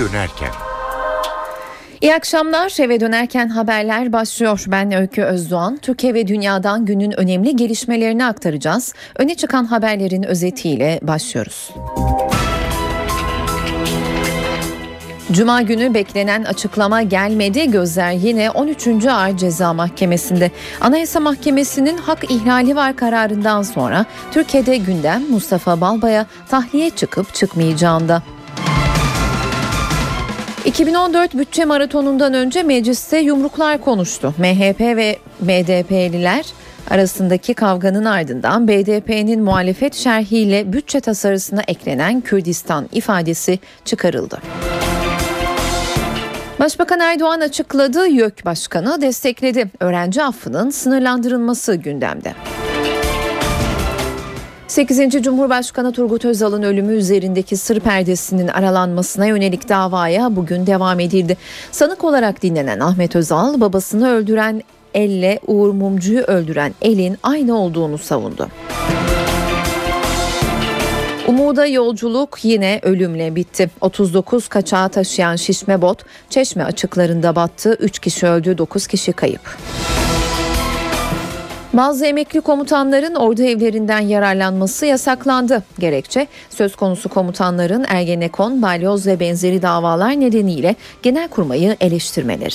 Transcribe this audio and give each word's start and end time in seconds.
dönerken. 0.00 0.50
İyi 2.00 2.14
akşamlar. 2.14 2.80
Eve 2.80 3.00
dönerken 3.00 3.48
haberler 3.48 4.12
başlıyor. 4.12 4.64
Ben 4.68 4.92
Öykü 4.92 5.22
Özdoğan. 5.22 5.78
Türkiye 5.82 6.14
ve 6.14 6.28
dünyadan 6.28 6.86
günün 6.86 7.20
önemli 7.20 7.56
gelişmelerini 7.56 8.24
aktaracağız. 8.24 8.94
Öne 9.16 9.34
çıkan 9.34 9.64
haberlerin 9.64 10.22
özetiyle 10.22 11.00
başlıyoruz. 11.02 11.70
Cuma 15.32 15.62
günü 15.62 15.94
beklenen 15.94 16.44
açıklama 16.44 17.02
gelmedi. 17.02 17.70
Gözler 17.70 18.12
yine 18.12 18.50
13. 18.50 19.06
Ağır 19.06 19.36
Ceza 19.36 19.72
Mahkemesi'nde. 19.72 20.50
Anayasa 20.80 21.20
Mahkemesi'nin 21.20 21.98
hak 21.98 22.30
ihlali 22.30 22.76
var 22.76 22.96
kararından 22.96 23.62
sonra 23.62 24.06
Türkiye'de 24.32 24.76
gündem 24.76 25.22
Mustafa 25.30 25.80
Balbay'a 25.80 26.26
tahliye 26.48 26.90
çıkıp 26.90 27.34
çıkmayacağında. 27.34 28.22
2014 30.64 31.34
bütçe 31.34 31.64
maratonundan 31.64 32.34
önce 32.34 32.62
mecliste 32.62 33.18
yumruklar 33.18 33.80
konuştu. 33.80 34.34
MHP 34.38 34.80
ve 34.80 35.18
MDP'liler 35.40 36.44
arasındaki 36.90 37.54
kavganın 37.54 38.04
ardından 38.04 38.68
BDP'nin 38.68 39.42
muhalefet 39.42 39.94
şerhiyle 39.94 40.72
bütçe 40.72 41.00
tasarısına 41.00 41.62
eklenen 41.68 42.20
Kürdistan 42.20 42.88
ifadesi 42.92 43.58
çıkarıldı. 43.84 44.38
Başbakan 46.60 47.00
Erdoğan 47.00 47.40
açıkladı, 47.40 48.06
YÖK 48.06 48.44
Başkanı 48.44 49.00
destekledi. 49.00 49.70
Öğrenci 49.80 50.22
affının 50.22 50.70
sınırlandırılması 50.70 51.74
gündemde. 51.74 52.34
8. 54.70 55.22
Cumhurbaşkanı 55.22 55.92
Turgut 55.92 56.24
Özal'ın 56.24 56.62
ölümü 56.62 56.94
üzerindeki 56.94 57.56
sır 57.56 57.80
perdesinin 57.80 58.48
aralanmasına 58.48 59.26
yönelik 59.26 59.68
davaya 59.68 60.36
bugün 60.36 60.66
devam 60.66 61.00
edildi. 61.00 61.36
Sanık 61.72 62.04
olarak 62.04 62.42
dinlenen 62.42 62.80
Ahmet 62.80 63.16
Özal 63.16 63.60
babasını 63.60 64.10
öldüren 64.10 64.62
elle 64.94 65.40
Uğur 65.46 65.72
Mumcu'yu 65.72 66.20
öldüren 66.20 66.74
elin 66.82 67.16
aynı 67.22 67.58
olduğunu 67.58 67.98
savundu. 67.98 68.48
Umuda 71.28 71.66
yolculuk 71.66 72.38
yine 72.42 72.80
ölümle 72.82 73.34
bitti. 73.34 73.70
39 73.80 74.48
kaçağı 74.48 74.88
taşıyan 74.88 75.36
şişme 75.36 75.82
bot 75.82 76.04
Çeşme 76.30 76.64
açıklarında 76.64 77.36
battı. 77.36 77.76
3 77.80 77.98
kişi 77.98 78.26
öldü, 78.26 78.58
9 78.58 78.86
kişi 78.86 79.12
kayıp. 79.12 79.56
Bazı 81.72 82.06
emekli 82.06 82.40
komutanların 82.40 83.14
ordu 83.14 83.42
evlerinden 83.42 84.00
yararlanması 84.00 84.86
yasaklandı. 84.86 85.62
Gerekçe 85.78 86.26
söz 86.50 86.76
konusu 86.76 87.08
komutanların 87.08 87.84
Ergenekon, 87.88 88.62
Balyoz 88.62 89.06
ve 89.06 89.20
benzeri 89.20 89.62
davalar 89.62 90.20
nedeniyle 90.20 90.74
Genelkurmay'ı 91.02 91.76
eleştirmeleri. 91.80 92.54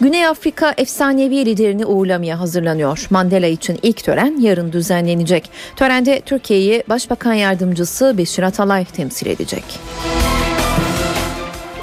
Güney 0.00 0.26
Afrika 0.26 0.74
efsanevi 0.76 1.46
liderini 1.46 1.86
uğurlamaya 1.86 2.40
hazırlanıyor. 2.40 3.06
Mandela 3.10 3.46
için 3.46 3.78
ilk 3.82 4.04
tören 4.04 4.40
yarın 4.40 4.72
düzenlenecek. 4.72 5.50
Törende 5.76 6.20
Türkiye'yi 6.20 6.84
Başbakan 6.88 7.32
Yardımcısı 7.32 8.18
Beşir 8.18 8.42
Atalay 8.42 8.84
temsil 8.84 9.26
edecek. 9.26 9.64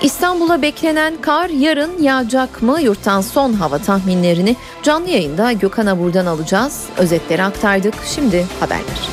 İstanbul'a 0.01 0.61
beklenen 0.61 1.21
kar 1.21 1.49
yarın 1.49 2.01
yağacak 2.01 2.61
mı? 2.61 2.81
Yurttan 2.81 3.21
son 3.21 3.53
hava 3.53 3.77
tahminlerini 3.77 4.55
canlı 4.83 5.09
yayında 5.09 5.51
Gökhan 5.51 5.85
Abur'dan 5.85 6.25
alacağız. 6.25 6.85
Özetleri 6.97 7.43
aktardık. 7.43 7.93
Şimdi 8.05 8.45
haberler. 8.59 9.09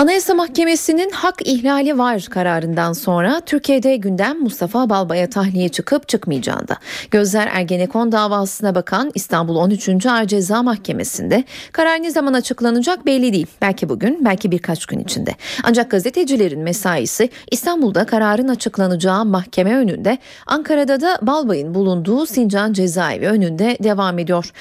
Anayasa 0.00 0.34
Mahkemesi'nin 0.34 1.10
hak 1.10 1.46
ihlali 1.46 1.98
var 1.98 2.26
kararından 2.30 2.92
sonra 2.92 3.40
Türkiye'de 3.40 3.96
gündem 3.96 4.40
Mustafa 4.40 4.90
Balbay'a 4.90 5.30
tahliye 5.30 5.68
çıkıp 5.68 6.08
çıkmayacağında. 6.08 6.76
Gözler 7.10 7.48
Ergenekon 7.52 8.12
davasına 8.12 8.74
bakan 8.74 9.10
İstanbul 9.14 9.56
13. 9.56 10.06
Ağır 10.06 10.24
Ceza 10.24 10.62
Mahkemesi'nde 10.62 11.44
karar 11.72 12.02
ne 12.02 12.10
zaman 12.10 12.32
açıklanacak 12.32 13.06
belli 13.06 13.32
değil. 13.32 13.46
Belki 13.62 13.88
bugün 13.88 14.24
belki 14.24 14.50
birkaç 14.50 14.86
gün 14.86 14.98
içinde. 14.98 15.34
Ancak 15.62 15.90
gazetecilerin 15.90 16.60
mesaisi 16.60 17.30
İstanbul'da 17.50 18.06
kararın 18.06 18.48
açıklanacağı 18.48 19.24
mahkeme 19.24 19.76
önünde 19.76 20.18
Ankara'da 20.46 21.00
da 21.00 21.18
Balbay'ın 21.22 21.74
bulunduğu 21.74 22.26
Sincan 22.26 22.72
Cezaevi 22.72 23.26
önünde 23.26 23.76
devam 23.82 24.18
ediyor. 24.18 24.52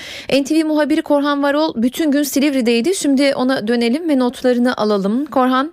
NTV 0.41 0.65
muhabiri 0.65 1.01
Korhan 1.01 1.43
Varol 1.43 1.73
bütün 1.75 2.11
gün 2.11 2.23
Silivri'deydi. 2.23 2.95
Şimdi 2.95 3.35
ona 3.35 3.67
dönelim 3.67 4.09
ve 4.09 4.19
notlarını 4.19 4.77
alalım. 4.77 5.28
Korhan? 5.31 5.71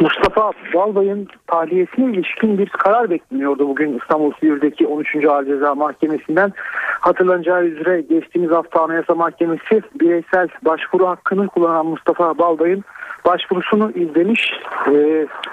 Mustafa 0.00 0.52
Balbay'ın 0.74 1.28
tahliyesine 1.46 2.12
ilişkin 2.12 2.58
bir 2.58 2.68
karar 2.68 3.10
bekleniyordu 3.10 3.68
bugün 3.68 3.98
İstanbul 3.98 4.32
Sivri'deki 4.40 4.86
13. 4.86 5.24
Ağır 5.24 5.44
Ceza 5.44 5.74
Mahkemesi'nden. 5.74 6.52
Hatırlanacağı 7.00 7.64
üzere 7.64 8.00
geçtiğimiz 8.00 8.50
hafta 8.50 8.82
Anayasa 8.82 9.14
Mahkemesi 9.14 9.82
bireysel 10.00 10.48
başvuru 10.62 11.08
hakkını 11.08 11.48
kullanan 11.48 11.86
Mustafa 11.86 12.38
Balbay'ın 12.38 12.84
başvurusunu 13.24 13.90
izlemiş 13.90 14.52
e, 14.86 14.92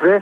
ve 0.04 0.22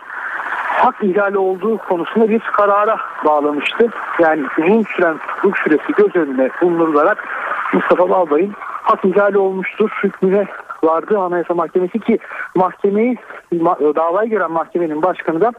hak 0.83 1.03
ihlali 1.03 1.37
olduğu 1.37 1.77
konusunda 1.77 2.29
bir 2.29 2.39
karara 2.39 2.97
bağlamıştı. 3.25 3.89
Yani 4.19 4.43
uzun 4.57 4.83
süren 4.83 5.17
tutukluk 5.17 5.57
süresi 5.57 5.93
göz 5.97 6.15
önüne 6.15 6.49
bulunularak 6.61 7.27
Mustafa 7.73 8.09
Balbay'ın 8.09 8.53
hak 8.83 9.05
ihlali 9.05 9.37
olmuştur 9.37 9.89
hükmüne 10.03 10.45
vardı 10.83 11.19
Anayasa 11.19 11.53
Mahkemesi 11.53 11.99
ki 11.99 12.19
mahkemeyi 12.55 13.17
davayı 13.95 14.29
gören 14.29 14.51
mahkemenin 14.51 15.01
başkanı 15.01 15.41
da 15.41 15.51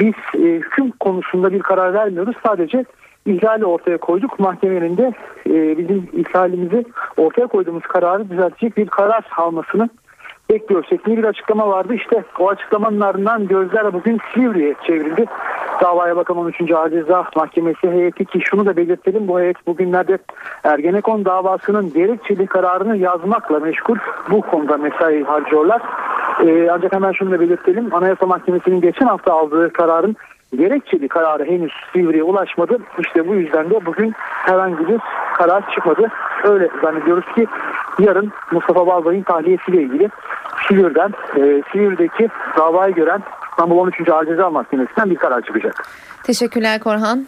biz 0.00 0.14
e, 0.34 0.38
hüküm 0.38 0.90
konusunda 0.90 1.52
bir 1.52 1.60
karar 1.60 1.94
vermiyoruz 1.94 2.36
sadece 2.46 2.84
ihlali 3.26 3.66
ortaya 3.66 3.98
koyduk. 3.98 4.38
Mahkemenin 4.38 4.96
de 4.96 5.12
e, 5.46 5.78
bizim 5.78 6.08
ihlalimizi 6.12 6.84
ortaya 7.16 7.46
koyduğumuz 7.46 7.82
kararı 7.82 8.30
düzeltecek 8.30 8.76
bir 8.76 8.86
karar 8.86 9.24
almasını 9.36 9.88
bekliyor 10.52 10.84
şeklinde 10.84 11.16
bir 11.16 11.24
açıklama 11.24 11.68
vardı. 11.68 11.94
İşte 11.94 12.24
o 12.38 12.48
açıklamanın 12.48 13.00
ardından 13.00 13.48
gözler 13.48 13.92
bugün 13.92 14.18
Silivri'ye 14.34 14.74
çevrildi. 14.86 15.26
Davaya 15.80 16.16
bakan 16.16 16.36
13. 16.36 16.70
Ağır 16.70 16.90
Ceza 16.90 17.24
Mahkemesi 17.36 17.90
heyeti 17.90 18.24
ki 18.24 18.40
şunu 18.44 18.66
da 18.66 18.76
belirtelim 18.76 19.28
bu 19.28 19.40
heyet 19.40 19.66
bugünlerde 19.66 20.18
Ergenekon 20.64 21.24
davasının 21.24 21.92
gerekçeli 21.92 22.46
kararını 22.46 22.96
yazmakla 22.96 23.60
meşgul 23.60 23.96
bu 24.30 24.40
konuda 24.40 24.76
mesai 24.76 25.22
harcıyorlar. 25.22 25.82
Ee, 26.44 26.68
ancak 26.70 26.92
hemen 26.92 27.12
şunu 27.12 27.30
da 27.30 27.40
belirtelim 27.40 27.94
Anayasa 27.94 28.26
Mahkemesi'nin 28.26 28.80
geçen 28.80 29.06
hafta 29.06 29.32
aldığı 29.32 29.72
kararın 29.72 30.16
gerekçeli 30.56 31.08
kararı 31.08 31.44
henüz 31.44 31.72
Silivri'ye 31.92 32.22
ulaşmadı. 32.22 32.78
İşte 32.98 33.28
bu 33.28 33.34
yüzden 33.34 33.70
de 33.70 33.86
bugün 33.86 34.12
herhangi 34.18 34.88
bir 34.88 35.00
karar 35.38 35.74
çıkmadı. 35.74 36.10
Öyle 36.44 36.68
zannediyoruz 36.82 37.34
ki 37.34 37.46
yarın 37.98 38.32
Mustafa 38.52 38.86
Balbay'ın 38.86 39.22
tahliyesiyle 39.22 39.82
ilgili 39.82 40.08
Silivri'den, 40.68 41.10
e, 41.36 41.62
Silivri'deki 41.72 42.28
davayı 42.58 42.94
gören 42.94 43.22
İstanbul 43.50 43.78
13. 43.78 44.08
Ağır 44.08 44.26
Ceza 44.26 44.50
Mahkemesi'nden 44.50 45.10
bir 45.10 45.16
karar 45.16 45.42
çıkacak. 45.42 45.84
Teşekkürler 46.22 46.80
Korhan. 46.80 47.26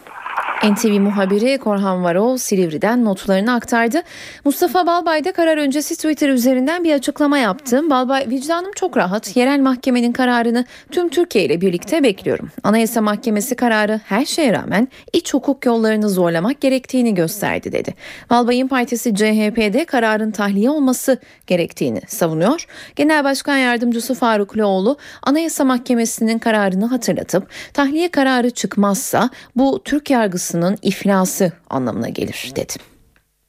NTV 0.71 0.99
muhabiri 0.99 1.57
Korhan 1.57 2.03
Varol 2.03 2.37
Silivri'den 2.37 3.05
notlarını 3.05 3.53
aktardı. 3.53 4.01
Mustafa 4.45 4.87
Balbay 4.87 5.25
da 5.25 5.31
karar 5.31 5.57
öncesi 5.57 5.95
Twitter 5.95 6.29
üzerinden 6.29 6.83
bir 6.83 6.93
açıklama 6.93 7.37
yaptı. 7.37 7.89
Balbay 7.89 8.29
vicdanım 8.29 8.71
çok 8.75 8.97
rahat. 8.97 9.37
Yerel 9.37 9.59
mahkemenin 9.59 10.11
kararını 10.11 10.65
tüm 10.91 11.09
Türkiye 11.09 11.45
ile 11.45 11.61
birlikte 11.61 12.03
bekliyorum. 12.03 12.49
Anayasa 12.63 13.01
Mahkemesi 13.01 13.55
kararı 13.55 14.01
her 14.05 14.25
şeye 14.25 14.53
rağmen 14.53 14.87
iç 15.13 15.33
hukuk 15.33 15.65
yollarını 15.65 16.09
zorlamak 16.09 16.61
gerektiğini 16.61 17.13
gösterdi 17.13 17.71
dedi. 17.71 17.93
Balbay'ın 18.29 18.67
partisi 18.67 19.15
CHP'de 19.15 19.85
kararın 19.85 20.31
tahliye 20.31 20.69
olması 20.69 21.17
gerektiğini 21.47 22.01
savunuyor. 22.07 22.65
Genel 22.95 23.23
Başkan 23.23 23.57
Yardımcısı 23.57 24.13
Faruk 24.13 24.57
Loğlu 24.57 24.97
Anayasa 25.23 25.63
Mahkemesi'nin 25.63 26.39
kararını 26.39 26.85
hatırlatıp 26.85 27.47
tahliye 27.73 28.09
kararı 28.09 28.49
çıkmazsa 28.49 29.29
bu 29.55 29.81
Türk 29.83 30.09
yargısı 30.25 30.45
Bankası'nın 30.53 30.77
iflası 30.81 31.51
anlamına 31.69 32.09
gelir 32.09 32.51
dedi. 32.55 32.73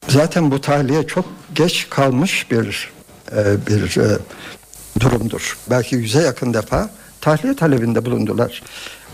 Zaten 0.08 0.50
bu 0.50 0.60
tahliye 0.60 1.06
çok 1.06 1.24
geç 1.54 1.86
kalmış 1.90 2.50
bir 2.50 2.90
e, 3.32 3.66
bir 3.66 3.96
e, 3.96 4.18
durumdur. 5.00 5.58
Belki 5.70 5.96
yüze 5.96 6.22
yakın 6.22 6.54
defa 6.54 6.90
tahliye 7.20 7.56
talebinde 7.56 8.04
bulundular. 8.04 8.62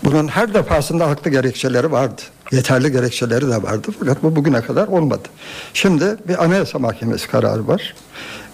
Bunun 0.03 0.27
her 0.27 0.53
defasında 0.53 1.09
haklı 1.09 1.31
gerekçeleri 1.31 1.91
vardı. 1.91 2.21
Yeterli 2.51 2.91
gerekçeleri 2.91 3.47
de 3.47 3.63
vardı 3.63 3.87
fakat 3.99 4.23
bu 4.23 4.35
bugüne 4.35 4.61
kadar 4.61 4.87
olmadı. 4.87 5.27
Şimdi 5.73 6.17
bir 6.27 6.43
anayasa 6.43 6.79
mahkemesi 6.79 7.27
kararı 7.27 7.67
var 7.67 7.95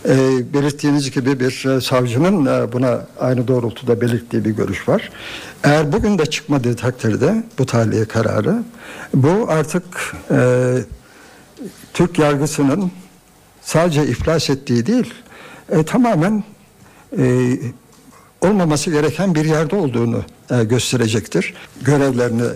E, 0.06 0.14
belirttiğiniz 0.54 1.12
gibi 1.12 1.40
bir 1.40 1.66
e, 1.66 1.82
savcının 1.82 2.46
e, 2.46 2.72
buna 2.74 3.06
aynı 3.20 3.48
doğrultuda 3.48 4.02
belirttiği 4.02 4.46
bir 4.46 4.52
görüş 4.52 4.90
var. 4.90 5.10
Eğer 5.64 5.92
bugün 5.92 6.18
de 6.18 6.26
çıkmadığı 6.26 6.76
takdirde 6.76 7.44
bu 7.58 7.66
tahliye 7.66 8.06
kararı 8.06 8.64
bu 9.14 9.46
artık 9.50 9.84
e, 10.32 10.78
Türk 11.94 12.20
yargısının 12.20 12.92
sadece 13.62 14.08
iflas 14.08 14.50
ettiği 14.50 14.86
değil 14.86 15.14
e, 15.70 15.84
tamamen 15.84 16.44
e, 17.18 17.56
olmaması 18.42 18.92
gereken 18.92 19.36
bir 19.36 19.46
yerde 19.46 19.76
olduğunu 19.76 20.24
e, 20.52 20.64
gösterecektir. 20.64 21.54
Görevlerini 21.82 22.48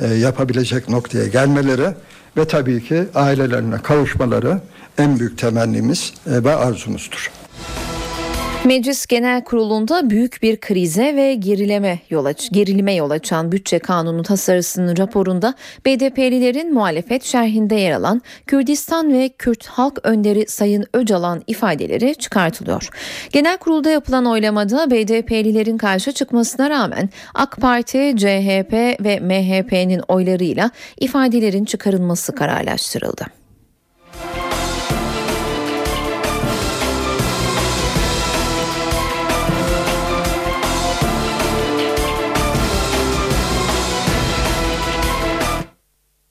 e, 0.00 0.06
yapabilecek 0.06 0.88
noktaya 0.88 1.26
gelmeleri 1.26 1.94
ve 2.36 2.44
tabii 2.48 2.84
ki 2.84 3.04
ailelerine 3.14 3.82
kavuşmaları 3.82 4.60
en 4.98 5.18
büyük 5.18 5.38
temennimiz 5.38 6.14
e, 6.26 6.44
ve 6.44 6.54
arzumuzdur. 6.54 7.30
Meclis 8.66 9.06
Genel 9.06 9.44
Kurulu'nda 9.44 10.10
büyük 10.10 10.42
bir 10.42 10.60
krize 10.60 11.16
ve 11.16 11.34
gerileme 11.34 11.98
yol 12.10 12.24
aç 12.24 12.50
gerilime 12.52 12.94
yol 12.94 13.10
açan 13.10 13.52
bütçe 13.52 13.78
kanunu 13.78 14.22
tasarısının 14.22 14.96
raporunda 14.96 15.54
BDP'lilerin 15.86 16.74
muhalefet 16.74 17.24
şerhinde 17.24 17.74
yer 17.74 17.92
alan 17.92 18.22
Kürdistan 18.46 19.12
ve 19.12 19.28
Kürt 19.28 19.66
Halk 19.66 19.98
Önderi 20.02 20.46
Sayın 20.48 20.86
Öcalan 20.94 21.42
ifadeleri 21.46 22.14
çıkartılıyor. 22.14 22.88
Genel 23.32 23.56
Kurulda 23.56 23.90
yapılan 23.90 24.26
oylamada 24.26 24.90
BDP'lilerin 24.90 25.78
karşı 25.78 26.12
çıkmasına 26.12 26.70
rağmen 26.70 27.10
AK 27.34 27.56
Parti, 27.56 28.14
CHP 28.16 28.72
ve 29.04 29.20
MHP'nin 29.20 30.02
oylarıyla 30.08 30.70
ifadelerin 31.00 31.64
çıkarılması 31.64 32.34
kararlaştırıldı. 32.34 33.45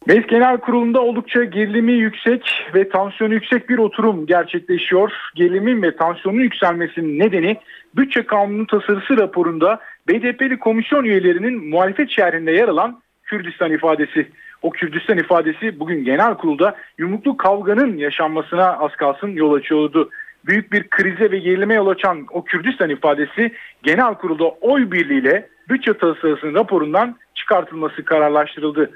Meclis 0.07 0.27
Genel 0.27 0.57
Kurulu'nda 0.57 1.01
oldukça 1.01 1.43
gerilimi 1.43 1.91
yüksek 1.91 2.67
ve 2.75 2.89
tansiyonu 2.89 3.33
yüksek 3.33 3.69
bir 3.69 3.77
oturum 3.77 4.25
gerçekleşiyor. 4.25 5.11
Gerilimin 5.35 5.81
ve 5.81 5.95
tansiyonun 5.95 6.39
yükselmesinin 6.39 7.19
nedeni 7.19 7.57
bütçe 7.95 8.25
kanunu 8.25 8.67
tasarısı 8.67 9.17
raporunda 9.17 9.79
BDP'li 10.07 10.59
komisyon 10.59 11.03
üyelerinin 11.03 11.69
muhalefet 11.69 12.09
şerhinde 12.09 12.51
yer 12.51 12.67
alan 12.67 13.01
Kürdistan 13.23 13.71
ifadesi. 13.71 14.27
O 14.61 14.69
Kürdistan 14.69 15.17
ifadesi 15.17 15.79
bugün 15.79 16.05
genel 16.05 16.33
kurulda 16.33 16.75
yumruklu 16.97 17.37
kavganın 17.37 17.97
yaşanmasına 17.97 18.77
az 18.77 18.91
kalsın 18.91 19.29
yol 19.29 19.53
açıyordu. 19.53 20.09
Büyük 20.45 20.71
bir 20.71 20.89
krize 20.89 21.31
ve 21.31 21.39
gerilime 21.39 21.73
yol 21.73 21.87
açan 21.87 22.25
o 22.31 22.43
Kürdistan 22.43 22.89
ifadesi 22.89 23.51
genel 23.83 24.13
kurulda 24.13 24.49
oy 24.49 24.91
birliğiyle 24.91 25.47
bütçe 25.69 25.93
tasarısının 25.93 26.55
raporundan 26.55 27.15
çıkartılması 27.35 28.05
kararlaştırıldı. 28.05 28.91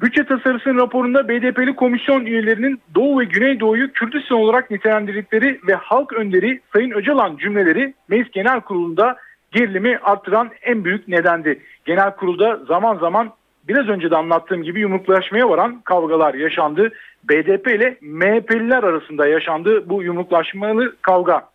Bütçe 0.00 0.24
tasarısının 0.24 0.78
raporunda 0.78 1.28
BDP'li 1.28 1.76
komisyon 1.76 2.26
üyelerinin 2.26 2.80
Doğu 2.94 3.20
ve 3.20 3.24
Güneydoğu'yu 3.24 3.92
Kürdistan 3.92 4.38
olarak 4.38 4.70
nitelendirdikleri 4.70 5.60
ve 5.66 5.74
halk 5.74 6.12
önderi 6.12 6.60
Sayın 6.72 6.90
Öcalan 6.90 7.36
cümleleri 7.36 7.94
Meclis 8.08 8.30
Genel 8.30 8.60
Kurulu'nda 8.60 9.16
gerilimi 9.52 9.98
arttıran 10.02 10.50
en 10.62 10.84
büyük 10.84 11.08
nedendi. 11.08 11.60
Genel 11.84 12.10
Kurulda 12.10 12.56
zaman 12.56 12.98
zaman 12.98 13.32
biraz 13.68 13.88
önce 13.88 14.10
de 14.10 14.16
anlattığım 14.16 14.62
gibi 14.62 14.80
yumruklaşmaya 14.80 15.48
varan 15.48 15.80
kavgalar 15.80 16.34
yaşandı. 16.34 16.92
BDP 17.28 17.66
ile 17.66 17.98
MHP'liler 18.00 18.82
arasında 18.82 19.26
yaşandı 19.26 19.88
bu 19.88 20.02
yumruklaşmalı 20.02 20.96
kavga. 21.02 21.48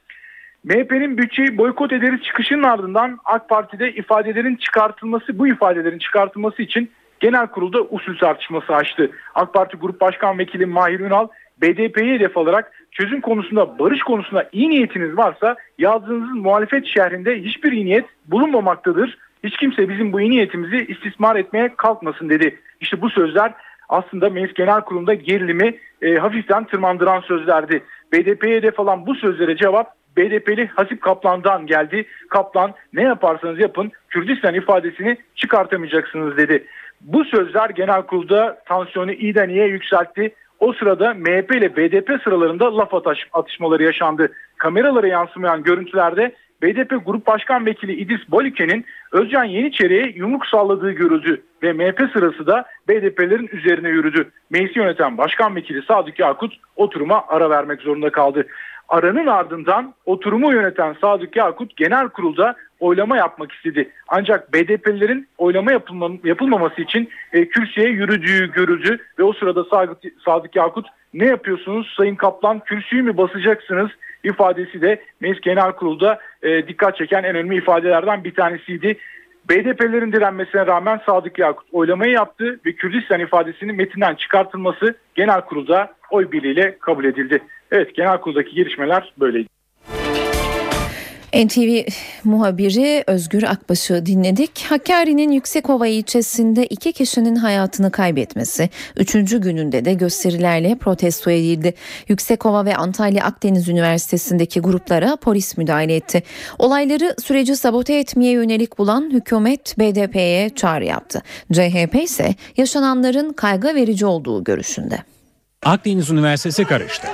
MHP'nin 0.64 1.18
bütçeyi 1.18 1.58
boykot 1.58 1.94
ederiz 1.94 2.22
çıkışının 2.24 2.64
ardından 2.64 3.20
AK 3.26 3.50
Parti'de 3.50 3.92
ifadelerin 3.92 4.56
çıkartılması, 4.56 5.40
bu 5.40 5.48
ifadelerin 5.48 6.00
çıkartılması 6.00 6.62
için 6.62 6.92
genel 7.20 7.48
kurulda 7.48 7.82
usul 7.82 8.18
tartışması 8.18 8.76
açtı. 8.76 9.12
AK 9.36 9.54
Parti 9.54 9.78
Grup 9.78 10.02
Başkan 10.02 10.40
Vekili 10.40 10.66
Mahir 10.66 11.00
Ünal 11.00 11.28
BDP'yi 11.62 12.14
hedef 12.14 12.38
alarak 12.38 12.72
çözüm 12.92 13.22
konusunda, 13.22 13.80
barış 13.80 14.04
konusunda 14.04 14.50
iyi 14.52 14.70
niyetiniz 14.70 15.18
varsa 15.18 15.56
yazdığınız 15.78 16.36
muhalefet 16.36 16.86
şehrinde 16.86 17.42
hiçbir 17.42 17.72
iyi 17.72 17.86
niyet 17.86 18.06
bulunmamaktadır. 18.28 19.18
Hiç 19.44 19.58
kimse 19.58 19.90
bizim 19.90 20.14
bu 20.14 20.22
iyi 20.22 20.30
niyetimizi 20.30 20.78
istismar 20.78 21.36
etmeye 21.36 21.74
kalkmasın 21.78 22.30
dedi. 22.30 22.60
İşte 22.80 23.02
bu 23.02 23.10
sözler 23.10 23.54
aslında 23.90 24.30
Meclis 24.30 24.54
Genel 24.54 24.82
Kurulu'nda 24.82 25.14
gerilimi 25.14 25.76
e, 26.02 26.16
hafiften 26.16 26.64
tırmandıran 26.64 27.22
sözlerdi. 27.22 27.84
BDP'ye 28.14 28.56
hedef 28.56 28.80
alan 28.80 29.06
bu 29.06 29.16
sözlere 29.16 29.58
cevap 29.58 30.00
BDP'li 30.18 30.68
Hasip 30.68 31.02
Kaplan'dan 31.02 31.66
geldi. 31.66 32.06
Kaplan 32.30 32.74
ne 32.94 33.04
yaparsanız 33.04 33.60
yapın 33.60 33.92
Kürdistan 34.10 34.54
ifadesini 34.54 35.18
çıkartamayacaksınız 35.36 36.38
dedi. 36.38 36.66
Bu 37.02 37.26
sözler 37.26 37.70
genel 37.70 38.02
kurulda 38.02 38.62
tansiyonu 38.66 39.12
iyiden 39.12 39.50
iyiye 39.50 39.68
yükseltti. 39.68 40.36
O 40.60 40.74
sırada 40.74 41.14
MHP 41.14 41.56
ile 41.56 41.76
BDP 41.76 42.24
sıralarında 42.24 42.78
laf 42.78 42.94
atış, 42.94 43.28
atışmaları 43.34 43.84
yaşandı. 43.84 44.32
Kameralara 44.58 45.08
yansımayan 45.08 45.64
görüntülerde 45.64 46.36
BDP 46.62 47.06
Grup 47.06 47.28
Başkan 47.28 47.66
Vekili 47.66 47.94
İdris 47.94 48.32
Bolike'nin 48.32 48.86
Özcan 49.12 49.44
Yeniçeri'ye 49.44 50.14
yumruk 50.16 50.46
salladığı 50.46 50.92
görüldü 50.92 51.42
ve 51.64 51.74
MHP 51.74 52.10
sırası 52.14 52.48
da 52.48 52.66
BDP'lerin 52.90 53.50
üzerine 53.52 53.90
yürüdü. 53.90 54.30
Meclisi 54.50 54.80
yöneten 54.80 55.18
Başkan 55.18 55.56
Vekili 55.56 55.82
Sadık 55.82 56.20
Yakut 56.20 56.54
oturuma 56.76 57.26
ara 57.28 57.50
vermek 57.50 57.82
zorunda 57.82 58.10
kaldı. 58.10 58.48
Aranın 58.90 59.28
ardından 59.28 59.94
oturumu 60.06 60.54
yöneten 60.54 60.96
Sadık 61.02 61.36
Yakut 61.36 61.78
genel 61.78 62.10
kurulda 62.10 62.56
oylama 62.80 63.18
yapmak 63.18 63.52
istedi. 63.52 63.90
Ancak 64.08 64.54
BDP'lilerin 64.54 65.28
oylama 65.38 65.72
yapılma, 65.72 66.10
yapılmaması 66.24 66.82
için 66.82 67.10
e, 67.34 67.50
kürsüye 67.50 67.90
yürüdüğü 67.90 68.52
görüldü 68.52 68.98
ve 69.20 69.24
o 69.24 69.34
sırada 69.34 69.64
Sadık 70.26 70.56
Yakut 70.56 70.88
ne 71.14 71.26
yapıyorsunuz 71.26 71.94
Sayın 71.98 72.16
Kaplan 72.16 72.60
kürsüyü 72.60 73.04
mü 73.04 73.18
basacaksınız 73.18 73.90
ifadesi 74.24 74.82
de 74.82 75.02
Meclis 75.20 75.42
Genel 75.42 75.72
Kurul'da 75.72 76.20
e, 76.44 76.68
dikkat 76.68 76.98
çeken 76.98 77.24
en 77.24 77.36
önemli 77.36 77.58
ifadelerden 77.58 78.24
bir 78.24 78.36
tanesiydi. 78.36 78.98
BDP'lerin 79.50 80.12
direnmesine 80.12 80.66
rağmen 80.66 81.02
Sadık 81.06 81.40
Yakut 81.40 81.68
oylamayı 81.72 82.12
yaptı 82.12 82.60
ve 82.66 82.74
Kürdistan 82.74 83.20
ifadesinin 83.20 83.76
metinden 83.76 84.16
çıkartılması 84.16 84.96
genel 85.16 85.42
kurulda 85.42 85.94
oy 86.12 86.32
birliğiyle 86.32 86.78
kabul 86.80 87.06
edildi. 87.06 87.40
Evet 87.72 87.96
genel 87.96 88.18
kuruldaki 88.18 88.56
gelişmeler 88.56 89.14
böyleydi. 89.20 89.59
NTV 91.34 91.90
muhabiri 92.24 93.04
Özgür 93.08 93.44
Akbaş'ı 93.44 94.06
dinledik. 94.06 94.66
Hakkari'nin 94.70 95.32
Yüksekova 95.32 95.88
ilçesinde 95.88 96.66
iki 96.66 96.94
kişinin 96.94 97.36
hayatını 97.36 97.92
kaybetmesi, 97.92 98.70
üçüncü 98.98 99.42
gününde 99.42 99.86
de 99.86 99.94
gösterilerle 99.94 100.76
protesto 100.76 101.32
edildi. 101.32 101.74
Yüksekova 102.08 102.66
ve 102.66 102.76
Antalya 102.76 103.26
Akdeniz 103.26 103.70
Üniversitesi'ndeki 103.70 104.60
gruplara 104.60 105.16
polis 105.16 105.58
müdahale 105.58 105.96
etti. 105.96 106.24
Olayları 106.60 107.16
süreci 107.24 107.56
sabote 107.56 107.94
etmeye 107.94 108.32
yönelik 108.32 108.78
bulan 108.78 109.10
hükümet 109.14 109.76
BDP'ye 109.80 110.50
çağrı 110.50 110.86
yaptı. 110.86 111.22
CHP 111.54 111.96
ise 111.96 112.36
yaşananların 112.58 113.34
kaygı 113.34 113.76
verici 113.76 114.06
olduğu 114.06 114.44
görüşünde. 114.44 114.98
Akdeniz 115.64 116.10
Üniversitesi 116.10 116.66
karıştı. 116.66 117.08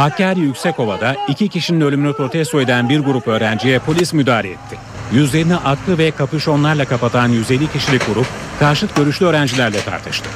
Hakkari 0.00 0.40
Yüksekova'da 0.40 1.16
iki 1.28 1.48
kişinin 1.48 1.80
ölümünü 1.80 2.12
protesto 2.12 2.60
eden 2.60 2.88
bir 2.88 3.00
grup 3.00 3.28
öğrenciye 3.28 3.78
polis 3.78 4.12
müdahale 4.12 4.50
etti. 4.50 4.78
Yüzlerini 5.12 5.56
aklı 5.56 5.98
ve 5.98 6.10
kapüşonlarla 6.10 6.84
kapatan 6.84 7.28
150 7.28 7.72
kişilik 7.72 8.06
grup 8.06 8.26
karşıt 8.58 8.96
görüşlü 8.96 9.26
öğrencilerle 9.26 9.80
tartıştı. 9.80 10.28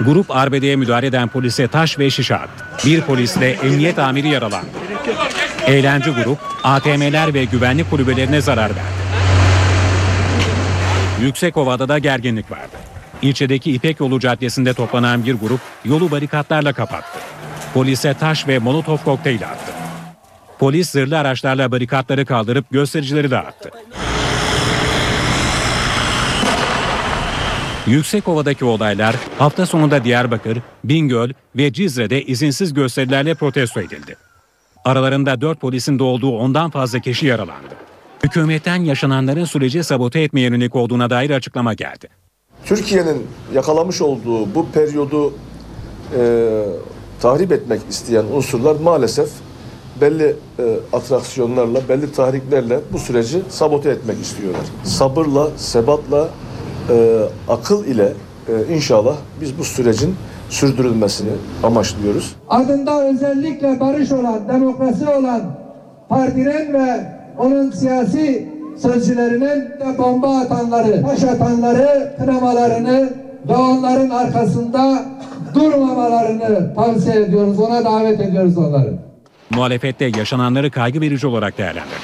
Grup 0.00 0.30
arbedeye 0.30 0.76
müdahale 0.76 1.06
eden 1.06 1.28
polise 1.28 1.68
taş 1.68 1.98
ve 1.98 2.10
şişe 2.10 2.36
attı. 2.36 2.64
Bir 2.86 3.00
polisle 3.00 3.50
emniyet 3.50 3.98
amiri 3.98 4.28
yaralandı. 4.28 4.70
Eğlence 5.66 6.10
grup 6.10 6.38
ATM'ler 6.64 7.34
ve 7.34 7.44
güvenlik 7.44 7.90
kulübelerine 7.90 8.40
zarar 8.40 8.70
verdi. 8.70 9.00
Yüksekova'da 11.22 11.88
da 11.88 11.98
gerginlik 11.98 12.50
vardı. 12.50 12.76
İlçedeki 13.22 13.72
İpek 13.72 14.00
Yolu 14.00 14.20
Caddesi'nde 14.20 14.74
toplanan 14.74 15.24
bir 15.24 15.34
grup 15.34 15.60
yolu 15.84 16.10
barikatlarla 16.10 16.72
kapattı. 16.72 17.18
Polise 17.74 18.14
taş 18.14 18.48
ve 18.48 18.58
molotof 18.58 19.04
kokteyli 19.04 19.46
attı. 19.46 19.72
Polis 20.58 20.90
zırhlı 20.90 21.18
araçlarla 21.18 21.72
barikatları 21.72 22.26
kaldırıp 22.26 22.70
göstericileri 22.70 23.30
dağıttı. 23.30 23.70
Yüksekova'daki 27.86 28.64
olaylar 28.64 29.16
hafta 29.38 29.66
sonunda 29.66 30.04
Diyarbakır, 30.04 30.58
Bingöl 30.84 31.30
ve 31.56 31.72
Cizre'de 31.72 32.22
izinsiz 32.22 32.74
gösterilerle 32.74 33.34
protesto 33.34 33.80
edildi. 33.80 34.16
Aralarında 34.84 35.40
4 35.40 35.60
polisin 35.60 35.98
de 35.98 36.02
olduğu 36.02 36.38
ondan 36.38 36.70
fazla 36.70 36.98
kişi 36.98 37.26
yaralandı. 37.26 37.74
Hükümetten 38.24 38.76
yaşananların 38.76 39.44
süreci 39.44 39.84
sabote 39.84 40.20
etmeye 40.20 40.40
yönelik 40.40 40.76
olduğuna 40.76 41.10
dair 41.10 41.30
açıklama 41.30 41.74
geldi. 41.74 42.08
Türkiye'nin 42.64 43.26
yakalamış 43.54 44.00
olduğu 44.00 44.54
bu 44.54 44.66
periyodu 44.70 45.34
e, 46.16 46.20
tahrip 47.20 47.52
etmek 47.52 47.80
isteyen 47.90 48.24
unsurlar 48.24 48.76
maalesef 48.82 49.28
belli 50.00 50.36
e, 50.58 50.62
atraksiyonlarla, 50.92 51.80
belli 51.88 52.12
tahriklerle 52.12 52.80
bu 52.92 52.98
süreci 52.98 53.42
sabote 53.48 53.90
etmek 53.90 54.20
istiyorlar. 54.20 54.62
Sabırla, 54.84 55.48
sebatla, 55.56 56.28
e, 56.90 57.20
akıl 57.48 57.84
ile 57.84 58.12
e, 58.48 58.74
inşallah 58.74 59.16
biz 59.40 59.58
bu 59.58 59.64
sürecin 59.64 60.16
sürdürülmesini 60.48 61.30
amaçlıyoruz. 61.62 62.36
Adında 62.48 63.04
özellikle 63.08 63.80
barış 63.80 64.12
olan, 64.12 64.48
demokrasi 64.48 65.08
olan 65.08 65.42
partinin 66.08 66.72
ve 66.72 67.12
onun 67.38 67.70
siyasi 67.70 68.48
sözcülerinin 68.82 69.60
de 69.60 69.98
bomba 69.98 70.38
atanları, 70.38 71.02
taş 71.02 71.24
atanları, 71.24 72.14
kınamalarını 72.18 73.10
ve 73.48 73.56
onların 73.56 74.10
arkasında 74.10 75.04
durmamalarını 75.54 76.74
tavsiye 76.74 77.16
ediyoruz. 77.16 77.58
Ona 77.58 77.84
davet 77.84 78.20
ediyoruz 78.20 78.58
onları. 78.58 78.94
Muhalefette 79.50 80.04
yaşananları 80.04 80.70
kaygı 80.70 81.00
verici 81.00 81.26
olarak 81.26 81.58
değerlendirdi. 81.58 81.94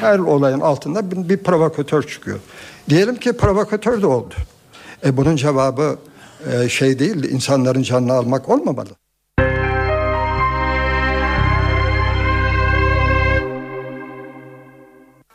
Her 0.00 0.18
olayın 0.18 0.60
altında 0.60 1.10
bir, 1.10 1.28
bir 1.28 1.36
provokatör 1.36 2.02
çıkıyor. 2.02 2.38
Diyelim 2.88 3.16
ki 3.16 3.32
provokatör 3.32 4.02
de 4.02 4.06
oldu. 4.06 4.34
E 5.06 5.16
bunun 5.16 5.36
cevabı 5.36 5.98
e, 6.52 6.68
şey 6.68 6.98
değil, 6.98 7.24
insanların 7.30 7.82
canını 7.82 8.12
almak 8.12 8.48
olmamalı. 8.48 8.88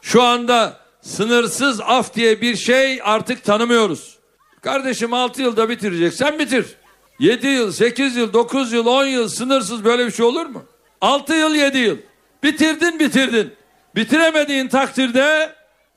Şu 0.02 0.24
anda 0.24 0.78
sınırsız 1.02 1.82
af 1.82 2.14
diye 2.14 2.42
bir 2.42 2.56
şey 2.56 3.00
artık 3.04 3.44
tanımıyoruz. 3.44 4.20
Kardeşim 4.62 5.14
6 5.14 5.42
yılda 5.42 5.70
bitireceksen 5.70 6.40
bitir. 6.40 6.79
7 7.20 7.48
yıl, 7.48 7.72
8 7.72 8.16
yıl, 8.16 8.34
9 8.34 8.74
yıl, 8.74 8.86
10 8.86 9.06
yıl 9.06 9.30
sınırsız 9.30 9.86
böyle 9.86 10.06
bir 10.06 10.12
şey 10.12 10.26
olur 10.26 10.46
mu? 10.46 10.64
6 11.02 11.34
yıl, 11.34 11.56
7 11.56 11.78
yıl. 11.78 11.98
Bitirdin, 12.44 13.00
bitirdin. 13.00 13.54
Bitiremediğin 13.96 14.68
takdirde 14.68 15.50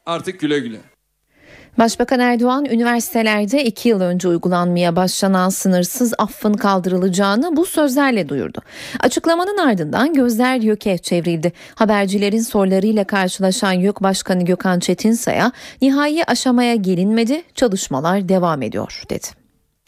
artık 0.07 0.41
güle 0.41 0.59
güle. 0.59 0.81
Başbakan 1.79 2.21
Erdoğan 2.21 2.65
üniversitelerde 2.65 3.65
iki 3.65 3.89
yıl 3.89 4.01
önce 4.01 4.29
uygulanmaya 4.29 4.97
başlanan 4.97 5.49
sınırsız 5.49 6.15
affın 6.19 6.53
kaldırılacağını 6.53 7.57
bu 7.57 7.67
sözlerle 7.67 8.29
duyurdu. 8.29 8.63
Açıklamanın 9.01 9.57
ardından 9.57 10.15
gözler 10.15 10.57
YÖK'e 10.57 10.99
çevrildi. 10.99 11.53
Habercilerin 11.75 12.41
sorularıyla 12.41 13.05
karşılaşan 13.05 13.73
YÖK 13.73 14.03
Başkanı 14.03 14.45
Gökhan 14.45 14.81
Çetinsay'a 14.81 15.53
nihai 15.83 16.25
aşamaya 16.25 16.75
gelinmedi, 16.75 17.43
çalışmalar 17.55 18.29
devam 18.29 18.63
ediyor 18.63 19.03
dedi. 19.11 19.42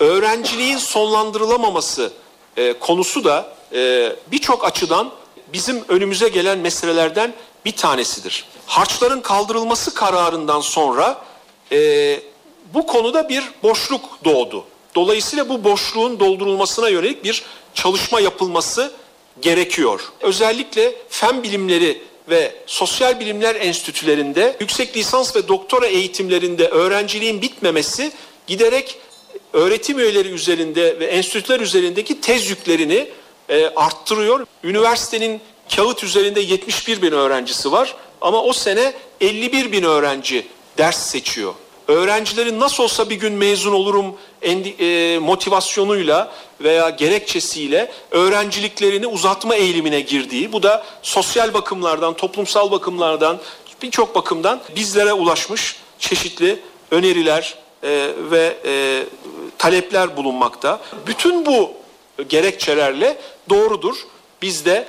Öğrenciliğin 0.04 0.76
sonlandırılamaması 0.76 2.12
e, 2.56 2.72
konusu 2.72 3.24
da 3.24 3.54
e, 3.72 4.12
birçok 4.26 4.64
açıdan 4.64 5.10
bizim 5.52 5.84
önümüze 5.88 6.28
gelen 6.28 6.58
meselelerden 6.58 7.34
bir 7.64 7.72
tanesidir. 7.72 8.44
Harçların 8.66 9.20
kaldırılması 9.20 9.94
kararından 9.94 10.60
sonra 10.60 11.24
e, 11.72 12.20
bu 12.74 12.86
konuda 12.86 13.28
bir 13.28 13.44
boşluk 13.62 14.24
doğdu. 14.24 14.64
Dolayısıyla 14.94 15.48
bu 15.48 15.64
boşluğun 15.64 16.20
doldurulmasına 16.20 16.88
yönelik 16.88 17.24
bir 17.24 17.42
çalışma 17.74 18.20
yapılması 18.20 18.92
gerekiyor. 19.40 20.12
Özellikle 20.20 20.94
fen 21.08 21.42
bilimleri 21.42 22.02
ve 22.28 22.54
sosyal 22.66 23.20
bilimler 23.20 23.54
enstitülerinde 23.54 24.56
yüksek 24.60 24.96
lisans 24.96 25.36
ve 25.36 25.48
doktora 25.48 25.86
eğitimlerinde 25.86 26.68
öğrenciliğin 26.68 27.42
bitmemesi 27.42 28.12
giderek 28.46 28.98
öğretim 29.52 29.98
üyeleri 29.98 30.28
üzerinde 30.28 31.00
ve 31.00 31.04
enstitüler 31.04 31.60
üzerindeki 31.60 32.20
tez 32.20 32.50
yüklerini 32.50 33.08
e, 33.48 33.66
arttırıyor. 33.66 34.46
Üniversitenin 34.64 35.40
kağıt 35.76 36.04
üzerinde 36.04 36.40
71 36.40 37.02
bin 37.02 37.12
öğrencisi 37.12 37.72
var 37.72 37.94
ama 38.20 38.42
o 38.42 38.52
sene 38.52 38.92
51 39.20 39.72
bin 39.72 39.82
öğrenci 39.82 40.46
ders 40.78 41.10
seçiyor. 41.10 41.54
Öğrencilerin 41.88 42.60
nasıl 42.60 42.82
olsa 42.82 43.10
bir 43.10 43.16
gün 43.16 43.32
mezun 43.32 43.72
olurum 43.72 44.16
e, 44.42 45.18
motivasyonuyla 45.18 46.32
veya 46.60 46.90
gerekçesiyle 46.90 47.92
öğrenciliklerini 48.10 49.06
uzatma 49.06 49.54
eğilimine 49.54 50.00
girdiği, 50.00 50.52
bu 50.52 50.62
da 50.62 50.84
sosyal 51.02 51.54
bakımlardan, 51.54 52.14
toplumsal 52.14 52.70
bakımlardan, 52.70 53.40
birçok 53.82 54.14
bakımdan 54.14 54.60
bizlere 54.76 55.12
ulaşmış 55.12 55.76
çeşitli 55.98 56.60
öneriler 56.90 57.63
e, 57.84 58.10
ve 58.30 58.56
e, 58.64 59.04
talepler 59.58 60.16
bulunmakta. 60.16 60.80
Bütün 61.06 61.46
bu 61.46 61.72
gerekçelerle 62.28 63.16
doğrudur. 63.50 63.96
Biz 64.42 64.64
de 64.64 64.88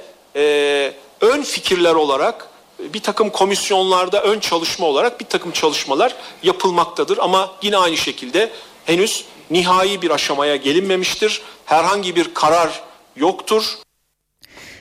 ön 1.22 1.42
fikirler 1.42 1.96
olarak 1.96 2.50
bir 2.80 3.00
takım 3.00 3.30
komisyonlarda 3.30 4.24
ön 4.24 4.40
çalışma 4.40 4.88
olarak 4.88 5.20
bir 5.20 5.26
takım 5.26 5.52
çalışmalar 5.52 6.16
yapılmaktadır. 6.44 7.18
Ama 7.18 7.52
yine 7.62 7.78
aynı 7.78 7.98
şekilde 7.98 8.50
henüz 8.86 9.26
nihai 9.52 10.02
bir 10.02 10.10
aşamaya 10.10 10.56
gelinmemiştir. 10.56 11.42
Herhangi 11.66 12.16
bir 12.16 12.34
karar 12.34 12.82
yoktur. 13.16 13.64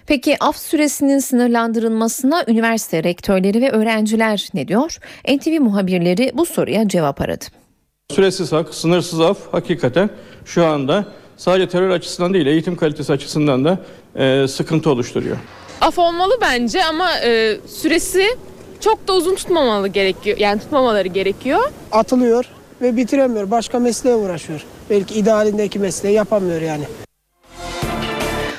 Peki 0.06 0.37
af 0.40 0.56
süresinin 0.56 1.18
sınırlandırılmasına 1.18 2.44
üniversite 2.49 3.04
rektörleri 3.04 3.62
ve 3.62 3.71
öğrenciler 3.71 4.49
ne 4.54 4.68
diyor? 4.68 4.99
NTV 5.28 5.61
muhabirleri 5.61 6.30
bu 6.35 6.47
soruya 6.47 6.88
cevap 6.88 7.21
aradı. 7.21 7.63
Süresiz 8.12 8.52
hak, 8.52 8.75
sınırsız 8.75 9.20
af 9.20 9.38
hakikaten 9.52 10.11
şu 10.44 10.66
anda 10.66 11.04
sadece 11.37 11.68
terör 11.68 11.90
açısından 11.90 12.34
değil 12.34 12.46
eğitim 12.46 12.76
kalitesi 12.76 13.12
açısından 13.12 13.64
da 13.64 13.78
e, 14.16 14.49
sıkıntı 14.49 14.90
oluşturuyor 14.90 15.37
af 15.80 15.99
olmalı 15.99 16.38
bence 16.40 16.84
ama 16.84 17.11
e, 17.25 17.56
süresi 17.66 18.26
çok 18.80 19.08
da 19.08 19.12
uzun 19.12 19.34
tutmamalı 19.34 19.88
gerekiyor. 19.88 20.38
Yani 20.38 20.61
tutmamaları 20.61 21.08
gerekiyor. 21.08 21.61
Atılıyor 21.92 22.44
ve 22.80 22.96
bitiremiyor. 22.96 23.50
Başka 23.50 23.78
mesleğe 23.78 24.14
uğraşıyor. 24.16 24.64
Belki 24.90 25.14
idealindeki 25.14 25.78
mesleği 25.78 26.14
yapamıyor 26.14 26.61
yani. 26.61 26.84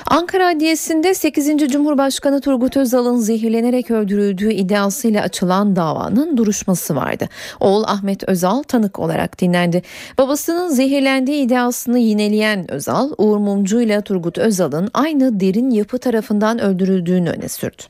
Ankara 0.10 0.48
Adliyesi'nde 0.48 1.14
8. 1.14 1.58
Cumhurbaşkanı 1.72 2.42
Turgut 2.42 2.78
Özal'ın 2.78 3.18
zehirlenerek 3.18 3.92
öldürüldüğü 3.92 4.52
iddiasıyla 4.54 5.22
açılan 5.22 5.76
davanın 5.76 6.38
duruşması 6.38 6.96
vardı. 6.96 7.30
Oğul 7.60 7.84
Ahmet 7.84 8.30
Özal 8.30 8.64
tanık 8.64 9.00
olarak 9.00 9.42
dinlendi. 9.42 9.82
Babasının 10.18 10.70
zehirlendiği 10.70 11.46
iddiasını 11.46 12.00
yineleyen 12.00 12.72
Özal, 12.72 13.12
Uğur 13.18 13.38
Mumcu 13.38 13.82
ile 13.82 14.02
Turgut 14.02 14.38
Özal'ın 14.38 14.90
aynı 14.94 15.40
derin 15.40 15.70
yapı 15.70 15.98
tarafından 15.98 16.60
öldürüldüğünü 16.60 17.30
öne 17.30 17.50
sürdü. 17.50 17.84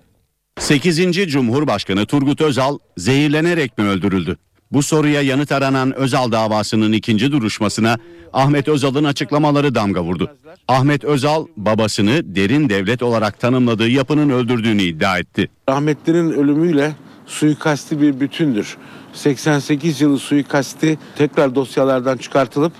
8. 0.60 0.98
Cumhurbaşkanı 1.28 2.06
Turgut 2.06 2.42
Özal 2.42 2.78
zehirlenerek 2.98 3.78
mi 3.78 3.86
öldürüldü? 3.86 4.38
Bu 4.72 4.84
soruya 4.84 5.22
yanıt 5.22 5.52
aranan 5.52 5.96
Özal 5.96 6.32
davasının 6.32 6.92
ikinci 6.92 7.32
duruşmasına 7.32 7.98
Ahmet 8.34 8.68
Özal'ın 8.68 9.04
açıklamaları 9.04 9.76
damga 9.76 10.04
vurdu. 10.04 10.32
Ahmet 10.68 11.04
Özal 11.04 11.46
babasını 11.58 12.36
derin 12.36 12.70
devlet 12.70 13.04
olarak 13.04 13.40
tanımladığı 13.40 13.90
yapının 13.90 14.30
öldürdüğünü 14.30 14.82
iddia 14.82 15.20
etti. 15.20 15.50
Rahmetlinin 15.70 16.32
ölümüyle 16.32 16.96
suikasti 17.26 18.02
bir 18.02 18.20
bütündür. 18.20 18.78
88 19.14 20.02
yılı 20.02 20.20
suikasti 20.20 20.98
tekrar 21.18 21.56
dosyalardan 21.56 22.18
çıkartılıp 22.18 22.74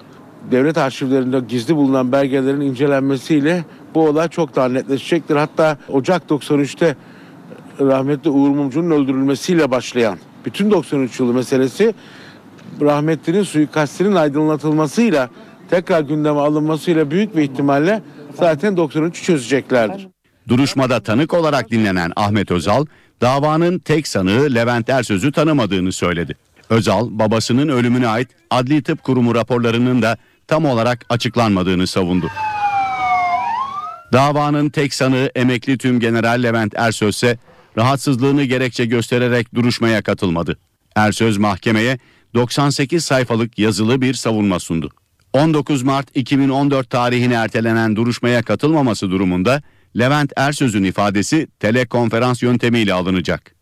devlet 0.52 0.78
arşivlerinde 0.78 1.40
gizli 1.40 1.76
bulunan 1.76 2.12
belgelerin 2.12 2.62
incelenmesiyle 2.62 3.66
bu 3.96 4.08
olay 4.08 4.30
çok 4.30 4.56
daha 4.56 4.70
netleşecektir. 4.70 5.36
Hatta 5.36 5.78
Ocak 5.90 6.24
93'te 6.30 6.96
rahmetli 7.80 8.30
Uğur 8.30 8.50
Mumcu'nun 8.50 8.92
öldürülmesiyle 8.92 9.72
başlayan 9.72 10.18
bütün 10.46 10.72
93 10.72 11.20
yılı 11.20 11.34
meselesi 11.34 11.94
rahmetlinin 12.82 13.44
suikastinin 13.44 14.16
aydınlatılmasıyla 14.16 15.30
tekrar 15.70 16.02
gündeme 16.02 16.40
alınmasıyla 16.40 17.12
büyük 17.12 17.36
bir 17.38 17.42
ihtimalle 17.42 18.02
zaten 18.34 18.74
93'ü 18.74 19.24
çözeceklerdir. 19.24 20.08
Duruşmada 20.48 21.00
tanık 21.00 21.34
olarak 21.34 21.72
dinlenen 21.72 22.12
Ahmet 22.16 22.52
Özal, 22.52 22.86
davanın 23.22 23.80
tek 23.80 24.08
sanığı 24.08 24.56
Levent 24.56 24.90
Ersöz'ü 24.90 25.32
tanımadığını 25.32 25.92
söyledi. 25.92 26.36
Özal, 26.70 27.08
babasının 27.12 27.70
ölümüne 27.70 28.08
ait 28.08 28.30
Adli 28.50 28.84
Tıp 28.84 29.04
Kurumu 29.04 29.36
raporlarının 29.36 30.02
da 30.02 30.18
tam 30.48 30.66
olarak 30.66 31.06
açıklanmadığını 31.10 31.88
savundu. 31.88 32.28
Davanın 34.14 34.70
tek 34.70 34.94
sanığı 34.94 35.32
emekli 35.36 35.78
tüm 35.78 36.00
general 36.00 36.44
Levent 36.44 36.74
Ersöz 36.78 37.16
ise 37.16 37.38
rahatsızlığını 37.78 38.44
gerekçe 38.44 38.86
göstererek 38.86 39.56
duruşmaya 39.56 40.02
katılmadı. 40.02 40.58
Ersöz 40.96 41.38
mahkemeye 41.38 42.00
98 42.34 43.06
sayfalık 43.06 43.60
yazılı 43.60 44.02
bir 44.02 44.14
savunma 44.14 44.60
sundu. 44.60 44.90
19 45.34 45.84
Mart 45.84 46.08
2014 46.18 46.90
tarihine 46.90 47.34
ertelenen 47.34 47.96
duruşmaya 47.96 48.44
katılmaması 48.44 49.12
durumunda 49.12 49.62
Levent 49.98 50.34
Ersöz'ün 50.38 50.84
ifadesi 50.84 51.48
telekonferans 51.60 52.44
yöntemiyle 52.44 52.94
alınacak. 52.94 53.55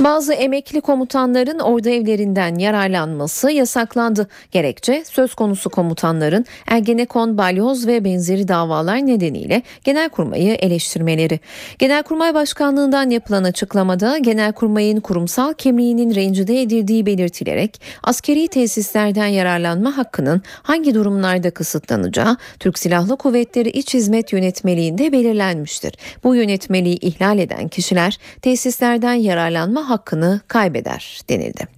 Bazı 0.00 0.32
emekli 0.32 0.80
komutanların 0.80 1.58
ordu 1.58 1.88
evlerinden 1.88 2.54
yararlanması 2.54 3.50
yasaklandı. 3.50 4.28
Gerekçe 4.50 5.04
söz 5.04 5.34
konusu 5.34 5.70
komutanların 5.70 6.46
Ergenekon, 6.66 7.38
Balyoz 7.38 7.86
ve 7.86 8.04
benzeri 8.04 8.48
davalar 8.48 9.06
nedeniyle 9.06 9.62
Genelkurmay'ı 9.84 10.54
eleştirmeleri. 10.54 11.40
Genelkurmay 11.78 12.34
Başkanlığından 12.34 13.10
yapılan 13.10 13.44
açıklamada 13.44 14.18
Genelkurmay'ın 14.18 15.00
kurumsal 15.00 15.52
kimliğinin 15.52 16.14
rencide 16.14 16.62
edildiği 16.62 17.06
belirtilerek 17.06 17.80
askeri 18.02 18.48
tesislerden 18.48 19.26
yararlanma 19.26 19.96
hakkının 19.96 20.42
hangi 20.62 20.94
durumlarda 20.94 21.50
kısıtlanacağı 21.50 22.36
Türk 22.60 22.78
Silahlı 22.78 23.16
Kuvvetleri 23.16 23.68
İç 23.68 23.94
Hizmet 23.94 24.32
Yönetmeliğinde 24.32 25.12
belirlenmiştir. 25.12 25.94
Bu 26.24 26.34
yönetmeliği 26.34 26.98
ihlal 26.98 27.38
eden 27.38 27.68
kişiler 27.68 28.18
tesislerden 28.42 29.14
yararlanma 29.14 29.85
hakkını 29.90 30.40
kaybeder 30.48 31.20
denildi. 31.28 31.76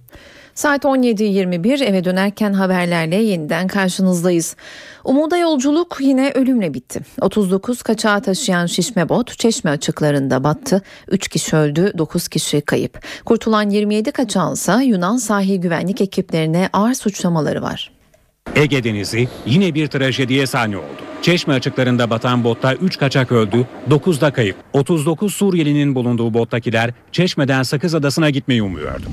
Saat 0.59 0.83
17.21 0.85 1.83
eve 1.83 2.03
dönerken 2.03 2.53
haberlerle 2.53 3.15
yeniden 3.15 3.67
karşınızdayız. 3.67 4.55
Umuda 5.03 5.37
yolculuk 5.37 5.97
yine 5.99 6.31
ölümle 6.31 6.73
bitti. 6.73 6.99
39 7.21 7.81
kaçağı 7.81 8.21
taşıyan 8.21 8.65
şişme 8.65 9.09
bot 9.09 9.39
Çeşme 9.39 9.71
açıklarında 9.71 10.43
battı. 10.43 10.81
3 11.07 11.27
kişi 11.27 11.55
öldü, 11.55 11.93
9 11.97 12.27
kişi 12.27 12.61
kayıp. 12.61 12.99
Kurtulan 13.25 13.69
27 13.69 14.11
kaçağınsa 14.11 14.81
Yunan 14.81 15.17
sahil 15.17 15.61
güvenlik 15.61 16.01
ekiplerine 16.01 16.69
ağır 16.73 16.93
suçlamaları 16.93 17.61
var. 17.61 17.98
Ege 18.55 18.83
Denizi 18.83 19.27
yine 19.45 19.73
bir 19.73 19.87
trajediye 19.87 20.47
sahne 20.47 20.77
oldu. 20.77 20.85
Çeşme 21.21 21.53
açıklarında 21.53 22.09
batan 22.09 22.43
botta 22.43 22.73
3 22.73 22.97
kaçak 22.97 23.31
öldü, 23.31 23.67
9 23.89 24.21
da 24.21 24.33
kayıp. 24.33 24.55
39 24.73 25.33
Suriyelinin 25.33 25.95
bulunduğu 25.95 26.33
bottakiler 26.33 26.91
Çeşme'den 27.11 27.63
Sakız 27.63 27.95
Adası'na 27.95 28.29
gitmeyi 28.29 28.63
umuyordu. 28.63 29.03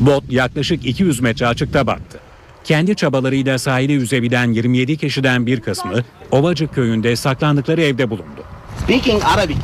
Bot 0.00 0.24
yaklaşık 0.30 0.86
200 0.86 1.20
metre 1.20 1.46
açıkta 1.46 1.86
battı. 1.86 2.20
Kendi 2.64 2.96
çabalarıyla 2.96 3.58
sahili 3.58 3.92
yüzebilen 3.92 4.52
27 4.52 4.96
kişiden 4.96 5.46
bir 5.46 5.60
kısmı 5.60 5.94
Ovacık 6.30 6.74
köyünde 6.74 7.16
saklandıkları 7.16 7.82
evde 7.82 8.10
bulundu. 8.10 8.44
Speaking 8.84 9.22
Arabic. 9.24 9.58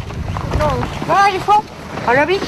No. 0.60 0.68
Where 0.98 1.18
are 1.18 1.32
you 1.32 1.40
from? 1.40 1.64
Arabic? 2.06 2.40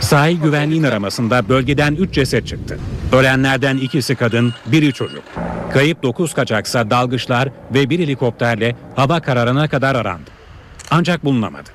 Sahil 0.00 0.40
güvenliğin 0.40 0.82
aramasında 0.82 1.48
bölgeden 1.48 1.94
3 1.94 2.14
ceset 2.14 2.46
çıktı. 2.46 2.78
Ölenlerden 3.12 3.76
ikisi 3.76 4.14
kadın, 4.14 4.54
biri 4.66 4.92
çocuk. 4.92 5.22
Kayıp 5.72 6.02
9 6.02 6.34
kaçaksa 6.34 6.90
dalgıçlar 6.90 7.48
ve 7.74 7.90
bir 7.90 7.98
helikopterle 7.98 8.76
hava 8.96 9.20
kararına 9.20 9.68
kadar 9.68 9.94
arandı. 9.94 10.30
Ancak 10.90 11.24
bulunamadı. 11.24 11.70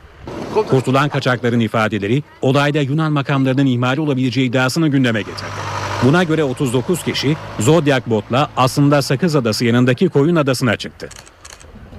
Kurtulan 0.70 1.10
kaçakların 1.10 1.60
ifadeleri 1.60 2.24
olayda 2.42 2.80
Yunan 2.80 3.12
makamlarının 3.12 3.66
ihmali 3.66 4.02
olabileceği 4.02 4.50
iddiasını 4.50 4.88
gündeme 4.88 5.20
getirdi. 5.20 5.60
Buna 6.04 6.24
göre 6.24 6.44
39 6.44 7.04
kişi 7.04 7.38
Zodiac 7.60 8.04
botla 8.06 8.50
aslında 8.58 9.02
Sakız 9.02 9.36
Adası 9.36 9.66
yanındaki 9.66 10.10
Koyun 10.10 10.36
Adası'na 10.36 10.76
çıktı. 10.76 11.10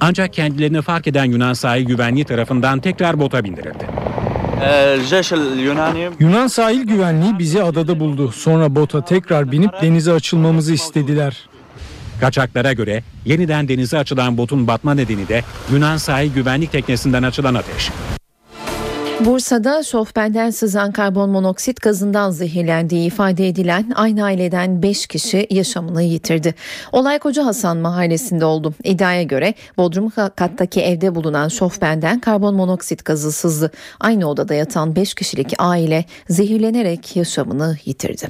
Ancak 0.00 0.32
kendilerini 0.32 0.82
fark 0.82 1.06
eden 1.06 1.24
Yunan 1.24 1.52
sahil 1.52 1.84
güvenliği 1.84 2.24
tarafından 2.24 2.80
tekrar 2.80 3.20
bota 3.20 3.44
bindirildi. 3.44 3.86
Yunan 6.20 6.46
sahil 6.46 6.82
güvenliği 6.82 7.38
bizi 7.38 7.62
adada 7.62 8.00
buldu. 8.00 8.32
Sonra 8.32 8.74
bota 8.74 9.04
tekrar 9.04 9.52
binip 9.52 9.82
denize 9.82 10.12
açılmamızı 10.12 10.72
istediler. 10.72 11.48
Kaçaklara 12.20 12.72
göre 12.72 13.02
yeniden 13.24 13.68
denize 13.68 13.98
açılan 13.98 14.38
botun 14.38 14.66
batma 14.66 14.94
nedeni 14.94 15.28
de 15.28 15.44
Yunan 15.72 15.96
sahil 15.96 16.34
güvenlik 16.34 16.72
teknesinden 16.72 17.22
açılan 17.22 17.54
ateş. 17.54 17.90
Bursa'da 19.24 19.82
şofbenden 19.82 20.50
sızan 20.50 20.92
karbon 20.92 21.30
monoksit 21.30 21.82
gazından 21.82 22.30
zehirlendiği 22.30 23.06
ifade 23.06 23.48
edilen 23.48 23.92
aynı 23.94 24.24
aileden 24.24 24.82
5 24.82 25.06
kişi 25.06 25.46
yaşamını 25.50 26.02
yitirdi. 26.02 26.54
Olay 26.92 27.18
Koca 27.18 27.46
Hasan 27.46 27.76
mahallesinde 27.76 28.44
oldu. 28.44 28.74
İddiaya 28.84 29.22
göre 29.22 29.54
Bodrum 29.76 30.10
kattaki 30.36 30.80
evde 30.80 31.14
bulunan 31.14 31.48
şofbenden 31.48 32.20
karbon 32.20 32.54
monoksit 32.54 33.04
gazı 33.04 33.32
sızdı. 33.32 33.70
Aynı 34.00 34.26
odada 34.26 34.54
yatan 34.54 34.96
5 34.96 35.14
kişilik 35.14 35.52
aile 35.58 36.04
zehirlenerek 36.28 37.16
yaşamını 37.16 37.76
yitirdi. 37.84 38.28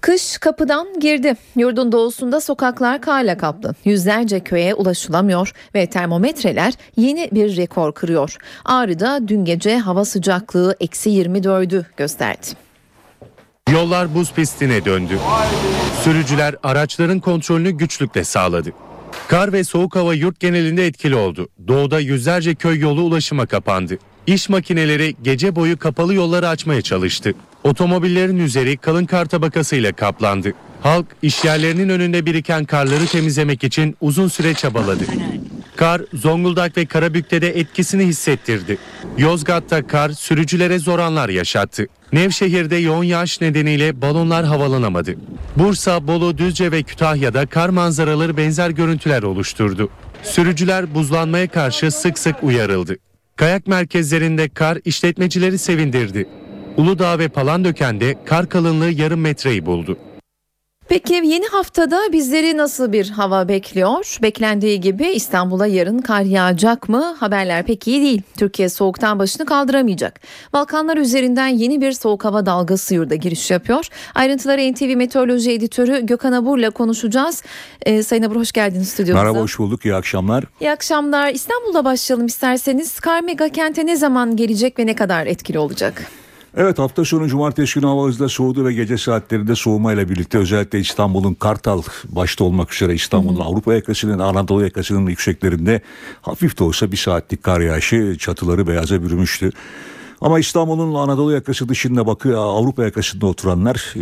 Kış 0.00 0.38
kapıdan 0.38 1.00
girdi. 1.00 1.34
Yurdun 1.56 1.92
doğusunda 1.92 2.40
sokaklar 2.40 3.00
karla 3.00 3.38
kaplı. 3.38 3.74
Yüzlerce 3.84 4.40
köye 4.40 4.74
ulaşılamıyor 4.74 5.52
ve 5.74 5.86
termometreler 5.86 6.74
yeni 6.96 7.28
bir 7.32 7.56
rekor 7.56 7.92
kırıyor. 7.94 8.36
Ağrı'da 8.64 9.28
dün 9.28 9.44
gece 9.44 9.78
hava 9.78 10.04
sıcaklığı 10.04 10.76
eksi 10.80 11.10
24'ü 11.10 11.84
gösterdi. 11.96 12.46
Yollar 13.72 14.14
buz 14.14 14.32
pistine 14.32 14.84
döndü. 14.84 15.18
Sürücüler 16.04 16.54
araçların 16.62 17.20
kontrolünü 17.20 17.70
güçlükle 17.70 18.24
sağladı. 18.24 18.70
Kar 19.28 19.52
ve 19.52 19.64
soğuk 19.64 19.96
hava 19.96 20.14
yurt 20.14 20.40
genelinde 20.40 20.86
etkili 20.86 21.14
oldu. 21.14 21.48
Doğuda 21.68 22.00
yüzlerce 22.00 22.54
köy 22.54 22.78
yolu 22.78 23.02
ulaşıma 23.02 23.46
kapandı. 23.46 23.98
İş 24.26 24.48
makineleri 24.48 25.14
gece 25.22 25.56
boyu 25.56 25.78
kapalı 25.78 26.14
yolları 26.14 26.48
açmaya 26.48 26.82
çalıştı. 26.82 27.34
Otomobillerin 27.64 28.38
üzeri 28.38 28.76
kalın 28.76 29.04
kar 29.04 29.26
tabakasıyla 29.26 29.92
kaplandı. 29.92 30.52
Halk 30.80 31.06
işyerlerinin 31.22 31.88
önünde 31.88 32.26
biriken 32.26 32.64
karları 32.64 33.06
temizlemek 33.06 33.64
için 33.64 33.96
uzun 34.00 34.28
süre 34.28 34.54
çabaladı. 34.54 35.04
Kar 35.76 36.02
Zonguldak 36.14 36.76
ve 36.76 36.86
Karabük'te 36.86 37.42
de 37.42 37.48
etkisini 37.48 38.06
hissettirdi. 38.06 38.78
Yozgat'ta 39.18 39.86
kar 39.86 40.10
sürücülere 40.10 40.78
zor 40.78 40.98
anlar 40.98 41.28
yaşattı. 41.28 41.86
Nevşehir'de 42.12 42.76
yoğun 42.76 43.04
yağış 43.04 43.40
nedeniyle 43.40 44.02
balonlar 44.02 44.44
havalanamadı. 44.44 45.14
Bursa, 45.56 46.06
Bolu, 46.06 46.38
Düzce 46.38 46.72
ve 46.72 46.82
Kütahya'da 46.82 47.46
kar 47.46 47.68
manzaraları 47.68 48.36
benzer 48.36 48.70
görüntüler 48.70 49.22
oluşturdu. 49.22 49.88
Sürücüler 50.22 50.94
buzlanmaya 50.94 51.48
karşı 51.48 51.90
sık 51.90 52.18
sık 52.18 52.44
uyarıldı. 52.44 52.96
Kayak 53.36 53.66
merkezlerinde 53.66 54.48
kar 54.48 54.78
işletmecileri 54.84 55.58
sevindirdi. 55.58 56.28
Uludağ 56.78 57.18
ve 57.18 57.28
Palandöken'de 57.28 58.14
kar 58.24 58.48
kalınlığı 58.48 58.90
yarım 58.90 59.20
metreyi 59.20 59.66
buldu. 59.66 59.96
Peki 60.88 61.14
yeni 61.14 61.46
haftada 61.46 62.00
bizleri 62.12 62.56
nasıl 62.56 62.92
bir 62.92 63.10
hava 63.10 63.48
bekliyor? 63.48 64.18
Beklendiği 64.22 64.80
gibi 64.80 65.06
İstanbul'a 65.06 65.66
yarın 65.66 65.98
kar 65.98 66.20
yağacak 66.20 66.88
mı? 66.88 67.16
Haberler 67.20 67.66
pek 67.66 67.88
iyi 67.88 68.02
değil. 68.02 68.22
Türkiye 68.38 68.68
soğuktan 68.68 69.18
başını 69.18 69.46
kaldıramayacak. 69.46 70.20
Balkanlar 70.52 70.96
üzerinden 70.96 71.48
yeni 71.48 71.80
bir 71.80 71.92
soğuk 71.92 72.24
hava 72.24 72.46
dalgası 72.46 72.94
yurda 72.94 73.14
giriş 73.14 73.50
yapıyor. 73.50 73.86
Ayrıntıları 74.14 74.72
NTV 74.72 74.96
Meteoroloji 74.96 75.52
Editörü 75.52 76.06
Gökhan 76.06 76.32
Abur'la 76.32 76.70
konuşacağız. 76.70 77.42
Ee, 77.82 78.02
Sayın 78.02 78.22
Abur 78.22 78.36
hoş 78.36 78.52
geldiniz 78.52 78.88
stüdyomuza. 78.88 79.24
Merhaba 79.24 79.40
hoş 79.42 79.58
bulduk 79.58 79.84
iyi 79.84 79.94
akşamlar. 79.94 80.44
İyi 80.60 80.70
akşamlar. 80.70 81.30
İstanbul'da 81.34 81.84
başlayalım 81.84 82.26
isterseniz. 82.26 83.00
Kar 83.00 83.20
mega 83.20 83.48
kente 83.48 83.86
ne 83.86 83.96
zaman 83.96 84.36
gelecek 84.36 84.78
ve 84.78 84.86
ne 84.86 84.94
kadar 84.94 85.26
etkili 85.26 85.58
olacak? 85.58 86.04
Evet 86.56 86.78
hafta 86.78 87.04
sonu 87.04 87.28
cumartesi 87.28 87.74
günü 87.74 87.86
hava 87.86 88.06
hızla 88.06 88.28
soğudu 88.28 88.64
ve 88.64 88.72
gece 88.72 88.98
saatlerinde 88.98 89.54
soğumayla 89.54 90.08
birlikte 90.08 90.38
özellikle 90.38 90.80
İstanbul'un 90.80 91.34
Kartal 91.34 91.82
başta 92.04 92.44
olmak 92.44 92.74
üzere 92.74 92.94
İstanbul'un 92.94 93.40
Avrupa 93.40 93.74
yakasının 93.74 94.18
Anadolu 94.18 94.64
yakasının 94.64 95.06
yükseklerinde 95.06 95.80
hafif 96.22 96.58
de 96.58 96.64
olsa 96.64 96.92
bir 96.92 96.96
saatlik 96.96 97.42
kar 97.42 97.60
yağışı 97.60 98.16
çatıları 98.18 98.66
beyaza 98.66 99.02
bürümüştü. 99.02 99.50
Ama 100.20 100.38
İstanbul'un 100.38 100.94
Anadolu 100.94 101.32
yakası 101.32 101.68
dışında 101.68 102.06
bakıyor 102.06 102.38
Avrupa 102.38 102.84
yakasında 102.84 103.26
oturanlar 103.26 103.94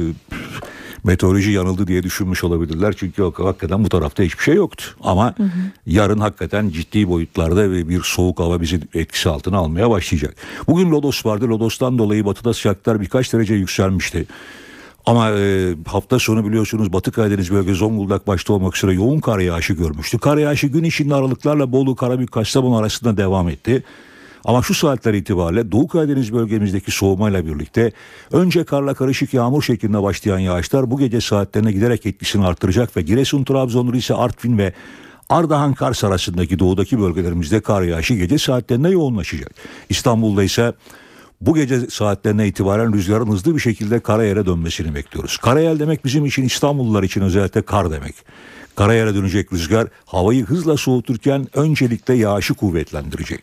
meteoroloji 1.06 1.50
yanıldı 1.50 1.86
diye 1.86 2.02
düşünmüş 2.02 2.44
olabilirler. 2.44 2.94
Çünkü 2.96 3.22
hakikaten 3.22 3.84
bu 3.84 3.88
tarafta 3.88 4.22
hiçbir 4.22 4.42
şey 4.42 4.54
yoktu. 4.54 4.84
Ama 5.02 5.34
hı 5.36 5.42
hı. 5.42 5.48
yarın 5.86 6.18
hakikaten 6.18 6.68
ciddi 6.68 7.08
boyutlarda 7.08 7.70
ve 7.70 7.88
bir 7.88 8.02
soğuk 8.02 8.40
hava 8.40 8.60
bizi 8.60 8.80
etkisi 8.94 9.28
altına 9.28 9.58
almaya 9.58 9.90
başlayacak. 9.90 10.36
Bugün 10.68 10.90
Lodos 10.90 11.26
vardı. 11.26 11.48
Lodos'tan 11.48 11.98
dolayı 11.98 12.24
batıda 12.24 12.54
sıcaklıklar 12.54 13.00
birkaç 13.00 13.32
derece 13.32 13.54
yükselmişti. 13.54 14.26
Ama 15.06 15.30
e, 15.30 15.74
hafta 15.86 16.18
sonu 16.18 16.48
biliyorsunuz 16.48 16.92
Batı 16.92 17.12
Karadeniz 17.12 17.52
bölge 17.52 17.74
Zonguldak 17.74 18.26
başta 18.26 18.52
olmak 18.52 18.76
üzere 18.76 18.92
yoğun 18.92 19.20
kar 19.20 19.38
yağışı 19.38 19.72
görmüştü. 19.72 20.18
Kar 20.18 20.36
yağışı 20.36 20.66
gün 20.66 20.84
içinde 20.84 21.14
aralıklarla 21.14 21.72
Bolu, 21.72 21.96
Karabük, 21.96 22.32
Kastamonu 22.32 22.76
arasında 22.76 23.16
devam 23.16 23.48
etti. 23.48 23.84
Ama 24.46 24.62
şu 24.62 24.74
saatler 24.74 25.14
itibariyle 25.14 25.72
Doğu 25.72 25.88
Karadeniz 25.88 26.32
bölgemizdeki 26.32 26.90
soğumayla 26.90 27.46
birlikte 27.46 27.92
önce 28.32 28.64
karla 28.64 28.94
karışık 28.94 29.34
yağmur 29.34 29.62
şeklinde 29.62 30.02
başlayan 30.02 30.38
yağışlar 30.38 30.90
bu 30.90 30.98
gece 30.98 31.20
saatlerine 31.20 31.72
giderek 31.72 32.06
etkisini 32.06 32.46
artıracak 32.46 32.96
ve 32.96 33.02
Giresun, 33.02 33.44
Trabzon, 33.44 33.92
Rize, 33.92 34.14
Artvin 34.14 34.58
ve 34.58 34.72
Ardahan 35.28 35.74
Kars 35.74 36.04
arasındaki 36.04 36.58
doğudaki 36.58 37.00
bölgelerimizde 37.00 37.60
kar 37.60 37.82
yağışı 37.82 38.14
gece 38.14 38.38
saatlerinde 38.38 38.88
yoğunlaşacak. 38.88 39.54
İstanbul'da 39.88 40.44
ise 40.44 40.72
bu 41.40 41.54
gece 41.54 41.80
saatlerine 41.90 42.48
itibaren 42.48 42.92
rüzgarın 42.92 43.32
hızlı 43.32 43.54
bir 43.54 43.60
şekilde 43.60 44.00
karayere 44.00 44.46
dönmesini 44.46 44.94
bekliyoruz. 44.94 45.36
Karayel 45.36 45.78
demek 45.78 46.04
bizim 46.04 46.26
için 46.26 46.42
İstanbullular 46.42 47.02
için 47.02 47.20
özellikle 47.20 47.62
kar 47.62 47.90
demek. 47.90 48.14
Karayere 48.76 49.14
dönecek 49.14 49.52
rüzgar 49.52 49.88
havayı 50.06 50.44
hızla 50.44 50.76
soğuturken 50.76 51.46
öncelikle 51.54 52.14
yağışı 52.14 52.54
kuvvetlendirecek. 52.54 53.42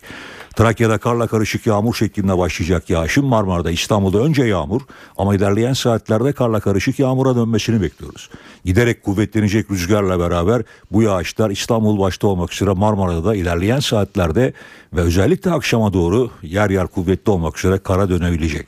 Trakya'da 0.55 0.97
karla 0.97 1.27
karışık 1.27 1.65
yağmur 1.67 1.95
şeklinde 1.95 2.37
başlayacak 2.37 2.89
yağışın 2.89 3.25
Marmara'da 3.25 3.71
İstanbul'da 3.71 4.19
önce 4.19 4.43
yağmur 4.43 4.81
ama 5.17 5.35
ilerleyen 5.35 5.73
saatlerde 5.73 6.33
karla 6.33 6.59
karışık 6.59 6.99
yağmura 6.99 7.35
dönmesini 7.35 7.81
bekliyoruz. 7.81 8.29
Giderek 8.65 9.03
kuvvetlenecek 9.03 9.71
rüzgarla 9.71 10.19
beraber 10.19 10.61
bu 10.91 11.01
yağışlar 11.03 11.49
İstanbul 11.49 11.99
başta 11.99 12.27
olmak 12.27 12.53
üzere 12.53 12.71
Marmara'da 12.71 13.25
da 13.25 13.35
ilerleyen 13.35 13.79
saatlerde 13.79 14.53
ve 14.93 15.01
özellikle 15.01 15.51
akşama 15.51 15.93
doğru 15.93 16.29
yer 16.41 16.69
yer 16.69 16.87
kuvvetli 16.87 17.31
olmak 17.31 17.57
üzere 17.57 17.77
kara 17.77 18.09
dönebilecek. 18.09 18.67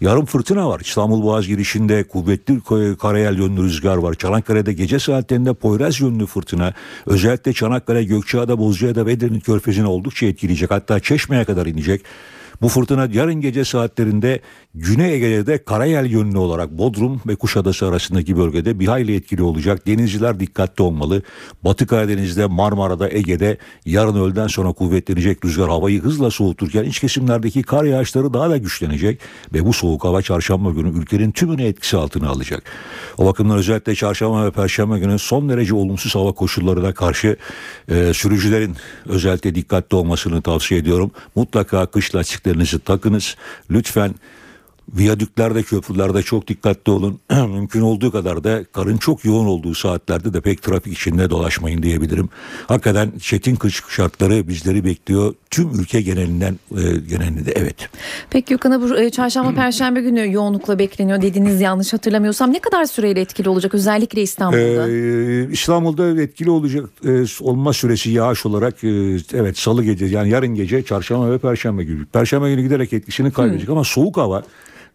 Yarım 0.00 0.26
fırtına 0.26 0.68
var. 0.68 0.80
İstanbul 0.80 1.22
Boğaz 1.22 1.46
girişinde 1.46 2.04
kuvvetli 2.04 2.60
karayel 2.96 3.38
yönlü 3.38 3.62
rüzgar 3.62 3.96
var. 3.96 4.14
Çanakkale'de 4.14 4.72
gece 4.72 4.98
saatlerinde 4.98 5.54
Poyraz 5.54 6.00
yönlü 6.00 6.26
fırtına 6.26 6.72
özellikle 7.06 7.52
Çanakkale, 7.52 8.04
Gökçeada, 8.04 8.58
Bozcaada 8.58 9.06
ve 9.06 9.12
Edirne 9.12 9.40
Körfezi'ni 9.40 9.86
oldukça 9.86 10.26
etkileyecek. 10.26 10.70
Hatta 10.70 11.00
Çeşme'ye 11.00 11.44
kadar 11.44 11.66
inecek. 11.66 12.02
Bu 12.62 12.68
fırtına 12.68 13.08
yarın 13.12 13.40
gece 13.40 13.64
saatlerinde 13.64 14.40
Güney 14.74 15.14
Ege'de 15.14 15.64
karayel 15.64 16.06
yönlü 16.10 16.38
olarak 16.38 16.70
Bodrum 16.70 17.20
ve 17.26 17.36
Kuşadası 17.36 17.86
arasındaki 17.86 18.36
bölgede 18.36 18.78
bir 18.78 18.86
hayli 18.86 19.16
etkili 19.16 19.42
olacak. 19.42 19.86
Denizciler 19.86 20.40
dikkatli 20.40 20.82
olmalı. 20.82 21.22
Batı 21.64 21.86
Karadeniz'de, 21.86 22.46
Marmara'da, 22.46 23.10
Ege'de 23.10 23.58
yarın 23.84 24.20
öğleden 24.20 24.46
sonra 24.46 24.72
kuvvetlenecek 24.72 25.44
rüzgar 25.44 25.68
havayı 25.68 26.02
hızla 26.02 26.30
soğuturken 26.30 26.84
iç 26.84 27.00
kesimlerdeki 27.00 27.62
kar 27.62 27.84
yağışları 27.84 28.34
daha 28.34 28.50
da 28.50 28.56
güçlenecek 28.56 29.20
ve 29.54 29.66
bu 29.66 29.72
soğuk 29.72 30.04
hava 30.04 30.22
çarşamba 30.22 30.70
günü 30.70 30.98
ülkenin 30.98 31.30
tümünü 31.30 31.62
etkisi 31.62 31.96
altına 31.96 32.28
alacak. 32.28 32.62
O 33.18 33.26
bakımdan 33.26 33.58
özellikle 33.58 33.94
çarşamba 33.94 34.46
ve 34.46 34.50
perşembe 34.50 34.98
günü 34.98 35.18
son 35.18 35.48
derece 35.48 35.74
olumsuz 35.74 36.14
hava 36.14 36.32
koşullarına 36.32 36.94
karşı 36.94 37.36
e, 37.88 38.14
sürücülerin 38.14 38.76
özellikle 39.06 39.54
dikkatli 39.54 39.96
olmasını 39.96 40.42
tavsiye 40.42 40.80
ediyorum. 40.80 41.10
Mutlaka 41.34 41.86
kış 41.86 42.14
lastiklerinizi 42.46 42.78
takınız. 42.78 43.36
Lütfen 43.70 44.14
Viyadüklerde, 44.94 45.62
köprülerde 45.62 46.22
çok 46.22 46.48
dikkatli 46.48 46.92
olun. 46.92 47.20
Mümkün 47.30 47.80
olduğu 47.80 48.10
kadar 48.10 48.44
da 48.44 48.64
karın 48.64 48.96
çok 48.96 49.24
yoğun 49.24 49.46
olduğu 49.46 49.74
saatlerde 49.74 50.32
de 50.34 50.40
pek 50.40 50.62
trafik 50.62 50.92
içinde 50.92 51.30
dolaşmayın 51.30 51.82
diyebilirim. 51.82 52.28
Hakikaten 52.66 53.12
çetin 53.22 53.56
kış 53.56 53.82
şartları 53.88 54.48
bizleri 54.48 54.84
bekliyor. 54.84 55.34
Tüm 55.50 55.80
ülke 55.80 56.00
genelinden 56.00 56.58
e, 56.70 56.82
genelinde 57.08 57.52
evet. 57.52 57.88
Peki 58.30 58.48
Gökhan 58.48 58.82
bu 58.82 58.98
e, 58.98 59.10
çarşamba 59.10 59.54
perşembe 59.54 60.00
günü 60.00 60.32
yoğunlukla 60.32 60.78
bekleniyor 60.78 61.22
dediniz 61.22 61.60
yanlış 61.60 61.92
hatırlamıyorsam. 61.92 62.52
Ne 62.52 62.58
kadar 62.58 62.84
süreyle 62.84 63.20
etkili 63.20 63.48
olacak 63.48 63.74
özellikle 63.74 64.22
İstanbul'da? 64.22 64.90
Ee, 64.90 65.52
İstanbul'da 65.52 66.22
etkili 66.22 66.50
olacak 66.50 66.90
e, 67.04 67.24
olma 67.40 67.72
süresi 67.72 68.10
yağış 68.10 68.46
olarak 68.46 68.84
e, 68.84 69.16
evet 69.34 69.58
salı 69.58 69.84
gece 69.84 70.06
yani 70.06 70.28
yarın 70.30 70.54
gece 70.54 70.82
çarşamba 70.82 71.30
ve 71.30 71.38
perşembe 71.38 71.84
günü. 71.84 72.06
Perşembe 72.06 72.50
günü 72.50 72.62
giderek 72.62 72.92
etkisini 72.92 73.30
kaybedecek 73.30 73.68
ama 73.68 73.84
soğuk 73.84 74.16
hava 74.16 74.42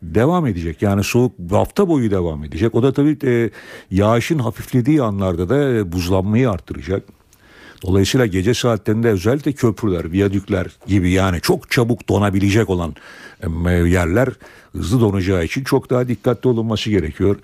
devam 0.01 0.47
edecek. 0.47 0.81
Yani 0.81 1.03
soğuk 1.03 1.33
hafta 1.51 1.87
boyu 1.87 2.11
devam 2.11 2.43
edecek. 2.43 2.75
O 2.75 2.83
da 2.83 2.93
tabii 2.93 3.17
e, 3.23 3.49
yağışın 3.91 4.39
hafiflediği 4.39 5.01
anlarda 5.01 5.49
da 5.49 5.73
e, 5.73 5.91
buzlanmayı 5.91 6.49
arttıracak. 6.49 7.03
Dolayısıyla 7.83 8.25
gece 8.25 8.53
saatlerinde 8.53 9.09
özellikle 9.09 9.53
köprüler, 9.53 10.11
viyadükler 10.11 10.67
gibi 10.87 11.11
yani 11.11 11.41
çok 11.41 11.71
çabuk 11.71 12.09
donabilecek 12.09 12.69
olan 12.69 12.95
e, 13.67 13.71
yerler 13.71 14.29
hızlı 14.71 15.01
donacağı 15.01 15.43
için 15.43 15.63
çok 15.63 15.89
daha 15.89 16.07
dikkatli 16.07 16.47
olunması 16.47 16.89
gerekiyor. 16.89 17.35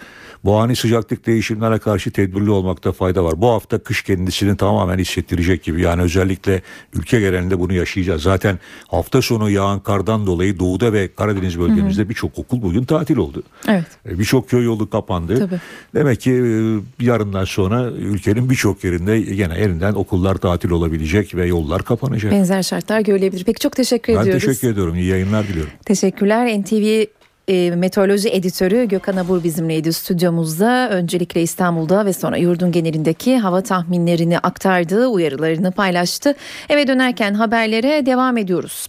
Bu 0.43 0.57
ani 0.57 0.75
sıcaklık 0.75 1.27
değişimlerine 1.27 1.79
karşı 1.79 2.11
tedbirli 2.11 2.49
olmakta 2.49 2.91
fayda 2.91 3.23
var. 3.23 3.41
Bu 3.41 3.47
hafta 3.47 3.79
kış 3.79 4.01
kendisini 4.01 4.57
tamamen 4.57 4.97
hissettirecek 4.97 5.63
gibi. 5.63 5.81
Yani 5.81 6.01
özellikle 6.01 6.61
ülke 6.93 7.19
genelinde 7.19 7.59
bunu 7.59 7.73
yaşayacağız. 7.73 8.21
Zaten 8.21 8.59
hafta 8.87 9.21
sonu 9.21 9.49
yağan 9.49 9.79
kardan 9.79 10.27
dolayı 10.27 10.59
doğuda 10.59 10.93
ve 10.93 11.07
Karadeniz 11.15 11.59
bölgemizde 11.59 12.09
birçok 12.09 12.39
okul 12.39 12.61
bugün 12.61 12.83
tatil 12.83 13.17
oldu. 13.17 13.43
Evet. 13.67 13.85
E, 14.05 14.19
birçok 14.19 14.49
köy 14.49 14.65
yolu 14.65 14.89
kapandı. 14.89 15.39
Tabii. 15.39 15.59
Demek 15.95 16.21
ki 16.21 16.31
e, 16.31 17.05
yarından 17.05 17.45
sonra 17.45 17.91
ülkenin 17.91 18.49
birçok 18.49 18.83
yerinde 18.83 19.13
yine 19.15 19.53
elinden 19.55 19.93
okullar 19.93 20.35
tatil 20.35 20.69
olabilecek 20.69 21.35
ve 21.35 21.45
yollar 21.47 21.83
kapanacak. 21.83 22.31
Benzer 22.31 22.63
şartlar 22.63 23.01
görülebilir. 23.01 23.43
Peki 23.43 23.59
çok 23.59 23.75
teşekkür 23.75 24.15
ben 24.15 24.21
ediyoruz. 24.21 24.43
Ben 24.43 24.47
teşekkür 24.47 24.73
ediyorum. 24.73 24.95
İyi 24.95 25.05
yayınlar 25.05 25.47
diliyorum. 25.47 25.71
Teşekkürler. 25.85 26.61
NTV 26.61 27.16
e, 27.47 27.71
meteoroloji 27.71 28.29
editörü 28.29 28.85
Gökhan 28.87 29.17
Abur 29.17 29.43
bizimleydi 29.43 29.93
stüdyomuzda. 29.93 30.89
Öncelikle 30.89 31.41
İstanbul'da 31.41 32.05
ve 32.05 32.13
sonra 32.13 32.37
yurdun 32.37 32.71
genelindeki 32.71 33.37
hava 33.37 33.61
tahminlerini 33.61 34.39
aktardı, 34.39 35.07
uyarılarını 35.07 35.71
paylaştı. 35.71 36.35
Eve 36.69 36.87
dönerken 36.87 37.33
haberlere 37.33 38.05
devam 38.05 38.37
ediyoruz. 38.37 38.87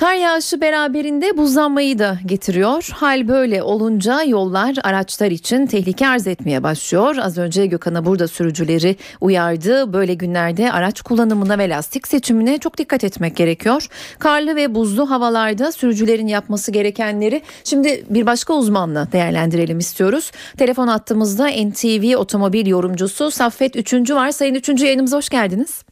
Kar 0.00 0.14
yağışı 0.14 0.60
beraberinde 0.60 1.36
buzlanmayı 1.36 1.98
da 1.98 2.18
getiriyor. 2.26 2.88
Hal 2.94 3.28
böyle 3.28 3.62
olunca 3.62 4.22
yollar 4.22 4.74
araçlar 4.82 5.30
için 5.30 5.66
tehlike 5.66 6.08
arz 6.08 6.26
etmeye 6.26 6.62
başlıyor. 6.62 7.16
Az 7.16 7.38
önce 7.38 7.66
Gökhan'a 7.66 8.04
burada 8.04 8.28
sürücüleri 8.28 8.96
uyardı. 9.20 9.92
Böyle 9.92 10.14
günlerde 10.14 10.72
araç 10.72 11.00
kullanımına 11.00 11.58
ve 11.58 11.68
lastik 11.68 12.08
seçimine 12.08 12.58
çok 12.58 12.78
dikkat 12.78 13.04
etmek 13.04 13.36
gerekiyor. 13.36 13.86
Karlı 14.18 14.56
ve 14.56 14.74
buzlu 14.74 15.10
havalarda 15.10 15.72
sürücülerin 15.72 16.26
yapması 16.26 16.72
gerekenleri 16.72 17.42
şimdi 17.64 18.04
bir 18.10 18.26
başka 18.26 18.54
uzmanla 18.54 19.12
değerlendirelim 19.12 19.78
istiyoruz. 19.78 20.32
Telefon 20.58 20.88
attığımızda 20.88 21.48
NTV 21.48 22.16
otomobil 22.16 22.66
yorumcusu 22.66 23.30
Saffet 23.30 23.76
Üçüncü 23.76 24.14
var. 24.14 24.30
Sayın 24.30 24.54
Üçüncü 24.54 24.84
yayınımıza 24.84 25.16
hoş 25.16 25.28
geldiniz. 25.28 25.89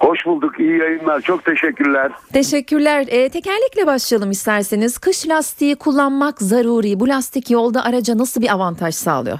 Hoş 0.00 0.26
bulduk. 0.26 0.60
İyi 0.60 0.78
yayınlar. 0.78 1.20
Çok 1.20 1.44
teşekkürler. 1.44 2.12
Teşekkürler. 2.32 3.06
E, 3.08 3.28
tekerlekle 3.28 3.86
başlayalım 3.86 4.30
isterseniz. 4.30 4.98
Kış 4.98 5.28
lastiği 5.28 5.76
kullanmak 5.76 6.38
zaruri. 6.38 7.00
Bu 7.00 7.08
lastik 7.08 7.50
yolda 7.50 7.84
araca 7.84 8.18
nasıl 8.18 8.42
bir 8.42 8.52
avantaj 8.52 8.94
sağlıyor? 8.94 9.38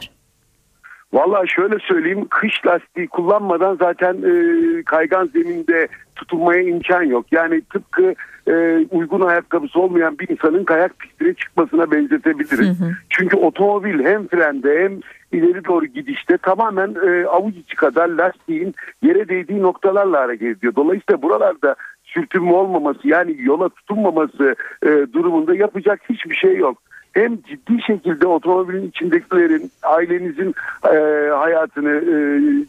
Vallahi 1.13 1.49
şöyle 1.49 1.79
söyleyeyim. 1.79 2.27
Kış 2.31 2.67
lastiği 2.67 3.09
kullanmadan 3.09 3.77
zaten 3.81 4.15
e, 4.15 4.33
kaygan 4.83 5.27
zeminde 5.27 5.89
tutunmaya 6.17 6.63
imkan 6.63 7.03
yok. 7.03 7.27
Yani 7.33 7.63
tıpkı 7.73 8.15
e, 8.49 8.53
uygun 8.91 9.21
ayakkabısı 9.21 9.81
olmayan 9.81 10.19
bir 10.19 10.29
insanın 10.29 10.65
kayak 10.65 10.99
pistine 10.99 11.35
çıkmasına 11.35 11.91
benzetebiliriz. 11.91 12.81
Hı 12.81 12.85
hı. 12.85 12.93
Çünkü 13.11 13.37
otomobil 13.37 14.05
hem 14.05 14.29
frende 14.29 14.85
hem 14.85 15.01
ileri 15.33 15.65
doğru 15.65 15.87
gidişte 15.87 16.37
tamamen 16.37 16.95
e, 17.07 17.27
avuç 17.27 17.55
içi 17.57 17.77
kadar 17.77 18.09
lastiğin 18.09 18.75
yere 19.03 19.29
değdiği 19.29 19.63
noktalarla 19.63 20.21
hareket 20.21 20.59
ediyor. 20.59 20.75
Dolayısıyla 20.77 21.23
buralarda 21.23 21.77
sürtünme 22.05 22.53
olmaması 22.53 23.09
yani 23.09 23.37
yola 23.39 23.69
tutunmaması 23.69 24.57
e, 24.83 24.89
durumunda 25.13 25.55
yapacak 25.55 26.01
hiçbir 26.11 26.35
şey 26.35 26.57
yok 26.57 26.79
hem 27.13 27.43
ciddi 27.43 27.83
şekilde 27.87 28.27
otomobilin 28.27 28.89
içindekilerin 28.89 29.71
ailenizin 29.83 30.55
e, 30.85 30.97
hayatını 31.31 31.91
e, 31.91 32.17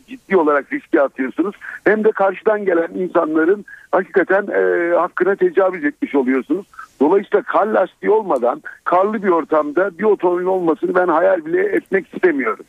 ciddi 0.07 0.37
olarak 0.37 0.73
riske 0.73 1.01
atıyorsunuz. 1.01 1.55
Hem 1.83 2.03
de 2.03 2.11
karşıdan 2.11 2.65
gelen 2.65 2.89
insanların 2.95 3.65
hakikaten 3.91 4.47
e, 4.47 4.93
hakkına 4.95 5.35
tecavüz 5.35 5.85
etmiş 5.85 6.15
oluyorsunuz. 6.15 6.65
Dolayısıyla 6.99 7.43
kar 7.43 7.67
lastiği 7.67 8.11
olmadan 8.11 8.61
karlı 8.83 9.23
bir 9.23 9.29
ortamda 9.29 9.97
bir 9.97 10.03
otomobil 10.03 10.45
olmasını 10.45 10.95
ben 10.95 11.07
hayal 11.07 11.45
bile 11.45 11.61
etmek 11.61 12.13
istemiyorum. 12.13 12.65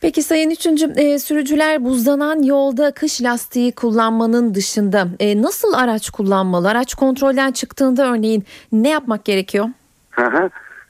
Peki 0.00 0.22
Sayın 0.22 0.50
Üçüncü 0.50 0.92
e, 0.96 1.18
sürücüler 1.18 1.84
buzlanan 1.84 2.42
yolda 2.42 2.90
kış 2.90 3.22
lastiği 3.22 3.72
kullanmanın 3.72 4.54
dışında 4.54 5.06
e, 5.20 5.42
nasıl 5.42 5.72
araç 5.72 6.10
kullanmalı? 6.10 6.68
Araç 6.68 6.94
kontrolden 6.94 7.52
çıktığında 7.52 8.12
örneğin 8.12 8.44
ne 8.72 8.88
yapmak 8.88 9.24
gerekiyor? 9.24 9.68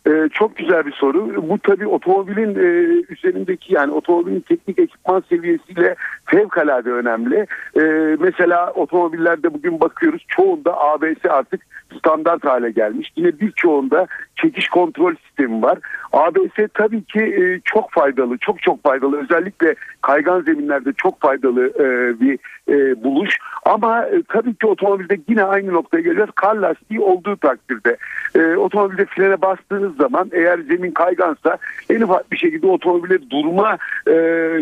Ee, 0.07 0.29
çok 0.33 0.57
güzel 0.57 0.87
bir 0.87 0.93
soru. 0.93 1.49
Bu 1.49 1.59
tabii 1.59 1.87
otomobilin 1.87 2.55
e, 2.55 2.69
üzerindeki 3.09 3.75
yani 3.75 3.93
otomobilin 3.93 4.41
teknik 4.41 4.79
ekipman 4.79 5.25
seviyesiyle 5.29 5.95
fevkalade 6.25 6.91
önemli. 6.91 7.47
E, 7.77 7.83
mesela 8.21 8.73
otomobillerde 8.73 9.55
bugün 9.55 9.81
bakıyoruz 9.81 10.25
çoğunda 10.29 10.81
ABS 10.81 11.25
artık 11.29 11.61
standart 11.99 12.45
hale 12.45 12.71
gelmiş. 12.71 13.13
Yine 13.17 13.41
birçoğunda 13.41 14.07
çekiş 14.37 14.69
kontrol 14.69 15.15
sistemi 15.15 15.63
var. 15.63 15.79
ABS 16.13 16.69
tabii 16.75 17.05
ki 17.05 17.21
e, 17.21 17.61
çok 17.65 17.91
faydalı, 17.91 18.39
çok 18.39 18.63
çok 18.63 18.83
faydalı. 18.83 19.23
Özellikle 19.23 19.75
kaygan 20.03 20.41
zeminlerde 20.41 20.93
çok 20.93 21.21
faydalı 21.21 21.67
e, 21.67 22.21
bir 22.21 22.39
e, 22.69 23.05
buluş. 23.05 23.39
Ama 23.65 24.07
e, 24.07 24.23
tabii 24.29 24.55
ki 24.55 24.67
otomobilde 24.67 25.19
yine 25.29 25.45
aynı 25.45 25.73
noktaya 25.73 26.01
geliyoruz. 26.01 26.35
Kar 26.35 26.55
lastiği 26.55 27.01
olduğu 27.01 27.37
takdirde. 27.37 27.97
E, 28.35 28.57
otomobilde 28.57 29.05
frene 29.05 29.43
bastığınız 29.43 29.97
zaman 29.97 30.31
eğer 30.33 30.59
zemin 30.59 30.91
kaygansa 30.91 31.59
en 31.91 32.01
ufak 32.01 32.33
bir 32.33 32.37
şekilde 32.37 32.67
otomobile 32.67 33.31
durma 33.31 33.79
e, 34.07 34.13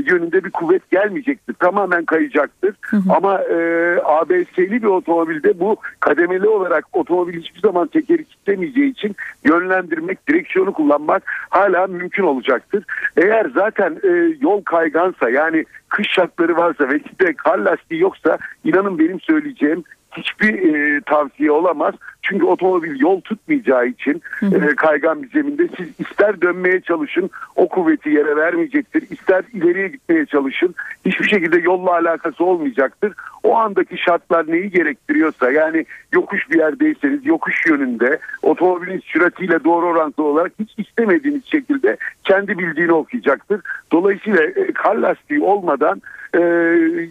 yönünde 0.06 0.44
bir 0.44 0.50
kuvvet 0.50 0.90
gelmeyecektir. 0.90 1.54
Tamamen 1.54 2.04
kayacaktır. 2.04 2.74
Hı 2.80 2.96
hı. 2.96 3.12
Ama 3.16 3.38
e, 3.42 3.56
ABS'li 4.04 4.82
bir 4.82 4.88
otomobilde 4.88 5.60
bu 5.60 5.76
kademeli 6.00 6.48
olarak 6.48 6.84
otomobil 6.92 7.40
hiçbir 7.40 7.60
zaman 7.60 7.88
tekeri 7.88 8.24
kitlemeyeceği 8.24 8.90
için 8.90 9.16
yönlendirmek, 9.44 10.28
direksiyonu 10.28 10.72
kullanmak 10.72 11.22
hala 11.50 11.86
mümkün 11.86 12.22
olacaktır. 12.22 12.84
Eğer 13.16 13.46
zaten 13.54 13.98
e, 14.04 14.36
yol 14.40 14.62
kaygansa 14.62 15.30
yani 15.30 15.64
kış 15.88 16.08
şartları 16.08 16.56
varsa 16.56 16.88
ve 16.88 17.00
de 17.20 17.32
kar 17.32 17.58
lastiği 17.58 18.00
yoksa 18.00 18.38
inanın 18.64 18.98
benim 18.98 19.20
söyleyeceğim 19.20 19.84
hiçbir 20.16 20.74
e, 20.74 21.00
tavsiye 21.00 21.50
olamaz. 21.50 21.94
Çünkü 22.28 22.44
otomobil 22.44 23.00
yol 23.00 23.20
tutmayacağı 23.20 23.86
için 23.86 24.22
e, 24.42 24.74
kaygan 24.76 25.22
bir 25.22 25.30
zeminde 25.30 25.68
siz 25.76 25.88
ister 26.00 26.40
dönmeye 26.40 26.80
çalışın 26.80 27.30
o 27.56 27.68
kuvveti 27.68 28.10
yere 28.10 28.36
vermeyecektir. 28.36 29.04
İster 29.10 29.44
ileriye 29.52 29.88
gitmeye 29.88 30.26
çalışın 30.26 30.74
hiçbir 31.04 31.28
şekilde 31.28 31.58
yolla 31.58 31.92
alakası 31.92 32.44
olmayacaktır. 32.44 33.12
O 33.42 33.56
andaki 33.56 33.98
şartlar 33.98 34.50
neyi 34.50 34.70
gerektiriyorsa 34.70 35.50
yani 35.50 35.86
yokuş 36.12 36.50
bir 36.50 36.58
yerdeyseniz 36.58 37.26
yokuş 37.26 37.66
yönünde 37.66 38.18
otomobilin 38.42 39.00
süratiyle 39.00 39.64
doğru 39.64 39.86
orantılı 39.86 40.26
olarak 40.26 40.52
hiç 40.60 40.70
istemediğiniz 40.78 41.46
şekilde 41.46 41.96
kendi 42.24 42.58
bildiğini 42.58 42.92
okuyacaktır. 42.92 43.60
Dolayısıyla 43.92 44.42
e, 44.42 44.72
kar 44.72 44.96
lastiği 44.96 45.40
olmadan 45.40 46.02
e, 46.34 46.40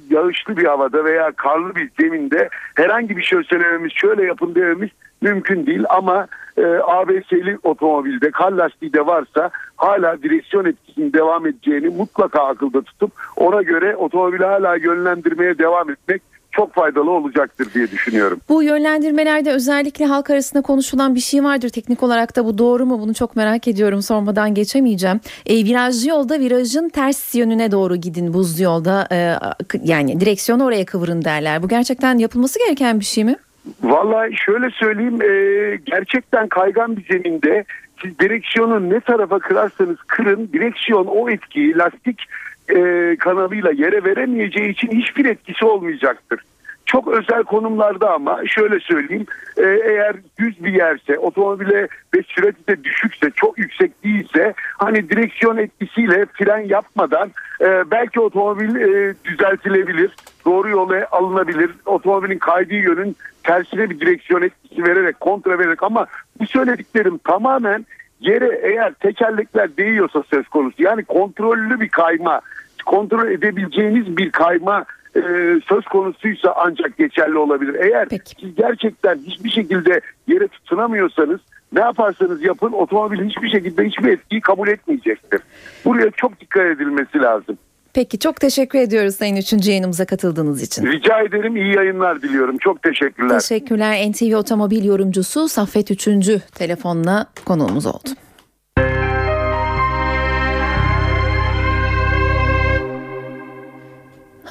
yağışlı 0.09 0.57
bir 0.57 0.65
havada 0.65 1.05
veya 1.05 1.31
karlı 1.31 1.75
bir 1.75 1.89
zeminde 1.99 2.49
herhangi 2.75 3.17
bir 3.17 3.23
şey 3.23 3.43
söylememiz 3.43 3.91
şöyle 3.91 4.25
yapın 4.25 4.55
dememiz 4.55 4.89
mümkün 5.21 5.65
değil 5.65 5.83
ama 5.89 6.27
e, 6.57 6.65
ABS'li 6.83 7.57
otomobilde 7.63 8.31
kar 8.31 8.51
lastiği 8.51 8.93
de 8.93 9.05
varsa 9.05 9.49
hala 9.77 10.23
direksiyon 10.23 10.65
etkisinin 10.65 11.13
devam 11.13 11.47
edeceğini 11.47 11.89
mutlaka 11.89 12.43
akılda 12.43 12.81
tutup 12.81 13.11
ona 13.35 13.61
göre 13.61 13.95
otomobili 13.95 14.45
hala 14.45 14.75
yönlendirmeye 14.75 15.57
devam 15.57 15.89
etmek 15.89 16.21
çok 16.57 16.73
faydalı 16.73 17.11
olacaktır 17.11 17.67
diye 17.73 17.91
düşünüyorum. 17.91 18.39
Bu 18.49 18.63
yönlendirmelerde 18.63 19.51
özellikle 19.51 20.05
halk 20.05 20.29
arasında 20.29 20.61
konuşulan 20.61 21.15
bir 21.15 21.19
şey 21.19 21.43
vardır. 21.43 21.69
Teknik 21.69 22.03
olarak 22.03 22.35
da 22.35 22.45
bu 22.45 22.57
doğru 22.57 22.85
mu? 22.85 22.99
Bunu 22.99 23.13
çok 23.13 23.35
merak 23.35 23.67
ediyorum. 23.67 24.01
Sormadan 24.01 24.53
geçemeyeceğim. 24.53 25.19
E, 25.45 25.55
virajlı 25.55 26.09
yolda 26.09 26.39
virajın 26.39 26.89
ters 26.89 27.35
yönüne 27.35 27.71
doğru 27.71 27.95
gidin 27.95 28.33
buzlu 28.33 28.63
yolda. 28.63 29.07
E, 29.11 29.35
yani 29.83 30.19
direksiyonu 30.19 30.65
oraya 30.65 30.85
kıvırın 30.85 31.21
derler. 31.21 31.63
Bu 31.63 31.67
gerçekten 31.67 32.17
yapılması 32.17 32.59
gereken 32.59 32.99
bir 32.99 33.05
şey 33.05 33.23
mi? 33.23 33.35
Vallahi 33.83 34.37
şöyle 34.37 34.69
söyleyeyim 34.69 35.21
e, 35.21 35.75
gerçekten 35.85 36.47
kaygan 36.47 36.97
bir 36.97 37.05
zeminde 37.05 37.65
siz 38.01 38.19
direksiyonu 38.19 38.89
ne 38.89 38.99
tarafa 38.99 39.39
kırarsanız 39.39 39.97
kırın 40.07 40.49
direksiyon 40.53 41.05
o 41.05 41.29
etkiyi 41.29 41.77
lastik 41.77 42.21
e, 42.69 43.15
kanalıyla 43.19 43.71
yere 43.71 44.03
veremeyeceği 44.03 44.69
için 44.69 44.91
hiçbir 44.91 45.25
etkisi 45.25 45.65
olmayacaktır. 45.65 46.39
Çok 46.85 47.07
özel 47.07 47.43
konumlarda 47.43 48.13
ama 48.13 48.41
şöyle 48.47 48.79
söyleyeyim 48.79 49.25
e, 49.57 49.63
eğer 49.63 50.15
düz 50.39 50.63
bir 50.63 50.73
yerse 50.73 51.19
otomobile 51.19 51.87
ve 52.15 52.21
sürati 52.27 52.67
de 52.67 52.83
düşükse 52.83 53.31
çok 53.35 53.57
yüksek 53.57 54.03
değilse 54.03 54.53
hani 54.57 55.09
direksiyon 55.09 55.57
etkisiyle 55.57 56.25
fren 56.25 56.59
yapmadan 56.59 57.31
e, 57.61 57.91
belki 57.91 58.19
otomobil 58.19 58.75
e, 58.75 59.15
düzeltilebilir 59.25 60.11
doğru 60.45 60.69
yola 60.69 61.07
alınabilir 61.11 61.71
otomobilin 61.85 62.39
kaydığı 62.39 62.75
yönün 62.75 63.15
tersine 63.47 63.89
bir 63.89 63.99
direksiyon 63.99 64.41
etkisi 64.41 64.83
vererek 64.83 65.19
kontra 65.19 65.59
vererek 65.59 65.83
ama 65.83 66.07
bu 66.39 66.45
söylediklerim 66.45 67.17
tamamen 67.17 67.85
yere 68.19 68.59
eğer 68.63 68.93
tekerlekler 68.93 69.77
değiyorsa 69.77 70.23
söz 70.33 70.47
konusu 70.47 70.83
yani 70.83 71.03
kontrollü 71.03 71.79
bir 71.79 71.89
kayma 71.89 72.41
kontrol 72.85 73.31
edebileceğiniz 73.31 74.17
bir 74.17 74.31
kayma 74.31 74.85
e, 75.15 75.21
söz 75.69 75.85
konusuysa 75.85 76.53
ancak 76.57 76.97
geçerli 76.97 77.37
olabilir. 77.37 77.75
Eğer 77.79 78.07
siz 78.09 78.55
gerçekten 78.55 79.15
hiçbir 79.15 79.49
şekilde 79.49 80.01
yere 80.27 80.47
tutunamıyorsanız 80.47 81.39
ne 81.71 81.79
yaparsanız 81.79 82.43
yapın 82.43 82.71
otomobil 82.71 83.29
hiçbir 83.29 83.49
şekilde 83.49 83.85
hiçbir 83.85 84.09
etkiyi 84.09 84.41
kabul 84.41 84.67
etmeyecektir. 84.67 85.41
Buraya 85.85 86.11
çok 86.11 86.39
dikkat 86.39 86.65
edilmesi 86.65 87.19
lazım. 87.19 87.57
Peki 87.93 88.19
çok 88.19 88.41
teşekkür 88.41 88.79
ediyoruz 88.79 89.15
Sayın 89.15 89.35
3. 89.35 89.67
yayınımıza 89.67 90.05
katıldığınız 90.05 90.61
için. 90.61 90.85
Rica 90.85 91.21
ederim 91.21 91.55
iyi 91.55 91.75
yayınlar 91.75 92.21
diliyorum. 92.21 92.57
Çok 92.57 92.83
teşekkürler. 92.83 93.39
Teşekkürler. 93.39 94.11
NTV 94.11 94.35
Otomobil 94.35 94.85
yorumcusu 94.85 95.47
Saffet 95.47 95.91
3. 95.91 96.07
telefonla 96.55 97.25
konuğumuz 97.45 97.85
oldu. 97.85 98.09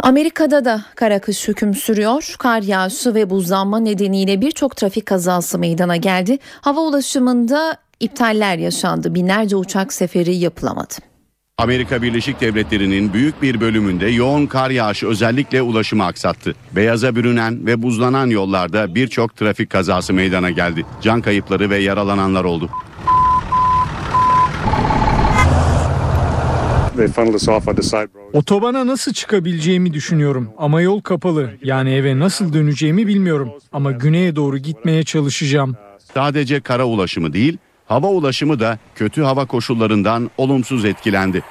Amerika'da 0.00 0.64
da 0.64 0.80
kara 0.94 1.18
kış 1.18 1.48
hüküm 1.48 1.74
sürüyor. 1.74 2.34
Kar 2.38 2.62
yağışı 2.62 3.14
ve 3.14 3.30
buzlanma 3.30 3.78
nedeniyle 3.78 4.40
birçok 4.40 4.76
trafik 4.76 5.06
kazası 5.06 5.58
meydana 5.58 5.96
geldi. 5.96 6.38
Hava 6.60 6.80
ulaşımında 6.80 7.76
iptaller 8.00 8.58
yaşandı. 8.58 9.14
Binlerce 9.14 9.56
uçak 9.56 9.92
seferi 9.92 10.34
yapılamadı. 10.34 10.94
Amerika 11.60 12.02
Birleşik 12.02 12.40
Devletleri'nin 12.40 13.12
büyük 13.12 13.42
bir 13.42 13.60
bölümünde 13.60 14.06
yoğun 14.06 14.46
kar 14.46 14.70
yağışı 14.70 15.06
özellikle 15.06 15.62
ulaşımı 15.62 16.04
aksattı. 16.04 16.54
Beyaza 16.76 17.16
bürünen 17.16 17.66
ve 17.66 17.82
buzlanan 17.82 18.26
yollarda 18.26 18.94
birçok 18.94 19.36
trafik 19.36 19.70
kazası 19.70 20.12
meydana 20.12 20.50
geldi. 20.50 20.86
Can 21.02 21.20
kayıpları 21.20 21.70
ve 21.70 21.76
yaralananlar 21.76 22.44
oldu. 22.44 22.70
Otobana 28.32 28.86
nasıl 28.86 29.12
çıkabileceğimi 29.12 29.92
düşünüyorum 29.92 30.50
ama 30.58 30.80
yol 30.80 31.00
kapalı. 31.00 31.50
Yani 31.62 31.94
eve 31.94 32.18
nasıl 32.18 32.52
döneceğimi 32.52 33.06
bilmiyorum 33.06 33.52
ama 33.72 33.92
güneye 33.92 34.36
doğru 34.36 34.58
gitmeye 34.58 35.04
çalışacağım. 35.04 35.76
Sadece 36.14 36.60
kara 36.60 36.84
ulaşımı 36.84 37.32
değil, 37.32 37.58
hava 37.86 38.06
ulaşımı 38.06 38.60
da 38.60 38.78
kötü 38.94 39.22
hava 39.22 39.44
koşullarından 39.44 40.30
olumsuz 40.38 40.84
etkilendi. 40.84 41.42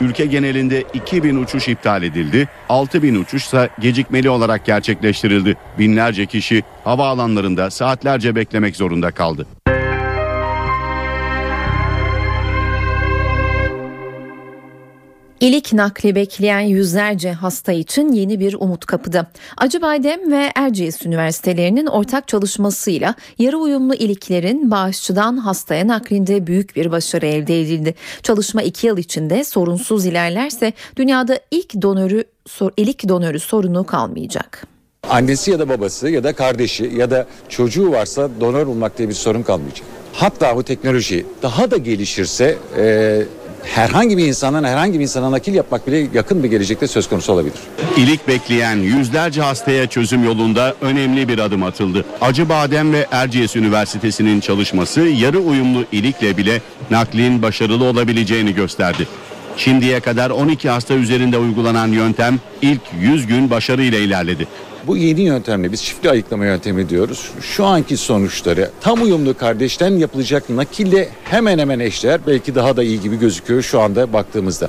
Ülke 0.00 0.26
genelinde 0.26 0.84
2000 0.94 1.42
uçuş 1.42 1.68
iptal 1.68 2.02
edildi, 2.02 2.48
6000 2.68 3.22
uçuşsa 3.22 3.68
gecikmeli 3.80 4.30
olarak 4.30 4.64
gerçekleştirildi. 4.66 5.56
Binlerce 5.78 6.26
kişi 6.26 6.62
havaalanlarında 6.84 7.70
saatlerce 7.70 8.36
beklemek 8.36 8.76
zorunda 8.76 9.10
kaldı. 9.10 9.46
İlik 15.42 15.72
nakli 15.72 16.14
bekleyen 16.14 16.60
yüzlerce 16.60 17.32
hasta 17.32 17.72
için 17.72 18.12
yeni 18.12 18.40
bir 18.40 18.54
umut 18.54 18.86
kapıda. 18.86 19.26
Acıbadem 19.56 20.32
ve 20.32 20.52
Erciyes 20.54 21.06
Üniversitelerinin 21.06 21.86
ortak 21.86 22.28
çalışmasıyla 22.28 23.14
yarı 23.38 23.58
uyumlu 23.58 23.94
iliklerin 23.94 24.70
bağışçıdan 24.70 25.36
hastaya 25.36 25.88
naklinde 25.88 26.46
büyük 26.46 26.76
bir 26.76 26.90
başarı 26.90 27.26
elde 27.26 27.60
edildi. 27.60 27.94
Çalışma 28.22 28.62
iki 28.62 28.86
yıl 28.86 28.98
içinde 28.98 29.44
sorunsuz 29.44 30.06
ilerlerse 30.06 30.72
dünyada 30.96 31.40
ilk 31.50 31.82
donörü, 31.82 32.24
ilik 32.76 33.08
donörü 33.08 33.38
sorunu 33.40 33.86
kalmayacak. 33.86 34.66
Annesi 35.08 35.50
ya 35.50 35.58
da 35.58 35.68
babası 35.68 36.08
ya 36.08 36.24
da 36.24 36.32
kardeşi 36.32 36.92
ya 36.96 37.10
da 37.10 37.26
çocuğu 37.48 37.90
varsa 37.90 38.30
donör 38.40 38.66
bulmak 38.66 38.98
diye 38.98 39.08
bir 39.08 39.14
sorun 39.14 39.42
kalmayacak. 39.42 39.86
Hatta 40.12 40.56
bu 40.56 40.62
teknoloji 40.62 41.26
daha 41.42 41.70
da 41.70 41.76
gelişirse 41.76 42.58
e, 42.76 43.22
herhangi 43.64 44.18
bir 44.18 44.26
insandan 44.26 44.64
herhangi 44.64 44.98
bir 44.98 45.04
insana 45.04 45.30
nakil 45.30 45.54
yapmak 45.54 45.86
bile 45.86 46.06
yakın 46.14 46.42
bir 46.42 46.48
gelecekte 46.48 46.86
söz 46.86 47.08
konusu 47.08 47.32
olabilir. 47.32 47.54
İlik 47.96 48.28
bekleyen 48.28 48.76
yüzlerce 48.76 49.42
hastaya 49.42 49.86
çözüm 49.86 50.24
yolunda 50.24 50.74
önemli 50.80 51.28
bir 51.28 51.38
adım 51.38 51.62
atıldı. 51.62 52.04
Acıbadem 52.20 52.92
ve 52.92 53.06
Erciyes 53.10 53.56
Üniversitesi'nin 53.56 54.40
çalışması 54.40 55.00
yarı 55.00 55.38
uyumlu 55.38 55.84
ilikle 55.92 56.36
bile 56.36 56.60
naklin 56.90 57.42
başarılı 57.42 57.84
olabileceğini 57.84 58.54
gösterdi. 58.54 59.08
Şimdiye 59.56 60.00
kadar 60.00 60.30
12 60.30 60.68
hasta 60.68 60.94
üzerinde 60.94 61.38
uygulanan 61.38 61.88
yöntem 61.88 62.40
ilk 62.62 62.80
100 63.00 63.26
gün 63.26 63.50
başarıyla 63.50 63.98
ilerledi. 63.98 64.48
Bu 64.86 64.96
yeni 64.96 65.20
yöntemle 65.20 65.72
biz 65.72 65.84
çiftli 65.84 66.10
ayıklama 66.10 66.44
yöntemi 66.44 66.88
diyoruz. 66.88 67.30
Şu 67.40 67.64
anki 67.64 67.96
sonuçları 67.96 68.70
tam 68.80 69.02
uyumlu 69.02 69.36
kardeşten 69.36 69.90
yapılacak 69.90 70.50
nakille 70.50 71.08
hemen 71.24 71.58
hemen 71.58 71.80
eşdeğer 71.80 72.20
belki 72.26 72.54
daha 72.54 72.76
da 72.76 72.82
iyi 72.82 73.00
gibi 73.00 73.18
gözüküyor 73.18 73.62
şu 73.62 73.80
anda 73.80 74.12
baktığımızda. 74.12 74.68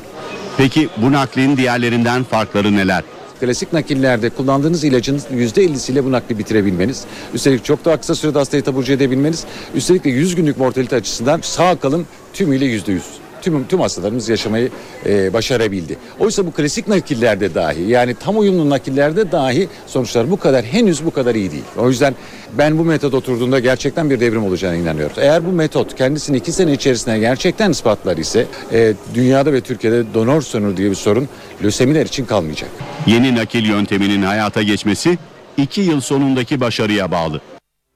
Peki 0.58 0.90
bu 0.98 1.12
naklin 1.12 1.58
diğerlerinden 1.58 2.24
farkları 2.24 2.76
neler? 2.76 3.04
Klasik 3.40 3.74
nakillerde 3.74 4.30
kullandığınız 4.30 4.84
ilacın 4.84 5.18
%50'siyle 5.18 6.06
bu 6.06 6.12
nakli 6.12 6.38
bitirebilmeniz, 6.40 7.04
üstelik 7.34 7.66
çok 7.66 7.86
daha 7.86 7.98
kısa 7.98 8.16
sürede 8.16 8.38
hastayı 8.38 8.64
taburcu 8.64 8.94
edebilmeniz, 8.94 9.44
üstelik 9.76 10.04
de 10.04 10.10
100 10.10 10.36
günlük 10.36 10.58
mortalite 10.58 10.96
açısından 10.96 11.40
sağ 11.44 11.76
kalım 11.76 12.08
tümüyle 12.34 12.66
%100 12.66 13.23
tüm 13.44 13.68
tüm 13.68 13.80
hastalarımız 13.80 14.30
yaşamayı 14.30 14.70
e, 15.06 15.34
başarabildi. 15.34 15.98
Oysa 16.20 16.46
bu 16.46 16.52
klasik 16.52 16.88
nakillerde 16.88 17.56
dahi 17.56 17.82
yani 17.82 18.16
tam 18.16 18.40
uyumlu 18.40 18.70
nakillerde 18.70 19.32
dahi 19.32 19.70
sonuçlar 19.88 20.32
bu 20.32 20.38
kadar 20.38 20.66
henüz 20.66 21.06
bu 21.06 21.12
kadar 21.12 21.36
iyi 21.36 21.52
değil. 21.52 21.64
O 21.78 21.90
yüzden 21.90 22.16
ben 22.58 22.78
bu 22.78 22.86
metot 22.86 23.14
oturduğunda 23.14 23.60
gerçekten 23.60 24.10
bir 24.10 24.20
devrim 24.20 24.44
olacağına 24.44 24.76
inanıyorum. 24.76 25.16
Eğer 25.20 25.46
bu 25.46 25.52
metot 25.52 25.96
kendisini 25.96 26.38
iki 26.38 26.52
sene 26.52 26.74
içerisinde 26.74 27.20
gerçekten 27.20 27.72
ispatlar 27.72 28.18
ise 28.18 28.46
e, 28.72 28.94
dünyada 29.16 29.54
ve 29.54 29.62
Türkiye'de 29.62 30.14
donör 30.14 30.42
sorunu 30.42 30.78
diye 30.78 30.90
bir 30.90 30.96
sorun 30.96 31.30
lösemiler 31.64 32.06
için 32.06 32.26
kalmayacak. 32.26 32.70
Yeni 33.08 33.36
nakil 33.36 33.66
yönteminin 33.66 34.22
hayata 34.24 34.64
geçmesi 34.64 35.18
iki 35.58 35.82
yıl 35.82 36.02
sonundaki 36.02 36.60
başarıya 36.60 37.12
bağlı. 37.12 37.42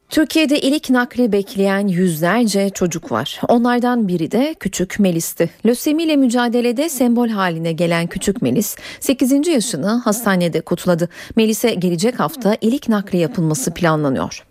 Türkiye'de 0.09 0.59
ilik 0.59 0.89
nakli 0.89 1.31
bekleyen 1.31 1.87
yüzlerce 1.87 2.69
çocuk 2.69 3.11
var. 3.11 3.41
Onlardan 3.47 4.07
biri 4.07 4.31
de 4.31 4.55
küçük 4.59 4.99
Melis'ti. 4.99 5.49
Lösemiyle 5.65 6.15
mücadelede 6.15 6.89
sembol 6.89 7.29
haline 7.29 7.71
gelen 7.71 8.07
küçük 8.07 8.41
Melis 8.41 8.75
8. 8.99 9.47
yaşını 9.47 9.89
hastanede 9.89 10.61
kutladı. 10.61 11.09
Melis'e 11.35 11.73
gelecek 11.73 12.19
hafta 12.19 12.57
ilik 12.61 12.89
nakli 12.89 13.17
yapılması 13.17 13.73
planlanıyor. 13.73 14.43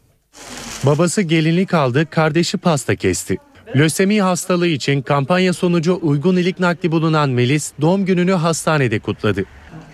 Babası 0.87 1.23
gelinlik 1.23 1.75
aldı, 1.75 2.11
kardeşi 2.11 2.59
pasta 2.59 2.97
kesti. 2.97 3.37
Lösemi 3.77 4.23
hastalığı 4.23 4.67
için 4.67 5.03
kampanya 5.03 5.53
sonucu 5.53 5.99
uygun 6.03 6.37
ilik 6.37 6.61
nakli 6.61 6.93
bulunan 6.93 7.31
Melis 7.31 7.73
doğum 7.81 8.05
gününü 8.05 8.33
hastanede 8.33 8.99
kutladı. 8.99 9.45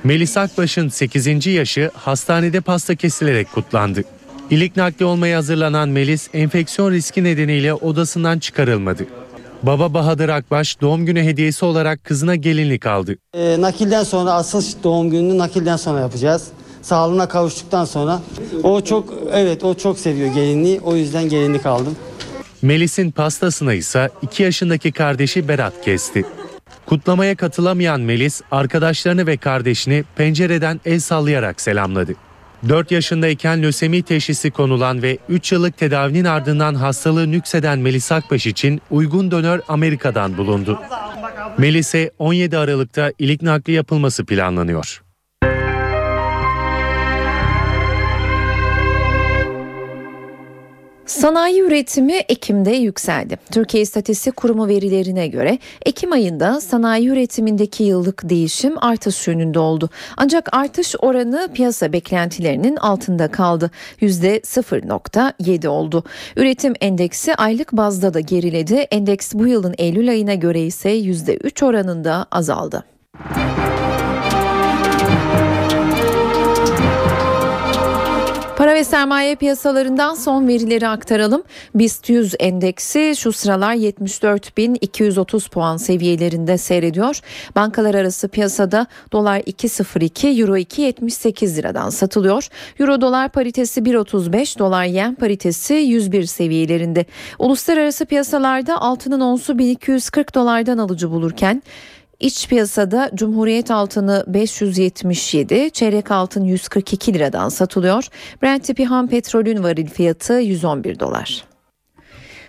Melis 0.05 0.37
Akbaş'ın 0.37 0.89
8. 0.89 1.47
yaşı 1.47 1.91
hastanede 1.95 2.61
pasta 2.61 2.95
kesilerek 2.95 3.53
kutlandı. 3.53 4.05
İlik 4.53 4.77
nakli 4.77 5.05
olmaya 5.05 5.39
hazırlanan 5.39 5.89
Melis 5.89 6.29
enfeksiyon 6.35 6.93
riski 6.93 7.25
nedeniyle 7.25 7.75
odasından 7.75 8.39
çıkarılmadı. 8.39 9.07
Baba 9.63 9.95
Bahadır 9.95 10.29
Akbaş 10.29 10.81
doğum 10.81 11.07
günü 11.07 11.23
hediyesi 11.23 11.65
olarak 11.65 12.05
kızına 12.05 12.35
gelinlik 12.35 12.87
aldı. 12.87 13.17
E, 13.35 13.61
nakilden 13.61 14.05
sonra 14.05 14.33
asıl 14.33 14.63
doğum 14.85 15.11
gününü 15.11 15.39
nakilden 15.39 15.77
sonra 15.77 16.01
yapacağız. 16.01 16.49
Sağlığına 16.83 17.29
kavuştuktan 17.29 17.85
sonra 17.85 18.21
o 18.63 18.81
çok 18.81 19.15
evet 19.33 19.65
o 19.65 19.75
çok 19.75 19.99
seviyor 19.99 20.35
gelinliği 20.35 20.81
o 20.81 20.97
yüzden 20.97 21.29
gelinlik 21.29 21.67
aldım. 21.67 21.97
Melis'in 22.63 23.11
pastasına 23.11 23.75
ise 23.75 24.11
2 24.23 24.43
yaşındaki 24.43 24.93
kardeşi 24.93 25.49
Berat 25.49 25.85
kesti. 25.85 26.25
Kutlamaya 26.87 27.37
katılamayan 27.37 28.01
Melis 28.01 28.41
arkadaşlarını 28.51 29.27
ve 29.27 29.37
kardeşini 29.37 30.05
pencereden 30.17 30.81
el 30.85 31.01
sallayarak 31.01 31.61
selamladı. 31.61 32.15
4 32.69 32.91
yaşındayken 32.91 33.63
lösemi 33.63 34.03
teşhisi 34.03 34.51
konulan 34.51 35.03
ve 35.03 35.19
3 35.29 35.53
yıllık 35.53 35.79
tedavinin 35.79 36.25
ardından 36.25 36.75
hastalığı 36.75 37.31
nükseden 37.31 37.79
Melis 37.79 38.13
Akbaş 38.13 38.47
için 38.47 38.83
uygun 38.91 39.31
donör 39.31 39.61
Amerika'dan 39.69 40.37
bulundu. 40.37 40.81
Melis'e 41.59 42.11
17 42.19 42.59
Aralık'ta 42.59 43.13
ilik 43.19 43.43
nakli 43.43 43.73
yapılması 43.73 44.25
planlanıyor. 44.25 45.03
Sanayi 51.13 51.61
üretimi 51.61 52.13
Ekim'de 52.13 52.71
yükseldi. 52.71 53.39
Türkiye 53.51 53.83
İstatistik 53.83 54.37
Kurumu 54.37 54.69
verilerine 54.69 55.29
göre 55.29 55.59
Ekim 55.87 56.13
ayında 56.13 56.61
sanayi 56.61 57.09
üretimindeki 57.09 57.85
yıllık 57.85 58.29
değişim 58.29 58.85
artış 58.85 59.29
yönünde 59.29 59.59
oldu. 59.59 59.91
Ancak 60.17 60.49
artış 60.55 60.95
oranı 60.99 61.49
piyasa 61.55 61.93
beklentilerinin 61.93 62.77
altında 62.77 63.31
kaldı. 63.31 63.71
%0.7 64.01 65.69
oldu. 65.69 66.05
Üretim 66.37 66.75
endeksi 66.81 67.35
aylık 67.35 67.73
bazda 67.73 68.15
da 68.15 68.21
geriledi. 68.21 68.75
Endeks 68.75 69.35
bu 69.35 69.47
yılın 69.47 69.75
Eylül 69.79 70.11
ayına 70.11 70.35
göre 70.35 70.61
ise 70.63 70.91
%3 70.91 71.65
oranında 71.65 72.27
azaldı. 72.31 72.92
Para 78.57 78.75
ve 78.75 78.85
sermaye 78.85 79.35
piyasalarından 79.35 80.15
son 80.15 80.49
verileri 80.49 80.89
aktaralım. 80.89 81.43
BIST 81.75 82.09
100 82.09 82.35
endeksi 82.41 83.15
şu 83.17 83.33
sıralar 83.33 83.75
74.230 83.75 85.51
puan 85.51 85.77
seviyelerinde 85.77 86.59
seyrediyor. 86.59 87.21
Bankalar 87.57 87.95
arası 87.95 88.29
piyasada 88.29 88.87
dolar 89.13 89.39
2.02, 89.39 90.41
euro 90.41 90.57
2.78 90.57 91.57
liradan 91.57 91.91
satılıyor. 91.91 92.49
Euro 92.81 93.01
dolar 93.01 93.29
paritesi 93.29 93.81
1.35, 93.81 94.59
dolar 94.59 94.85
yen 94.85 95.15
paritesi 95.15 95.75
101 95.75 96.25
seviyelerinde. 96.25 97.07
Uluslararası 97.39 98.07
piyasalarda 98.07 98.81
altının 98.81 99.21
onsu 99.21 99.59
1240 99.59 100.35
dolardan 100.35 100.79
alıcı 100.79 101.11
bulurken 101.11 101.63
İç 102.23 102.49
piyasada 102.49 103.11
Cumhuriyet 103.15 103.71
altını 103.71 104.25
577, 104.27 105.71
çeyrek 105.71 106.11
altın 106.11 106.45
142 106.45 107.15
liradan 107.15 107.49
satılıyor. 107.49 108.09
Brent 108.43 108.65
tipi 108.65 108.85
ham 108.85 109.09
petrolün 109.09 109.63
varil 109.63 109.87
fiyatı 109.89 110.33
111 110.33 110.99
dolar. 110.99 111.52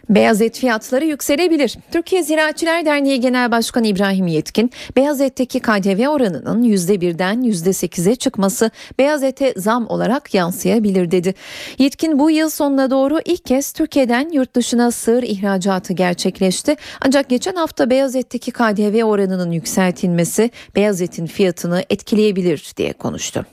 Beyaz 0.10 0.42
et 0.42 0.58
fiyatları 0.58 1.06
yükselebilir. 1.06 1.78
Türkiye 1.92 2.24
Ziraatçılar 2.24 2.86
Derneği 2.86 3.20
Genel 3.20 3.52
Başkanı 3.52 3.88
İbrahim 3.88 4.28
Yetkin, 4.28 4.72
beyaz 4.96 5.22
etteki 5.22 5.60
KDV 5.60 6.08
oranının 6.08 6.63
%1'den 6.63 7.44
%8'e 7.44 8.16
çıkması 8.16 8.72
beyaz 9.00 9.24
ete 9.24 9.54
zam 9.58 9.88
olarak 9.88 10.34
yansıyabilir 10.34 11.12
dedi. 11.12 11.34
Yetkin 11.78 12.20
bu 12.20 12.32
yıl 12.32 12.50
sonuna 12.50 12.92
doğru 12.92 13.20
ilk 13.26 13.46
kez 13.46 13.72
Türkiye'den 13.72 14.30
yurt 14.30 14.56
dışına 14.56 14.92
sığır 14.92 15.24
ihracatı 15.24 15.94
gerçekleşti. 15.94 16.76
Ancak 17.02 17.30
geçen 17.30 17.56
hafta 17.56 17.89
beyaz 17.89 18.16
etteki 18.16 18.52
KDV 18.52 19.04
oranının 19.04 19.52
yükseltilmesi 19.52 20.52
beyaz 20.76 21.02
etin 21.02 21.26
fiyatını 21.26 21.84
etkileyebilir 21.89 22.74
diye 22.78 22.94
konuştu. 22.94 23.46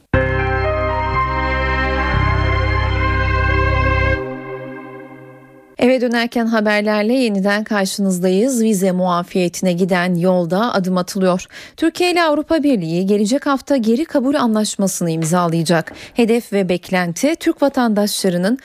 Eve 5.80 6.00
dönerken 6.00 6.46
haberlerle 6.46 7.14
yeniden 7.14 7.64
karşınızdayız. 7.64 8.62
Vize 8.62 8.92
muafiyetine 8.92 9.72
giden 9.72 10.14
yolda 10.14 10.74
adım 10.74 10.96
atılıyor. 10.96 11.46
Türkiye 11.76 12.12
ile 12.12 12.22
Avrupa 12.22 12.62
Birliği 12.62 13.06
gelecek 13.06 13.46
hafta 13.46 13.76
geri 13.76 14.04
kabul 14.04 14.34
anlaşmasını 14.34 15.10
imzalayacak. 15.10 15.92
Hedef 16.14 16.52
ve 16.52 16.68
beklenti 16.68 17.36
Türk 17.40 17.62
vatandaşlarının 17.62 18.58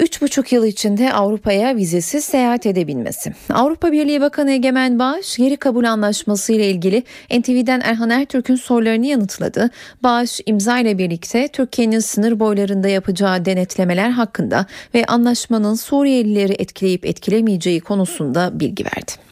3,5 0.00 0.54
yıl 0.54 0.64
içinde 0.64 1.12
Avrupa'ya 1.12 1.76
vizesiz 1.76 2.24
seyahat 2.24 2.66
edebilmesi. 2.66 3.32
Avrupa 3.50 3.92
Birliği 3.92 4.20
Bakanı 4.20 4.50
Egemen 4.52 4.98
Bağış 4.98 5.36
geri 5.36 5.56
kabul 5.56 5.84
anlaşması 5.84 6.52
ile 6.52 6.70
ilgili 6.70 7.02
NTV'den 7.30 7.80
Erhan 7.80 8.10
Ertürk'ün 8.10 8.56
sorularını 8.56 9.06
yanıtladı. 9.06 9.70
Bağış 10.02 10.40
imza 10.46 10.78
ile 10.78 10.98
birlikte 10.98 11.48
Türkiye'nin 11.48 11.98
sınır 11.98 12.40
boylarında 12.40 12.88
yapacağı 12.88 13.44
denetlemeler 13.44 14.10
hakkında 14.10 14.66
ve 14.94 15.04
anlaşmanın 15.04 15.74
Suriyelileri 15.74 16.52
etkileyip 16.52 17.06
etkilemeyeceği 17.06 17.80
konusunda 17.80 18.60
bilgi 18.60 18.84
verdi. 18.84 19.27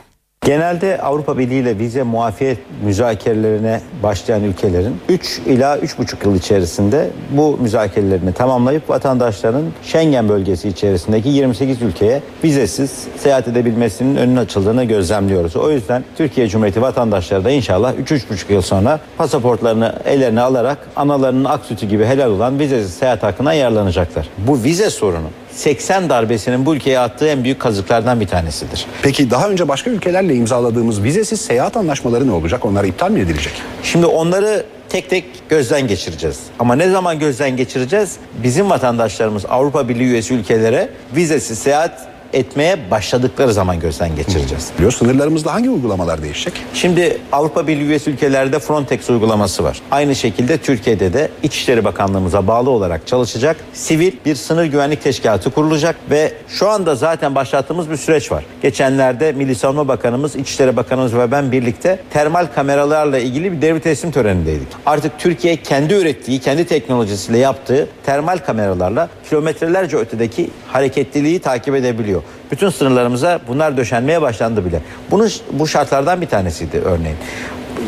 Genelde 0.47 1.03
Avrupa 1.03 1.39
Birliği 1.39 1.61
ile 1.61 1.79
vize 1.79 2.03
muafiyet 2.03 2.59
müzakerelerine 2.85 3.81
başlayan 4.03 4.45
ülkelerin 4.45 4.97
3 5.09 5.41
ila 5.47 5.79
3,5 5.79 6.29
yıl 6.29 6.37
içerisinde 6.37 7.11
bu 7.31 7.59
müzakerelerini 7.61 8.33
tamamlayıp 8.33 8.91
vatandaşların 8.91 9.65
Schengen 9.83 10.29
bölgesi 10.29 10.69
içerisindeki 10.69 11.29
28 11.29 11.83
ülkeye 11.83 12.23
vizesiz 12.45 13.07
seyahat 13.17 13.49
edebilmesinin 13.49 14.17
önünün 14.17 14.37
açıldığını 14.37 14.85
gözlemliyoruz. 14.85 15.57
O 15.57 15.71
yüzden 15.71 16.05
Türkiye 16.17 16.49
Cumhuriyeti 16.49 16.83
vatandaşları 16.83 17.45
da 17.45 17.51
inşallah 17.51 17.95
3-3,5 17.95 18.53
yıl 18.53 18.63
sonra 18.63 19.01
pasaportlarını 19.19 19.95
ellerine 20.05 20.41
alarak 20.41 20.79
analarının 20.97 21.45
ak 21.45 21.65
sütü 21.65 21.87
gibi 21.87 22.05
helal 22.05 22.31
olan 22.31 22.59
vizesiz 22.59 22.95
seyahat 22.95 23.23
hakkına 23.23 23.55
yararlanacaklar. 23.55 24.29
Bu 24.39 24.63
vize 24.65 24.91
sorunu 24.91 25.29
80 25.57 26.11
darbesinin 26.11 26.67
bu 26.67 26.75
ülkeye 26.75 26.99
attığı 26.99 27.29
en 27.29 27.45
büyük 27.45 27.61
kazıklardan 27.61 28.21
bir 28.21 28.27
tanesidir. 28.27 28.87
Peki 29.03 29.31
daha 29.31 29.49
önce 29.49 29.69
başka 29.69 29.91
ülkelerle 29.91 30.35
imzaladığımız 30.35 31.03
vizesiz 31.03 31.41
seyahat 31.41 31.77
anlaşmaları 31.77 32.27
ne 32.27 32.33
olacak? 32.33 32.65
Onlar 32.65 32.85
iptal 32.85 33.11
mi 33.11 33.21
edilecek? 33.21 33.53
Şimdi 33.83 34.07
onları 34.07 34.67
tek 34.89 35.11
tek 35.11 35.25
gözden 35.49 35.87
geçireceğiz. 35.87 36.41
Ama 36.59 36.75
ne 36.75 36.91
zaman 36.91 37.19
gözden 37.19 37.57
geçireceğiz? 37.57 38.17
Bizim 38.43 38.71
vatandaşlarımız 38.71 39.47
Avrupa 39.47 39.89
Birliği 39.89 40.05
üyesi 40.05 40.35
ülkelere 40.35 40.89
vizesiz 41.17 41.59
seyahat 41.59 42.09
etmeye 42.37 42.91
başladıkları 42.91 43.53
zaman 43.53 43.81
gözden 43.81 44.17
geçireceğiz. 44.17 44.71
Biliyor 44.77 44.93
sınırlarımızda 44.93 45.55
hangi 45.55 45.71
uygulamalar 45.71 46.23
değişecek? 46.23 46.53
Şimdi 46.75 47.19
Avrupa 47.33 47.67
Birliği 47.67 47.85
üyesi 47.85 48.11
ülkelerde 48.11 48.59
Frontex 48.59 49.11
uygulaması 49.11 49.65
var. 49.65 49.81
Aynı 49.91 50.15
şekilde 50.15 50.59
Türkiye'de 50.59 51.13
de 51.13 51.31
İçişleri 51.43 51.85
Bakanlığımıza 51.85 52.47
bağlı 52.47 52.71
olarak 52.71 53.07
çalışacak 53.07 53.57
sivil 53.73 54.13
bir 54.25 54.35
sınır 54.35 54.65
güvenlik 54.65 55.03
teşkilatı 55.03 55.51
kurulacak 55.51 55.97
ve 56.11 56.33
şu 56.49 56.69
anda 56.69 56.95
zaten 56.95 57.35
başlattığımız 57.35 57.91
bir 57.91 57.97
süreç 57.97 58.33
var. 58.33 58.45
Geçenlerde 58.63 59.33
Milli 59.33 59.55
Savunma 59.55 59.89
Bakanımız, 59.89 60.37
İçişleri 60.37 60.77
Bakanımız 60.77 61.15
ve 61.15 61.31
ben 61.31 61.53
birlikte 61.53 61.99
termal 62.11 62.47
kameralarla 62.55 63.19
ilgili 63.19 63.53
bir 63.53 63.63
devri 63.63 63.81
teslim 63.81 64.11
törenindeydik. 64.11 64.69
Artık 64.87 65.19
Türkiye 65.19 65.57
kendi 65.57 65.95
ürettiği, 65.95 66.41
kendi 66.41 66.67
teknolojisiyle 66.67 67.39
yaptığı 67.39 67.89
termal 68.07 68.39
kameralarla 68.39 69.09
kilometrelerce 69.29 69.97
ötedeki 69.97 70.51
hareketliliği 70.69 71.39
takip 71.39 71.75
edebiliyor. 71.75 72.23
Bütün 72.51 72.71
sınırlarımıza 72.71 73.41
bunlar 73.49 73.77
döşenmeye 73.77 74.23
başlandı 74.23 74.65
bile. 74.65 74.81
Bunun 75.11 75.31
bu 75.53 75.67
şartlardan 75.67 76.21
bir 76.21 76.27
tanesiydi 76.27 76.79
örneğin. 76.79 77.17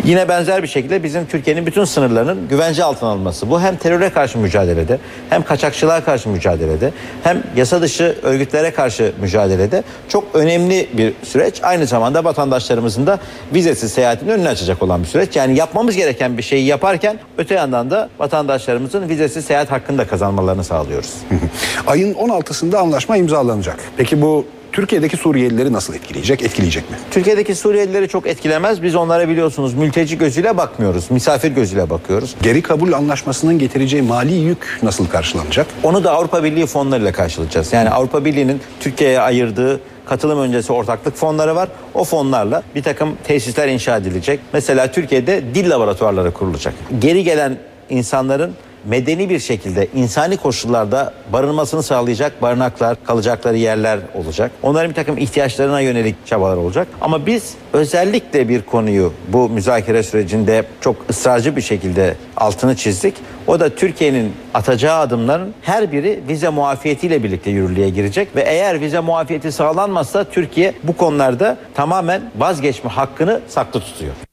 Yine 0.04 0.28
benzer 0.28 0.62
bir 0.62 0.68
şekilde 0.68 1.02
bizim 1.02 1.26
Türkiye'nin 1.26 1.66
bütün 1.66 1.84
sınırlarının 1.84 2.48
güvence 2.48 2.84
altına 2.84 3.08
alınması. 3.08 3.50
Bu 3.50 3.60
hem 3.60 3.76
teröre 3.76 4.10
karşı 4.10 4.38
mücadelede 4.38 4.98
hem 5.30 5.42
kaçakçılığa 5.42 6.04
karşı 6.04 6.28
mücadelede 6.28 6.92
hem 7.22 7.42
yasa 7.56 7.82
dışı 7.82 8.18
örgütlere 8.22 8.70
karşı 8.70 9.12
mücadelede 9.20 9.82
çok 10.08 10.24
önemli 10.34 10.88
bir 10.92 11.12
süreç. 11.22 11.60
Aynı 11.62 11.86
zamanda 11.86 12.24
vatandaşlarımızın 12.24 13.06
da 13.06 13.18
vizesiz 13.54 13.92
seyahatinin 13.92 14.30
önünü 14.30 14.48
açacak 14.48 14.82
olan 14.82 15.02
bir 15.02 15.08
süreç. 15.08 15.36
Yani 15.36 15.58
yapmamız 15.58 15.96
gereken 15.96 16.38
bir 16.38 16.42
şeyi 16.42 16.66
yaparken 16.66 17.18
öte 17.38 17.54
yandan 17.54 17.90
da 17.90 18.08
vatandaşlarımızın 18.18 19.08
vizesiz 19.08 19.44
seyahat 19.44 19.70
hakkını 19.70 19.98
da 19.98 20.06
kazanmalarını 20.06 20.64
sağlıyoruz. 20.64 21.14
Ayın 21.86 22.14
16'sında 22.14 22.76
anlaşma 22.76 23.16
imzalanacak. 23.16 23.76
Peki 23.96 24.22
bu 24.22 24.46
Türkiye'deki 24.72 25.16
Suriyelileri 25.16 25.72
nasıl 25.72 25.94
etkileyecek? 25.94 26.42
Etkileyecek 26.42 26.90
mi? 26.90 26.96
Türkiye'deki 27.10 27.54
Suriyelileri 27.54 28.08
çok 28.08 28.26
etkilemez. 28.26 28.82
Biz 28.82 28.94
onlara 28.94 29.28
biliyorsunuz 29.28 29.74
mülteci 29.74 30.18
gözüyle 30.18 30.56
bakmıyoruz. 30.56 31.10
Misafir 31.10 31.50
gözüyle 31.50 31.90
bakıyoruz. 31.90 32.34
Geri 32.42 32.62
kabul 32.62 32.92
anlaşmasının 32.92 33.58
getireceği 33.58 34.02
mali 34.02 34.34
yük 34.34 34.78
nasıl 34.82 35.06
karşılanacak? 35.06 35.66
Onu 35.82 36.04
da 36.04 36.12
Avrupa 36.12 36.44
Birliği 36.44 36.66
fonlarıyla 36.66 37.12
karşılayacağız. 37.12 37.72
Yani 37.72 37.90
Avrupa 37.90 38.24
Birliği'nin 38.24 38.60
Türkiye'ye 38.80 39.20
ayırdığı 39.20 39.80
katılım 40.06 40.40
öncesi 40.40 40.72
ortaklık 40.72 41.16
fonları 41.16 41.56
var. 41.56 41.68
O 41.94 42.04
fonlarla 42.04 42.62
bir 42.74 42.82
takım 42.82 43.16
tesisler 43.24 43.68
inşa 43.68 43.96
edilecek. 43.96 44.40
Mesela 44.52 44.92
Türkiye'de 44.92 45.42
dil 45.54 45.70
laboratuvarları 45.70 46.30
kurulacak. 46.32 46.74
Geri 46.98 47.24
gelen 47.24 47.56
insanların 47.90 48.52
medeni 48.84 49.28
bir 49.28 49.38
şekilde 49.38 49.88
insani 49.94 50.36
koşullarda 50.36 51.12
barınmasını 51.32 51.82
sağlayacak 51.82 52.42
barınaklar, 52.42 53.04
kalacakları 53.04 53.56
yerler 53.56 53.98
olacak. 54.14 54.50
Onların 54.62 54.90
bir 54.90 54.94
takım 54.94 55.18
ihtiyaçlarına 55.18 55.80
yönelik 55.80 56.26
çabalar 56.26 56.56
olacak. 56.56 56.88
Ama 57.00 57.26
biz 57.26 57.54
özellikle 57.72 58.48
bir 58.48 58.62
konuyu 58.62 59.12
bu 59.28 59.48
müzakere 59.48 60.02
sürecinde 60.02 60.64
çok 60.80 60.96
ısrarcı 61.10 61.56
bir 61.56 61.62
şekilde 61.62 62.14
altını 62.36 62.76
çizdik. 62.76 63.14
O 63.46 63.60
da 63.60 63.68
Türkiye'nin 63.74 64.32
atacağı 64.54 64.98
adımların 64.98 65.54
her 65.62 65.92
biri 65.92 66.20
vize 66.28 66.48
muafiyetiyle 66.48 67.22
birlikte 67.22 67.50
yürürlüğe 67.50 67.90
girecek 67.90 68.36
ve 68.36 68.40
eğer 68.40 68.80
vize 68.80 69.00
muafiyeti 69.00 69.52
sağlanmazsa 69.52 70.24
Türkiye 70.24 70.74
bu 70.82 70.96
konularda 70.96 71.56
tamamen 71.74 72.22
vazgeçme 72.38 72.90
hakkını 72.90 73.40
saklı 73.48 73.80
tutuyor. 73.80 74.27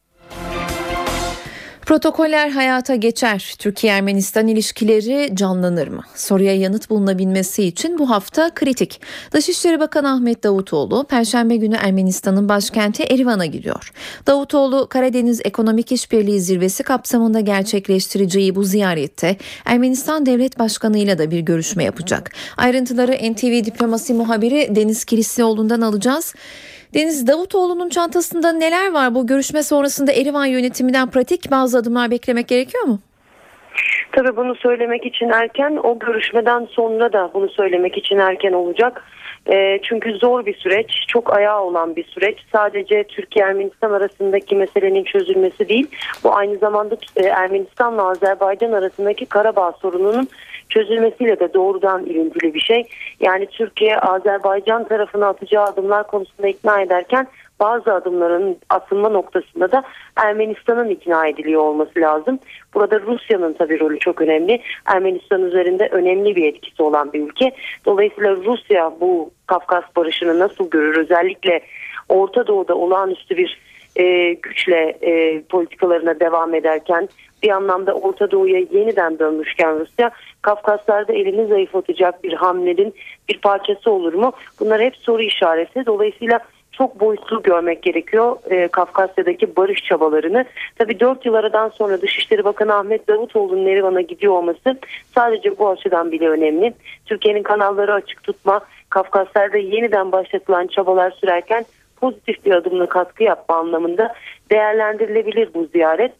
Protokoller 1.86 2.50
hayata 2.50 2.96
geçer. 2.96 3.56
Türkiye-Ermenistan 3.60 4.48
ilişkileri 4.48 5.36
canlanır 5.36 5.88
mı? 5.88 6.02
Soruya 6.16 6.56
yanıt 6.56 6.90
bulunabilmesi 6.90 7.64
için 7.64 8.00
bu 8.00 8.10
hafta 8.10 8.54
kritik. 8.54 9.02
Dışişleri 9.32 9.80
Bakanı 9.80 10.12
Ahmet 10.12 10.44
Davutoğlu 10.44 11.04
Perşembe 11.04 11.56
günü 11.56 11.76
Ermenistan'ın 11.76 12.50
başkenti 12.50 13.04
Erivan'a 13.04 13.46
gidiyor. 13.46 13.92
Davutoğlu 14.28 14.88
Karadeniz 14.90 15.42
Ekonomik 15.44 15.92
İşbirliği 15.92 16.42
Zirvesi 16.42 16.84
kapsamında 16.84 17.40
gerçekleştireceği 17.40 18.56
bu 18.56 18.64
ziyarette 18.64 19.38
Ermenistan 19.66 20.26
Devlet 20.26 20.60
Başkanı 20.60 20.98
ile 20.98 21.18
de 21.18 21.32
bir 21.32 21.40
görüşme 21.40 21.84
yapacak. 21.84 22.32
Ayrıntıları 22.58 23.34
NTV 23.34 23.66
Diplomasi 23.66 24.14
muhabiri 24.14 24.76
Deniz 24.76 25.06
Kilislioğlu'ndan 25.06 25.82
alacağız. 25.82 26.34
Deniz 26.96 27.28
Davutoğlu'nun 27.28 27.90
çantasında 27.90 28.52
neler 28.52 28.92
var? 28.92 29.16
Bu 29.16 29.28
görüşme 29.28 29.64
sonrasında 29.64 30.12
Erivan 30.12 30.46
yönetiminden 30.46 31.10
pratik 31.10 31.52
bazı 31.52 31.78
adımlar 31.78 32.12
beklemek 32.12 32.48
gerekiyor 32.48 32.84
mu? 32.84 33.00
Tabii 34.12 34.36
bunu 34.36 34.56
söylemek 34.56 35.06
için 35.06 35.30
erken, 35.30 35.80
o 35.84 36.00
görüşmeden 36.00 36.68
sonra 36.72 37.14
da 37.14 37.32
bunu 37.34 37.50
söylemek 37.50 37.98
için 37.98 38.18
erken 38.18 38.54
olacak. 38.54 39.04
E, 39.52 39.80
çünkü 39.84 40.12
zor 40.12 40.46
bir 40.46 40.58
süreç, 40.58 40.92
çok 41.08 41.34
ayağı 41.34 41.62
olan 41.62 41.96
bir 41.96 42.04
süreç. 42.04 42.38
Sadece 42.52 43.04
Türkiye-Ermenistan 43.04 43.92
arasındaki 43.92 44.56
meselenin 44.56 45.04
çözülmesi 45.04 45.70
değil, 45.70 45.88
bu 46.24 46.36
aynı 46.36 46.58
zamanda 46.58 46.98
e, 47.16 47.24
Ermenistan 47.24 47.98
ve 47.98 48.02
Azerbaycan 48.02 48.72
arasındaki 48.72 49.26
Karabağ 49.26 49.72
sorununun 49.82 50.28
çözülmesiyle 50.76 51.40
de 51.40 51.54
doğrudan 51.54 52.06
ilintili 52.06 52.54
bir 52.54 52.60
şey. 52.60 52.88
Yani 53.20 53.46
Türkiye 53.46 53.98
Azerbaycan 53.98 54.88
tarafına 54.88 55.28
atacağı 55.28 55.64
adımlar 55.64 56.08
konusunda 56.08 56.48
ikna 56.48 56.82
ederken 56.82 57.28
bazı 57.60 57.94
adımların 57.94 58.58
atılma 58.70 59.10
noktasında 59.10 59.72
da 59.72 59.84
Ermenistan'ın 60.16 60.90
ikna 60.90 61.28
ediliyor 61.28 61.62
olması 61.62 62.00
lazım. 62.00 62.40
Burada 62.74 63.00
Rusya'nın 63.00 63.54
tabii 63.54 63.80
rolü 63.80 64.00
çok 64.00 64.22
önemli. 64.22 64.62
Ermenistan 64.86 65.42
üzerinde 65.44 65.88
önemli 65.92 66.36
bir 66.36 66.44
etkisi 66.44 66.84
olan 66.84 67.14
bir 67.14 67.22
ülke. 67.22 67.52
Dolayısıyla 67.86 68.36
Rusya 68.36 68.94
bu 69.02 69.32
Kafkas 69.48 69.84
barışını 69.96 70.40
nasıl 70.40 70.70
görür? 70.70 70.98
Özellikle 70.98 71.62
Orta 72.10 72.48
Doğu'da 72.48 72.76
olağanüstü 72.76 73.38
bir 73.38 73.60
e, 73.96 74.34
güçle 74.34 74.98
e, 75.02 75.42
politikalarına 75.42 76.20
devam 76.20 76.56
ederken 76.56 77.10
bir 77.46 77.50
anlamda 77.50 77.94
Orta 77.94 78.32
Doğu'ya 78.32 78.60
yeniden 78.72 79.20
dönmüşken 79.20 79.80
Rusya 79.80 80.12
Kafkaslar'da 80.42 81.14
elini 81.14 81.48
zayıflatacak 81.48 82.24
bir 82.24 82.34
hamlenin 82.34 82.94
bir 83.30 83.38
parçası 83.38 83.92
olur 83.92 84.14
mu? 84.14 84.32
Bunlar 84.60 84.82
hep 84.82 84.96
soru 84.96 85.22
işareti. 85.22 85.86
Dolayısıyla 85.86 86.40
çok 86.72 87.00
boyutlu 87.00 87.44
görmek 87.44 87.84
gerekiyor 87.84 88.38
e, 88.50 88.68
Kafkasya'daki 88.68 89.56
barış 89.56 89.84
çabalarını. 89.84 90.46
Tabii 90.78 91.00
4 91.00 91.26
yıl 91.26 91.34
aradan 91.34 91.70
sonra 91.70 92.02
Dışişleri 92.02 92.44
Bakanı 92.44 92.74
Ahmet 92.74 93.08
Davutoğlu'nun 93.08 93.66
Erivan'a 93.66 94.02
gidiyor 94.02 94.34
olması 94.34 94.78
sadece 95.16 95.58
bu 95.58 95.70
açıdan 95.70 96.12
bile 96.12 96.30
önemli. 96.30 96.74
Türkiye'nin 97.06 97.44
kanalları 97.44 97.94
açık 97.94 98.24
tutma, 98.24 98.62
Kafkaslar'da 98.90 99.58
yeniden 99.58 100.12
başlatılan 100.12 100.68
çabalar 100.68 101.12
sürerken 101.12 101.66
pozitif 101.96 102.46
bir 102.46 102.52
adımla 102.52 102.86
katkı 102.86 103.24
yapma 103.24 103.56
anlamında 103.56 104.14
değerlendirilebilir 104.52 105.54
bu 105.54 105.66
ziyaret. 105.74 106.12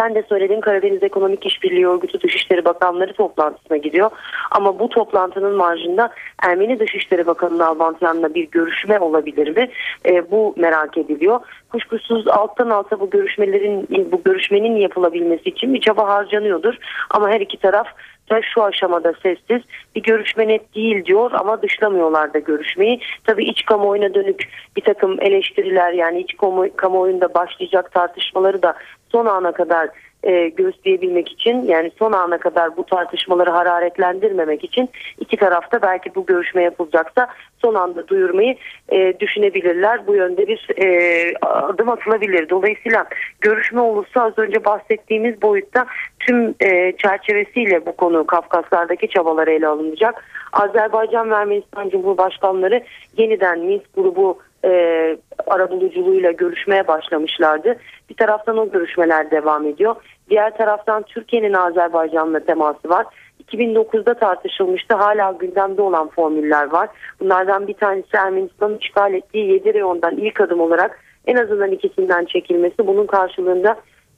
Sen 0.00 0.14
de 0.14 0.22
söyledin 0.28 0.60
Karadeniz 0.60 1.02
Ekonomik 1.02 1.46
İşbirliği 1.46 1.88
Örgütü 1.88 2.20
Dışişleri 2.20 2.64
Bakanları 2.64 3.12
toplantısına 3.12 3.76
gidiyor. 3.76 4.10
Ama 4.50 4.78
bu 4.78 4.88
toplantının 4.88 5.56
marjında 5.56 6.10
Ermeni 6.42 6.78
Dışişleri 6.78 7.26
Bakanı 7.26 7.58
Nalbantyan'la 7.58 8.34
bir 8.34 8.50
görüşme 8.50 8.98
olabilir 8.98 9.56
mi? 9.56 9.70
E, 10.06 10.30
bu 10.30 10.54
merak 10.56 10.98
ediliyor. 10.98 11.40
Kuşkusuz 11.72 12.28
alttan 12.28 12.70
alta 12.70 13.00
bu 13.00 13.10
görüşmelerin 13.10 13.88
bu 14.12 14.22
görüşmenin 14.24 14.76
yapılabilmesi 14.76 15.48
için 15.48 15.74
bir 15.74 15.80
çaba 15.80 16.08
harcanıyordur. 16.08 16.74
Ama 17.10 17.30
her 17.30 17.40
iki 17.40 17.56
taraf 17.56 17.86
da 18.30 18.40
şu 18.42 18.62
aşamada 18.62 19.12
sessiz. 19.22 19.62
Bir 19.94 20.02
görüşme 20.02 20.48
net 20.48 20.74
değil 20.74 21.04
diyor 21.04 21.30
ama 21.32 21.62
dışlamıyorlar 21.62 22.34
da 22.34 22.38
görüşmeyi. 22.38 23.00
Tabii 23.24 23.44
iç 23.44 23.64
kamuoyuna 23.64 24.14
dönük 24.14 24.48
bir 24.76 24.82
takım 24.82 25.20
eleştiriler 25.20 25.92
yani 25.92 26.20
iç 26.20 26.36
kamuoyunda 26.76 27.34
başlayacak 27.34 27.92
tartışmaları 27.92 28.62
da 28.62 28.74
son 29.12 29.26
ana 29.26 29.52
kadar 29.52 29.88
e, 30.22 30.48
göğüsleyebilmek 30.48 31.32
için 31.32 31.62
yani 31.62 31.90
son 31.98 32.12
ana 32.12 32.38
kadar 32.38 32.76
bu 32.76 32.86
tartışmaları 32.86 33.50
hararetlendirmemek 33.50 34.64
için 34.64 34.88
iki 35.20 35.36
tarafta 35.36 35.82
belki 35.82 36.14
bu 36.14 36.26
görüşme 36.26 36.62
yapılacaksa 36.62 37.28
son 37.58 37.74
anda 37.74 38.08
duyurmayı 38.08 38.56
e, 38.88 39.20
düşünebilirler. 39.20 40.06
Bu 40.06 40.14
yönde 40.14 40.48
bir 40.48 40.68
e, 40.78 41.32
adım 41.42 41.88
atılabilir. 41.88 42.48
Dolayısıyla 42.48 43.06
görüşme 43.40 43.80
olursa 43.80 44.22
az 44.22 44.38
önce 44.38 44.64
bahsettiğimiz 44.64 45.42
boyutta 45.42 45.86
tüm 46.20 46.54
e, 46.60 46.92
çerçevesiyle 46.96 47.86
bu 47.86 47.96
konu 47.96 48.26
Kafkaslardaki 48.26 49.08
çabalar 49.08 49.48
ele 49.48 49.66
alınacak. 49.66 50.24
Azerbaycan 50.52 51.30
ve 51.30 51.34
Ermenistan 51.34 51.88
Cumhurbaşkanları 51.88 52.84
yeniden 53.16 53.58
Minsk 53.58 53.94
grubu 53.96 54.38
e, 54.64 54.70
arabuluculuğuyla 55.46 56.30
görüşmeye 56.30 56.88
başlamışlardı. 56.88 57.76
Bir 58.10 58.14
taraftan 58.14 58.58
o 58.58 58.70
görüşmeler 58.70 59.30
devam 59.30 59.66
ediyor. 59.66 59.96
Diğer 60.30 60.56
taraftan 60.56 61.02
Türkiye'nin 61.02 61.52
Azerbaycan'la 61.52 62.40
teması 62.40 62.88
var. 62.88 63.06
2009'da 63.52 64.14
tartışılmıştı. 64.14 64.94
Hala 64.94 65.32
gündemde 65.32 65.82
olan 65.82 66.08
formüller 66.08 66.72
var. 66.72 66.88
Bunlardan 67.20 67.68
bir 67.68 67.74
tanesi 67.74 68.16
Ermenistan'ın 68.16 68.78
işgal 68.78 69.14
ettiği 69.14 69.52
7 69.52 69.74
reyondan 69.74 70.16
ilk 70.16 70.40
adım 70.40 70.60
olarak 70.60 71.00
en 71.26 71.36
azından 71.36 71.70
ikisinden 71.70 72.24
çekilmesi. 72.24 72.86
Bunun 72.86 73.06
karşılığında 73.06 73.76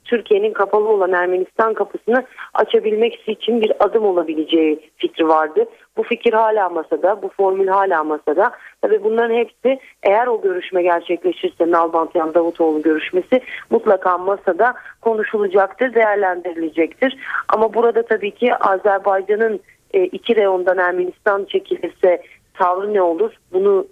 Türkiye'nin 0.09 0.53
kapalı 0.53 0.87
olan 0.87 1.13
Ermenistan 1.13 1.73
kapısını 1.73 2.23
açabilmek 2.53 3.29
için 3.29 3.61
bir 3.61 3.71
adım 3.79 4.05
olabileceği 4.05 4.79
fikri 4.97 5.27
vardı. 5.27 5.65
Bu 5.97 6.03
fikir 6.03 6.33
hala 6.33 6.69
masada, 6.69 7.21
bu 7.21 7.29
formül 7.29 7.67
hala 7.67 8.03
masada. 8.03 8.51
Tabii 8.81 9.03
bunların 9.03 9.35
hepsi 9.35 9.79
eğer 10.03 10.27
o 10.27 10.41
görüşme 10.41 10.83
gerçekleşirse 10.83 11.71
Nalbantyan 11.71 12.33
Davutoğlu 12.33 12.81
görüşmesi 12.81 13.41
mutlaka 13.69 14.17
masada 14.17 14.73
konuşulacaktır, 15.01 15.93
değerlendirilecektir. 15.93 17.17
Ama 17.47 17.73
burada 17.73 18.01
tabii 18.01 18.31
ki 18.31 18.55
Azerbaycan'ın 18.55 19.59
e, 19.93 20.03
iki 20.03 20.35
reyondan 20.35 20.77
Ermenistan 20.77 21.45
çekilirse 21.45 22.21
tavrı 22.53 22.93
ne 22.93 23.01
olur? 23.01 23.33
Bunu 23.53 23.87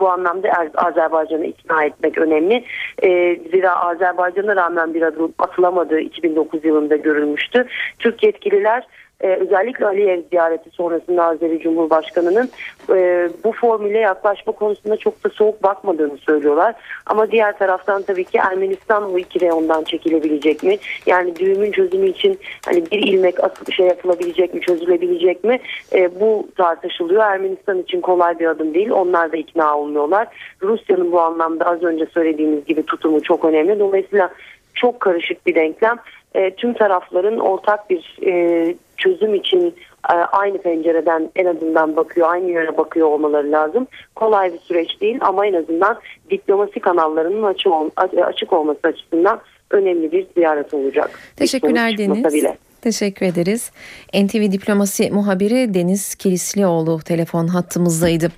bu 0.00 0.08
anlamda 0.08 0.48
Er- 0.48 0.70
Azerbaycan'ı 0.74 1.46
ikna 1.46 1.84
etmek 1.84 2.18
önemli. 2.18 2.64
Ee, 3.02 3.40
zira 3.50 3.76
Azerbaycan'a 3.76 4.56
rağmen 4.56 4.94
bir 4.94 5.02
adım 5.02 5.34
atılamadığı 5.38 6.00
2009 6.00 6.64
yılında 6.64 6.96
görülmüştü. 6.96 7.66
Türk 7.98 8.22
yetkililer 8.22 8.86
e, 9.20 9.28
özellikle 9.28 9.86
Aliyev 9.86 10.22
ziyareti 10.30 10.70
sonrasında 10.70 11.24
Azeri 11.24 11.60
Cumhurbaşkanı'nın 11.60 12.50
e, 12.90 13.28
bu 13.44 13.52
formüle 13.52 13.98
yaklaşma 13.98 14.52
konusunda 14.52 14.96
çok 14.96 15.24
da 15.24 15.28
soğuk 15.28 15.62
bakmadığını 15.62 16.18
söylüyorlar. 16.18 16.74
Ama 17.06 17.30
diğer 17.30 17.58
taraftan 17.58 18.02
tabii 18.02 18.24
ki 18.24 18.38
Ermenistan 18.38 19.12
o 19.12 19.18
iki 19.18 19.40
reyondan 19.40 19.84
çekilebilecek 19.84 20.62
mi? 20.62 20.78
Yani 21.06 21.36
düğümün 21.36 21.72
çözümü 21.72 22.08
için 22.08 22.38
hani 22.66 22.90
bir 22.90 22.98
ilmek 22.98 23.44
asıl 23.44 23.72
şey 23.72 23.86
yapılabilecek 23.86 24.54
mi, 24.54 24.60
çözülebilecek 24.60 25.44
mi? 25.44 25.60
E, 25.92 26.20
bu 26.20 26.48
tartışılıyor. 26.56 27.22
Ermenistan 27.22 27.78
için 27.78 28.00
kolay 28.00 28.38
bir 28.38 28.46
adım 28.46 28.74
değil. 28.74 28.90
Onlar 28.90 29.32
da 29.32 29.36
ikna 29.36 29.78
olmuyorlar. 29.78 30.28
Rusya'nın 30.62 31.12
bu 31.12 31.20
anlamda 31.20 31.64
az 31.66 31.82
önce 31.82 32.06
söylediğimiz 32.06 32.64
gibi 32.64 32.82
tutumu 32.82 33.22
çok 33.22 33.44
önemli. 33.44 33.78
Dolayısıyla 33.78 34.30
çok 34.74 35.00
karışık 35.00 35.46
bir 35.46 35.54
denklem. 35.54 35.96
E, 36.34 36.50
tüm 36.50 36.72
tarafların 36.72 37.38
ortak 37.38 37.90
bir 37.90 38.18
e, 38.26 38.74
çözüm 39.00 39.34
için 39.34 39.74
e, 40.10 40.12
aynı 40.12 40.58
pencereden 40.58 41.30
en 41.36 41.44
azından 41.44 41.96
bakıyor, 41.96 42.30
aynı 42.30 42.50
yöne 42.50 42.76
bakıyor 42.76 43.06
olmaları 43.06 43.52
lazım. 43.52 43.86
Kolay 44.14 44.52
bir 44.52 44.58
süreç 44.58 45.00
değil 45.00 45.18
ama 45.20 45.46
en 45.46 45.54
azından 45.54 45.98
diplomasi 46.30 46.80
kanallarının 46.80 47.42
açık, 47.42 47.72
ol, 47.72 47.90
açık 48.26 48.52
olması 48.52 48.80
açısından 48.82 49.40
önemli 49.70 50.12
bir 50.12 50.26
ziyaret 50.36 50.74
olacak. 50.74 51.10
Teşekkürler 51.36 51.98
Deniz. 51.98 52.34
Bile. 52.34 52.56
Teşekkür 52.82 53.26
ederiz. 53.26 53.70
NTV 54.14 54.52
Diplomasi 54.52 55.10
muhabiri 55.10 55.74
Deniz 55.74 56.14
Kilislioğlu 56.14 56.98
telefon 56.98 57.46
hattımızdaydı. 57.46 58.28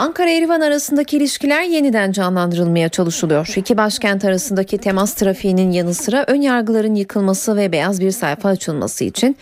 Ankara-Erivan 0.00 0.60
arasındaki 0.60 1.16
ilişkiler 1.16 1.62
yeniden 1.62 2.12
canlandırılmaya 2.12 2.88
çalışılıyor. 2.88 3.52
İki 3.56 3.76
başkent 3.76 4.24
arasındaki 4.24 4.78
temas 4.78 5.14
trafiğinin 5.14 5.70
yanı 5.70 5.94
sıra 5.94 6.24
ön 6.28 6.40
yargıların 6.40 6.94
yıkılması 6.94 7.56
ve 7.56 7.72
beyaz 7.72 8.00
bir 8.00 8.10
sayfa 8.10 8.48
açılması 8.48 9.04
için 9.04 9.36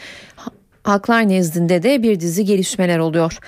halklar 0.83 1.29
nezdinde 1.29 1.83
de 1.83 2.03
bir 2.03 2.21
dizi 2.21 2.45
gelişmeler 2.45 2.99
oluyor. 2.99 3.39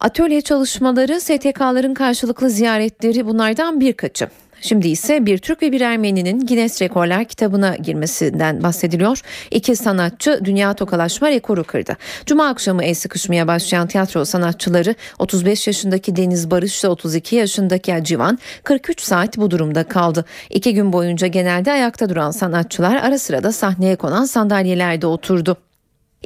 Atölye 0.00 0.40
çalışmaları, 0.40 1.20
STK'ların 1.20 1.94
karşılıklı 1.94 2.50
ziyaretleri 2.50 3.26
bunlardan 3.26 3.80
birkaçı. 3.80 4.28
Şimdi 4.60 4.88
ise 4.88 5.26
bir 5.26 5.38
Türk 5.38 5.62
ve 5.62 5.72
bir 5.72 5.80
Ermeni'nin 5.80 6.46
Guinness 6.46 6.82
Rekorlar 6.82 7.24
kitabına 7.24 7.76
girmesinden 7.76 8.62
bahsediliyor. 8.62 9.20
İki 9.50 9.76
sanatçı 9.76 10.40
dünya 10.44 10.74
tokalaşma 10.74 11.30
rekoru 11.30 11.64
kırdı. 11.64 11.96
Cuma 12.26 12.48
akşamı 12.48 12.84
el 12.84 12.94
sıkışmaya 12.94 13.46
başlayan 13.46 13.86
tiyatro 13.86 14.24
sanatçıları 14.24 14.94
35 15.18 15.66
yaşındaki 15.66 16.16
Deniz 16.16 16.50
Barış 16.50 16.84
ile 16.84 16.88
32 16.88 17.36
yaşındaki 17.36 17.98
Civan 18.02 18.38
43 18.64 19.00
saat 19.00 19.38
bu 19.38 19.50
durumda 19.50 19.84
kaldı. 19.84 20.24
İki 20.50 20.74
gün 20.74 20.92
boyunca 20.92 21.26
genelde 21.26 21.72
ayakta 21.72 22.08
duran 22.08 22.30
sanatçılar 22.30 22.96
ara 22.96 23.18
sıra 23.18 23.42
da 23.42 23.52
sahneye 23.52 23.96
konan 23.96 24.24
sandalyelerde 24.24 25.06
oturdu. 25.06 25.67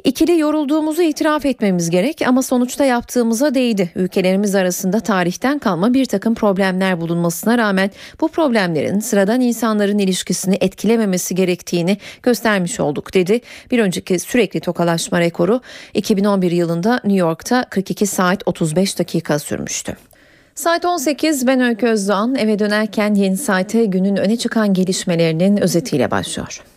İkili 0.03 0.39
yorulduğumuzu 0.39 1.01
itiraf 1.01 1.45
etmemiz 1.45 1.89
gerek 1.89 2.21
ama 2.27 2.41
sonuçta 2.41 2.85
yaptığımıza 2.85 3.55
değdi. 3.55 3.91
Ülkelerimiz 3.95 4.55
arasında 4.55 4.99
tarihten 4.99 5.59
kalma 5.59 5.93
bir 5.93 6.05
takım 6.05 6.35
problemler 6.35 7.01
bulunmasına 7.01 7.57
rağmen 7.57 7.91
bu 8.21 8.27
problemlerin 8.27 8.99
sıradan 8.99 9.41
insanların 9.41 9.99
ilişkisini 9.99 10.57
etkilememesi 10.61 11.35
gerektiğini 11.35 11.97
göstermiş 12.23 12.79
olduk 12.79 13.13
dedi. 13.13 13.41
Bir 13.71 13.79
önceki 13.79 14.19
sürekli 14.19 14.59
tokalaşma 14.59 15.19
rekoru 15.19 15.61
2011 15.93 16.51
yılında 16.51 16.93
New 16.93 17.19
York'ta 17.19 17.65
42 17.69 18.07
saat 18.07 18.43
35 18.45 18.99
dakika 18.99 19.39
sürmüştü. 19.39 19.97
Saat 20.55 20.85
18 20.85 21.47
ben 21.47 21.61
Öykü 21.61 21.87
Özdoğan 21.87 22.35
eve 22.35 22.59
dönerken 22.59 23.15
yeni 23.15 23.37
saate 23.37 23.85
günün 23.85 24.15
öne 24.15 24.37
çıkan 24.37 24.73
gelişmelerinin 24.73 25.57
özetiyle 25.57 26.11
başlıyor. 26.11 26.72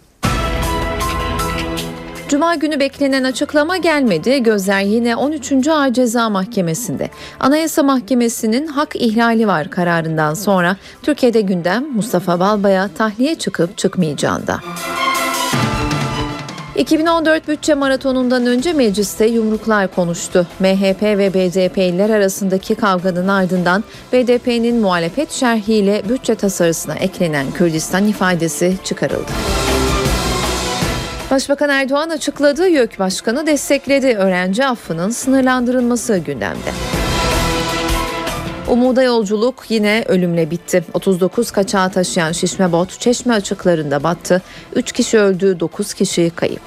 Cuma 2.29 2.55
günü 2.55 2.81
beklenen 2.81 3.25
açıklama 3.25 3.77
gelmedi. 3.77 4.43
Gözler 4.43 4.81
yine 4.81 5.17
13. 5.17 5.69
Ağır 5.69 5.93
Ceza 5.93 6.31
Mahkemesi'nde. 6.31 7.11
Anayasa 7.41 7.83
Mahkemesi'nin 7.83 8.67
hak 8.67 8.97
ihlali 8.97 9.47
var 9.47 9.71
kararından 9.71 10.35
sonra 10.35 10.77
Türkiye'de 11.03 11.41
gündem 11.41 11.85
Mustafa 11.93 12.41
Balbay'a 12.41 12.89
tahliye 12.89 13.35
çıkıp 13.35 13.79
çıkmayacağında. 13.79 14.61
2014 16.77 17.49
bütçe 17.49 17.75
maratonundan 17.75 18.47
önce 18.47 18.73
mecliste 18.73 19.27
yumruklar 19.27 19.95
konuştu. 19.95 20.47
MHP 20.61 21.03
ve 21.03 21.35
BDP'liler 21.35 22.11
arasındaki 22.11 22.75
kavganın 22.75 23.29
ardından 23.29 23.85
BDP'nin 24.13 24.77
muhalefet 24.77 25.33
şerhiyle 25.33 26.03
bütçe 26.09 26.35
tasarısına 26.35 26.95
eklenen 26.95 27.51
Kürdistan 27.51 28.07
ifadesi 28.09 28.77
çıkarıldı. 28.85 29.33
Başbakan 31.31 31.71
Erdoğan 31.71 32.11
açıkladığı 32.11 32.69
YÖK 32.69 32.99
Başkanı 32.99 33.47
destekledi. 33.47 34.07
Öğrenci 34.07 34.67
affının 34.67 35.11
sınırlandırılması 35.11 36.19
gündemde. 36.19 36.71
Umuda 38.69 39.03
yolculuk 39.03 39.65
yine 39.69 40.05
ölümle 40.09 40.51
bitti. 40.51 40.85
39 40.95 41.51
kaçağı 41.51 41.91
taşıyan 41.91 42.33
şişme 42.33 42.73
bot 42.73 43.01
Çeşme 43.01 43.35
açıklarında 43.35 44.03
battı. 44.03 44.43
3 44.75 44.93
kişi 44.93 45.19
öldü, 45.19 45.61
9 45.61 45.95
kişi 45.95 46.31
kayıp. 46.37 46.63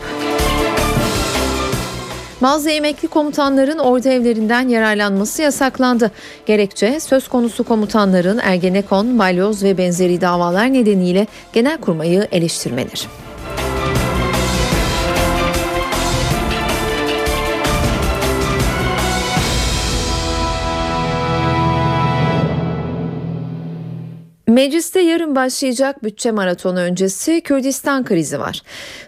Bazı 2.41 2.70
emekli 2.70 3.07
komutanların 3.07 3.78
ordu 3.78 4.10
evlerinden 4.10 4.68
yararlanması 4.68 5.41
yasaklandı. 5.41 6.12
Gerekçe 6.45 6.99
söz 6.99 7.28
konusu 7.28 7.64
komutanların 7.64 8.38
Ergenekon, 8.38 9.20
Balyoz 9.20 9.64
ve 9.64 9.78
benzeri 9.78 10.22
davalar 10.22 10.74
nedeniyle 10.74 11.28
genelkurmayı 11.53 12.28
eleştirmeleri. 12.32 13.29
Mecliste 24.60 24.99
yarın 24.99 25.36
başlayacak 25.36 26.03
bütçe 26.03 26.32
maratonu 26.32 26.80
öncesi 26.80 27.41
Kürdistan 27.41 28.05
krizi 28.05 28.39
var. 28.39 28.62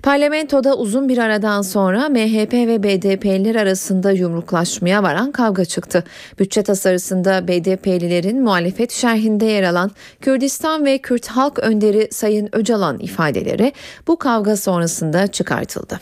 Parlamentoda 0.03 0.77
uzun 0.77 1.09
bir 1.09 1.17
aradan 1.17 1.61
sonra 1.61 2.09
MHP 2.09 2.53
ve 2.53 2.83
BDP'liler 2.83 3.55
arasında 3.55 4.11
yumruklaşmaya 4.11 5.03
varan 5.03 5.31
kavga 5.31 5.65
çıktı. 5.65 6.03
Bütçe 6.39 6.63
tasarısında 6.63 7.47
BDP'lilerin 7.47 8.43
muhalefet 8.43 8.91
şerhinde 8.91 9.45
yer 9.45 9.63
alan 9.63 9.91
Kürdistan 10.21 10.85
ve 10.85 10.97
Kürt 10.97 11.27
halk 11.27 11.59
önderi 11.59 12.07
Sayın 12.11 12.49
Öcalan 12.51 12.99
ifadeleri 12.99 13.73
bu 14.07 14.19
kavga 14.19 14.57
sonrasında 14.57 15.27
çıkartıldı. 15.27 15.99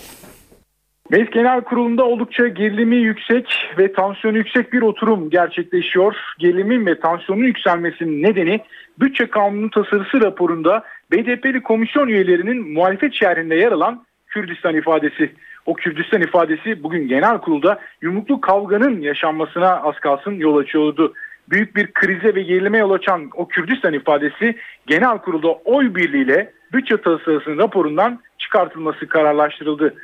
Meclis 1.09 1.29
Genel 1.29 1.61
Kurulu'nda 1.61 2.05
oldukça 2.05 2.47
gerilimi 2.47 2.95
yüksek 2.95 3.71
ve 3.77 3.93
tansiyonu 3.93 4.37
yüksek 4.37 4.73
bir 4.73 4.81
oturum 4.81 5.29
gerçekleşiyor. 5.29 6.15
Gerilimin 6.39 6.85
ve 6.85 6.99
tansiyonun 6.99 7.43
yükselmesinin 7.43 8.23
nedeni 8.23 8.59
bütçe 8.99 9.27
kanunu 9.27 9.69
tasarısı 9.69 10.21
raporunda 10.21 10.83
BDP'li 11.11 11.63
komisyon 11.63 12.07
üyelerinin 12.07 12.73
muhalefet 12.73 13.13
şerhinde 13.13 13.55
yer 13.55 13.71
alan 13.71 14.05
Kürdistan 14.27 14.75
ifadesi. 14.75 15.31
O 15.65 15.73
Kürdistan 15.73 16.21
ifadesi 16.21 16.83
bugün 16.83 17.07
genel 17.07 17.37
kurulda 17.37 17.79
yumruklu 18.01 18.41
kavganın 18.41 19.01
yaşanmasına 19.01 19.81
az 19.81 19.95
kalsın 19.95 20.33
yol 20.33 20.57
açıyordu. 20.57 21.13
Büyük 21.49 21.75
bir 21.75 21.93
krize 21.93 22.35
ve 22.35 22.41
gerilime 22.41 22.77
yol 22.77 22.91
açan 22.91 23.29
o 23.35 23.47
Kürdistan 23.47 23.93
ifadesi 23.93 24.55
genel 24.87 25.17
kurulda 25.17 25.47
oy 25.47 25.95
birliğiyle 25.95 26.51
bütçe 26.73 26.97
tasarısının 26.97 27.57
raporundan 27.57 28.19
çıkartılması 28.37 29.07
kararlaştırıldı. 29.07 29.95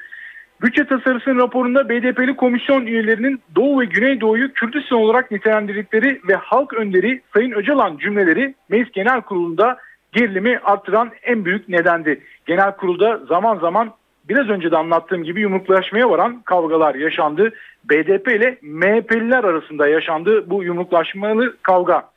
Bütçe 0.65 0.85
tasarısının 0.85 1.37
raporunda 1.37 1.89
BDP'li 1.89 2.35
komisyon 2.35 2.85
üyelerinin 2.85 3.41
Doğu 3.55 3.81
ve 3.81 3.85
Güneydoğu'yu 3.85 4.53
Kürdistan 4.53 4.99
olarak 4.99 5.31
nitelendirdikleri 5.31 6.21
ve 6.27 6.35
halk 6.35 6.73
önderi 6.73 7.21
Sayın 7.33 7.51
Öcalan 7.51 7.97
cümleleri 7.97 8.55
Meclis 8.69 8.91
Genel 8.91 9.21
Kurulu'nda 9.21 9.77
gerilimi 10.11 10.59
arttıran 10.63 11.11
en 11.23 11.45
büyük 11.45 11.69
nedendi. 11.69 12.21
Genel 12.45 12.71
kurulda 12.71 13.17
zaman 13.17 13.57
zaman 13.57 13.91
biraz 14.29 14.49
önce 14.49 14.71
de 14.71 14.77
anlattığım 14.77 15.23
gibi 15.23 15.41
yumruklaşmaya 15.41 16.09
varan 16.09 16.41
kavgalar 16.41 16.95
yaşandı. 16.95 17.53
BDP 17.89 18.27
ile 18.27 18.57
MHP'liler 18.61 19.43
arasında 19.43 19.87
yaşandı 19.87 20.49
bu 20.49 20.63
yumruklaşmalı 20.63 21.57
kavga. 21.61 22.09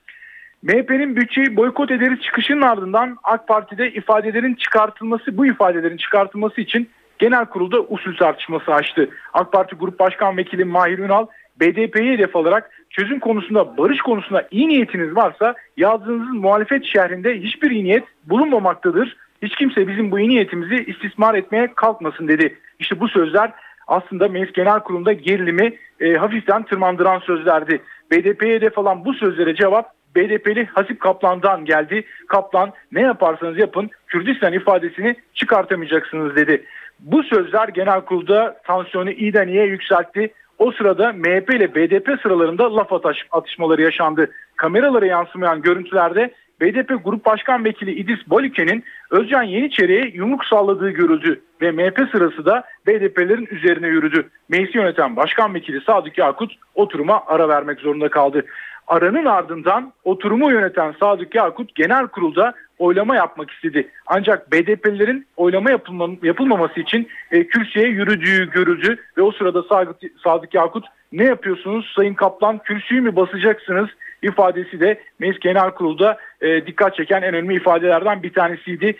MHP'nin 0.62 1.16
bütçeyi 1.16 1.56
boykot 1.56 1.90
ederiz 1.90 2.20
çıkışının 2.20 2.62
ardından 2.62 3.16
AK 3.24 3.48
Parti'de 3.48 3.92
ifadelerin 3.92 4.54
çıkartılması, 4.54 5.36
bu 5.36 5.46
ifadelerin 5.46 5.96
çıkartılması 5.96 6.60
için 6.60 6.88
genel 7.18 7.46
kurulda 7.46 7.80
usul 7.80 8.16
tartışması 8.16 8.74
açtı. 8.74 9.10
AK 9.32 9.52
Parti 9.52 9.76
Grup 9.76 9.98
Başkan 9.98 10.36
Vekili 10.36 10.64
Mahir 10.64 10.98
Ünal 10.98 11.26
BDP'yi 11.60 12.12
hedef 12.12 12.36
alarak 12.36 12.70
çözüm 12.90 13.20
konusunda, 13.20 13.76
barış 13.76 14.00
konusunda 14.00 14.48
iyi 14.50 14.68
niyetiniz 14.68 15.16
varsa 15.16 15.54
yazdığınız 15.76 16.34
muhalefet 16.34 16.84
şehrinde 16.84 17.40
hiçbir 17.40 17.70
iyi 17.70 17.84
niyet 17.84 18.04
bulunmamaktadır. 18.24 19.16
Hiç 19.42 19.56
kimse 19.56 19.88
bizim 19.88 20.10
bu 20.10 20.18
iyi 20.18 20.28
niyetimizi 20.28 20.84
istismar 20.84 21.34
etmeye 21.34 21.74
kalkmasın 21.74 22.28
dedi. 22.28 22.58
İşte 22.78 23.00
bu 23.00 23.08
sözler 23.08 23.52
aslında 23.86 24.28
Meclis 24.28 24.52
Genel 24.52 24.80
Kurulu'nda 24.80 25.12
gerilimi 25.12 25.72
e, 26.00 26.14
hafiften 26.14 26.62
tırmandıran 26.62 27.18
sözlerdi. 27.18 27.82
BDP'ye 28.10 28.54
hedef 28.54 28.78
alan 28.78 29.04
bu 29.04 29.14
sözlere 29.14 29.54
cevap 29.54 29.98
BDP'li 30.16 30.66
Hasip 30.66 31.00
Kaplan'dan 31.00 31.64
geldi. 31.64 32.04
Kaplan 32.28 32.72
ne 32.92 33.00
yaparsanız 33.00 33.58
yapın 33.58 33.90
Kürdistan 34.06 34.52
ifadesini 34.52 35.16
çıkartamayacaksınız 35.34 36.36
dedi. 36.36 36.64
Bu 37.00 37.22
sözler 37.22 37.68
genel 37.68 38.00
kurulda 38.00 38.60
tansiyonu 38.64 39.10
iyiden 39.10 39.48
iyiye 39.48 39.64
yükseltti. 39.64 40.32
O 40.58 40.72
sırada 40.72 41.12
MHP 41.12 41.54
ile 41.54 41.74
BDP 41.74 42.20
sıralarında 42.22 42.76
laf 42.76 42.92
atış, 42.92 43.26
atışmaları 43.30 43.82
yaşandı. 43.82 44.30
Kameralara 44.56 45.06
yansımayan 45.06 45.62
görüntülerde 45.62 46.34
BDP 46.60 47.04
Grup 47.04 47.26
Başkan 47.26 47.64
Vekili 47.64 47.92
İdris 47.92 48.30
Balike'nin 48.30 48.84
Özcan 49.10 49.42
Yeniçeri'ye 49.42 50.10
yumruk 50.14 50.44
salladığı 50.44 50.90
görüldü 50.90 51.40
ve 51.60 51.72
MHP 51.72 52.08
sırası 52.12 52.46
da 52.46 52.64
BDP'lerin 52.86 53.48
üzerine 53.50 53.86
yürüdü. 53.86 54.28
Meclisi 54.48 54.78
yöneten 54.78 55.16
Başkan 55.16 55.54
Vekili 55.54 55.80
Sadık 55.80 56.18
Yakut 56.18 56.52
oturuma 56.74 57.22
ara 57.26 57.48
vermek 57.48 57.80
zorunda 57.80 58.08
kaldı. 58.08 58.44
Aranın 58.88 59.24
ardından 59.24 59.92
oturumu 60.04 60.50
yöneten 60.50 60.94
Sadık 61.00 61.34
Yakut 61.34 61.74
genel 61.74 62.06
kurulda 62.06 62.54
oylama 62.78 63.16
yapmak 63.16 63.50
istedi. 63.50 63.88
Ancak 64.06 64.52
BDP'lilerin 64.52 65.26
oylama 65.36 65.70
yapılma, 65.70 66.08
yapılmaması 66.22 66.80
için 66.80 67.08
e, 67.30 67.46
kürsüye 67.46 67.88
yürüdüğü 67.88 68.50
görüldü 68.50 68.96
ve 69.16 69.22
o 69.22 69.32
sırada 69.32 69.62
Sadık, 69.62 69.96
Sadık 70.24 70.54
Yakut 70.54 70.84
ne 71.12 71.24
yapıyorsunuz 71.24 71.92
Sayın 71.96 72.14
Kaplan 72.14 72.58
kürsüyü 72.58 73.00
mü 73.00 73.16
basacaksınız 73.16 73.88
ifadesi 74.22 74.80
de 74.80 75.00
Meclis 75.18 75.40
Genel 75.40 75.70
Kurulu'da 75.70 76.18
e, 76.40 76.66
dikkat 76.66 76.96
çeken 76.96 77.22
en 77.22 77.34
önemli 77.34 77.56
ifadelerden 77.56 78.22
bir 78.22 78.32
tanesiydi. 78.32 78.96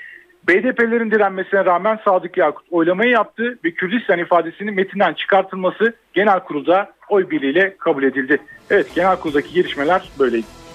BDP'lerin 0.48 1.10
direnmesine 1.10 1.64
rağmen 1.64 1.98
Sadık 2.04 2.36
Yakut 2.36 2.66
oylamayı 2.70 3.10
yaptı 3.10 3.58
ve 3.64 3.70
Kürdistan 3.70 4.18
ifadesinin 4.18 4.74
metinden 4.74 5.14
çıkartılması 5.14 5.94
genel 6.14 6.40
kurulda 6.40 6.92
oy 7.08 7.30
birliğiyle 7.30 7.76
kabul 7.78 8.02
edildi. 8.02 8.38
Evet 8.70 8.94
genel 8.94 9.16
kuruldaki 9.16 9.54
gelişmeler 9.54 10.02
böyleydi. 10.18 10.67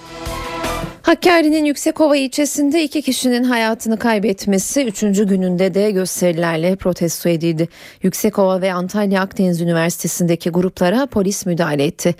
Hakkari'nin 1.04 1.64
Yüksekova 1.64 2.16
ilçesinde 2.16 2.82
iki 2.82 3.02
kişinin 3.02 3.44
hayatını 3.44 3.98
kaybetmesi 3.98 4.84
üçüncü 4.84 5.26
gününde 5.26 5.74
de 5.74 5.90
gösterilerle 5.90 6.76
protesto 6.76 7.28
edildi. 7.28 7.68
Yüksekova 8.02 8.60
ve 8.60 8.72
Antalya 8.72 9.22
Akdeniz 9.22 9.60
Üniversitesi'ndeki 9.60 10.50
gruplara 10.50 11.06
polis 11.06 11.46
müdahale 11.46 11.84
etti. 11.84 12.14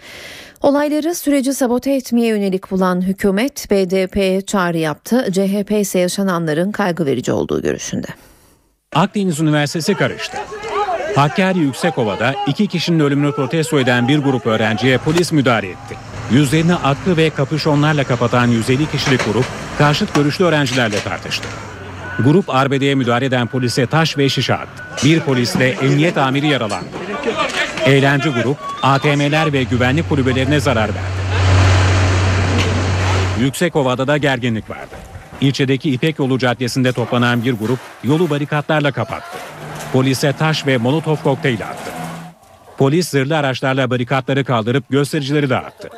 Olayları 0.62 1.14
süreci 1.14 1.54
sabote 1.54 1.92
etmeye 1.92 2.26
yönelik 2.26 2.70
bulan 2.70 3.00
hükümet 3.00 3.70
BDP'ye 3.70 4.40
çağrı 4.40 4.78
yaptı. 4.78 5.26
CHP 5.32 5.72
ise 5.72 5.98
yaşananların 5.98 6.72
kaygı 6.72 7.06
verici 7.06 7.32
olduğu 7.32 7.62
görüşünde. 7.62 8.08
Akdeniz 8.94 9.40
Üniversitesi 9.40 9.94
karıştı. 9.94 10.36
Hakkari 11.14 11.58
Yüksekova'da 11.58 12.34
iki 12.46 12.66
kişinin 12.66 13.00
ölümünü 13.00 13.32
protesto 13.32 13.78
eden 13.78 14.08
bir 14.08 14.18
grup 14.18 14.46
öğrenciye 14.46 14.98
polis 14.98 15.32
müdahale 15.32 15.68
etti. 15.68 16.13
Yüzlerini 16.32 16.74
aklı 16.74 17.16
ve 17.16 17.30
kapüşonlarla 17.30 18.04
kapatan 18.04 18.46
150 18.46 18.90
kişilik 18.90 19.24
grup 19.24 19.44
karşıt 19.78 20.14
görüşlü 20.14 20.44
öğrencilerle 20.44 21.00
tartıştı. 21.00 21.48
Grup 22.18 22.50
arbedeye 22.50 22.94
müdahale 22.94 23.24
eden 23.24 23.46
polise 23.46 23.86
taş 23.86 24.18
ve 24.18 24.28
şişe 24.28 24.54
attı. 24.54 24.84
Bir 25.04 25.20
polisle 25.20 25.68
emniyet 25.68 26.18
amiri 26.18 26.46
yaralandı. 26.46 26.86
Eğlence 27.86 28.30
grup 28.30 28.56
ATM'ler 28.82 29.52
ve 29.52 29.62
güvenlik 29.62 30.08
kulübelerine 30.08 30.60
zarar 30.60 30.88
verdi. 30.88 31.24
Yüksekova'da 33.40 34.06
da 34.06 34.16
gerginlik 34.16 34.70
vardı. 34.70 34.94
İlçedeki 35.40 35.90
İpek 35.90 36.18
Yolu 36.18 36.38
Caddesi'nde 36.38 36.92
toplanan 36.92 37.44
bir 37.44 37.52
grup 37.52 37.78
yolu 38.04 38.30
barikatlarla 38.30 38.92
kapattı. 38.92 39.38
Polise 39.92 40.32
taş 40.32 40.66
ve 40.66 40.76
molotof 40.76 41.22
kokteyli 41.22 41.64
attı. 41.64 42.03
Polis 42.78 43.08
zırhlı 43.08 43.36
araçlarla 43.36 43.90
barikatları 43.90 44.44
kaldırıp 44.44 44.84
göstericileri 44.90 45.50
dağıttı. 45.50 45.88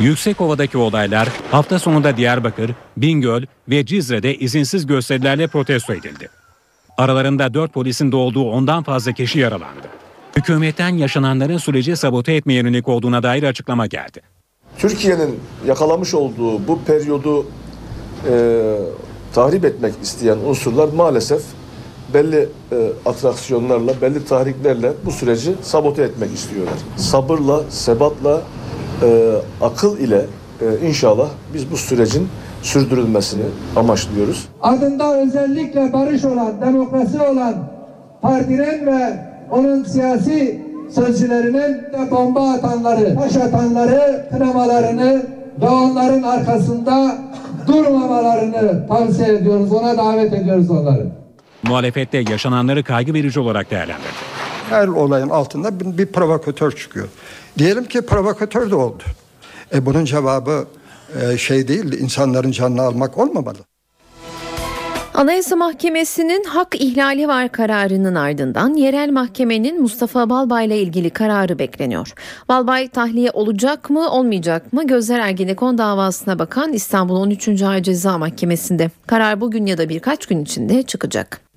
Yüksekova'daki 0.00 0.78
olaylar 0.78 1.28
hafta 1.50 1.78
sonunda 1.78 2.16
Diyarbakır, 2.16 2.70
Bingöl 2.96 3.42
ve 3.68 3.86
Cizre'de 3.86 4.34
izinsiz 4.34 4.86
gösterilerle 4.86 5.46
protesto 5.46 5.94
edildi. 5.94 6.28
Aralarında 6.98 7.54
4 7.54 7.72
polisin 7.72 8.12
de 8.12 8.16
olduğu 8.16 8.50
ondan 8.50 8.82
fazla 8.82 9.12
kişi 9.12 9.38
yaralandı. 9.38 9.88
Hükümetten 10.36 10.88
yaşananların 10.88 11.58
süreci 11.58 11.96
sabote 11.96 12.32
etmeye 12.32 12.54
yönelik 12.54 12.88
olduğuna 12.88 13.22
dair 13.22 13.42
açıklama 13.42 13.86
geldi. 13.86 14.20
Türkiye'nin 14.78 15.40
yakalamış 15.66 16.14
olduğu 16.14 16.68
bu 16.68 16.80
periyodu 16.86 17.46
e, 18.30 18.74
tahrip 19.34 19.64
etmek 19.64 19.94
isteyen 20.02 20.38
unsurlar 20.38 20.88
maalesef 20.88 21.42
belli 22.14 22.48
e, 22.72 22.76
atraksiyonlarla, 23.06 23.92
belli 24.02 24.24
tahriklerle 24.24 24.92
bu 25.06 25.10
süreci 25.10 25.54
sabote 25.62 26.02
etmek 26.02 26.34
istiyorlar. 26.34 26.74
Sabırla, 26.96 27.60
sebatla, 27.68 28.40
e, 29.02 29.32
akıl 29.60 29.98
ile 29.98 30.24
e, 30.60 30.86
inşallah 30.88 31.28
biz 31.54 31.70
bu 31.70 31.76
sürecin 31.76 32.28
sürdürülmesini 32.62 33.42
amaçlıyoruz. 33.76 34.48
Adında 34.62 35.20
özellikle 35.20 35.92
barış 35.92 36.24
olan, 36.24 36.60
demokrasi 36.60 37.20
olan 37.20 37.54
partinin 38.22 38.86
ve 38.86 39.28
onun 39.50 39.84
siyasi 39.84 40.62
sözcülerinin 40.90 41.74
de 41.74 42.10
bomba 42.10 42.50
atanları, 42.50 43.14
taş 43.14 43.36
atanları, 43.36 44.28
kınamalarını 44.30 45.22
ve 45.60 45.68
onların 45.68 46.22
arkasında 46.22 47.14
durmamalarını 47.66 48.86
tavsiye 48.88 49.28
ediyoruz. 49.28 49.72
Ona 49.72 49.98
davet 49.98 50.32
ediyoruz 50.32 50.70
onları. 50.70 51.06
Muhalefette 51.62 52.24
yaşananları 52.30 52.84
kaygı 52.84 53.14
verici 53.14 53.40
olarak 53.40 53.70
değerlendirdi. 53.70 54.08
Her 54.70 54.88
olayın 54.88 55.28
altında 55.28 55.80
bir, 55.80 55.98
bir 55.98 56.06
provokatör 56.06 56.72
çıkıyor. 56.72 57.08
Diyelim 57.58 57.84
ki 57.84 58.06
provokatör 58.06 58.70
de 58.70 58.74
oldu. 58.74 59.02
E 59.74 59.86
bunun 59.86 60.04
cevabı 60.04 60.66
e, 61.22 61.38
şey 61.38 61.68
değil, 61.68 61.92
insanların 62.00 62.50
canını 62.50 62.82
almak 62.82 63.18
olmamalı. 63.18 63.58
Anayasa 65.14 65.56
Mahkemesi'nin 65.56 66.44
hak 66.44 66.80
ihlali 66.80 67.28
var 67.28 67.48
kararının 67.48 68.14
ardından 68.14 68.74
yerel 68.74 69.10
mahkemenin 69.10 69.82
Mustafa 69.82 70.30
Balbay 70.30 70.66
ile 70.66 70.78
ilgili 70.78 71.10
kararı 71.10 71.58
bekleniyor. 71.58 72.12
Balbay 72.48 72.88
tahliye 72.88 73.30
olacak 73.30 73.90
mı 73.90 74.10
olmayacak 74.10 74.72
mı 74.72 74.86
Gözler 74.86 75.18
Ergenekon 75.18 75.78
davasına 75.78 76.38
bakan 76.38 76.72
İstanbul 76.72 77.16
13. 77.16 77.62
Ağır 77.62 77.82
Ceza 77.82 78.18
Mahkemesi'nde. 78.18 78.90
Karar 79.06 79.40
bugün 79.40 79.66
ya 79.66 79.78
da 79.78 79.88
birkaç 79.88 80.26
gün 80.26 80.42
içinde 80.42 80.82
çıkacak. 80.82 81.47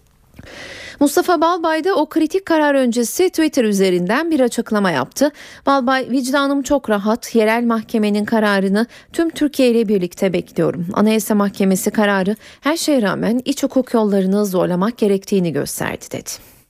Mustafa 0.99 1.41
Balbay 1.41 1.83
da 1.83 1.95
o 1.95 2.09
kritik 2.09 2.45
karar 2.45 2.75
öncesi 2.75 3.29
Twitter 3.29 3.63
üzerinden 3.63 4.31
bir 4.31 4.39
açıklama 4.39 4.91
yaptı. 4.91 5.31
Balbay 5.65 6.09
vicdanım 6.09 6.61
çok 6.61 6.89
rahat. 6.89 7.35
Yerel 7.35 7.63
mahkemenin 7.63 8.25
kararını 8.25 8.85
tüm 9.13 9.29
Türkiye 9.29 9.69
ile 9.69 9.87
birlikte 9.87 10.33
bekliyorum. 10.33 10.87
Anayasa 10.93 11.35
Mahkemesi 11.35 11.91
kararı 11.91 12.35
her 12.61 12.77
şeye 12.77 13.01
rağmen 13.01 13.41
iç 13.45 13.63
hukuk 13.63 13.93
yollarını 13.93 14.45
zorlamak 14.45 14.97
gerektiğini 14.97 15.51
gösterdi 15.51 16.05
dedi. 16.11 16.60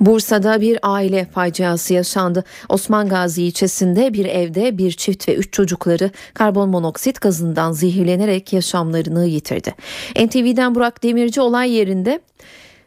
Bursa'da 0.00 0.60
bir 0.60 0.78
aile 0.82 1.24
faciası 1.24 1.94
yaşandı. 1.94 2.44
Osman 2.68 3.08
Gazi 3.08 3.42
ilçesinde 3.42 4.12
bir 4.12 4.24
evde 4.24 4.78
bir 4.78 4.92
çift 4.92 5.28
ve 5.28 5.34
üç 5.34 5.52
çocukları 5.52 6.10
karbon 6.34 6.68
monoksit 6.68 7.20
gazından 7.20 7.72
zehirlenerek 7.72 8.52
yaşamlarını 8.52 9.26
yitirdi. 9.26 9.74
NTV'den 10.16 10.74
Burak 10.74 11.02
Demirci 11.02 11.40
olay 11.40 11.70
yerinde. 11.70 12.20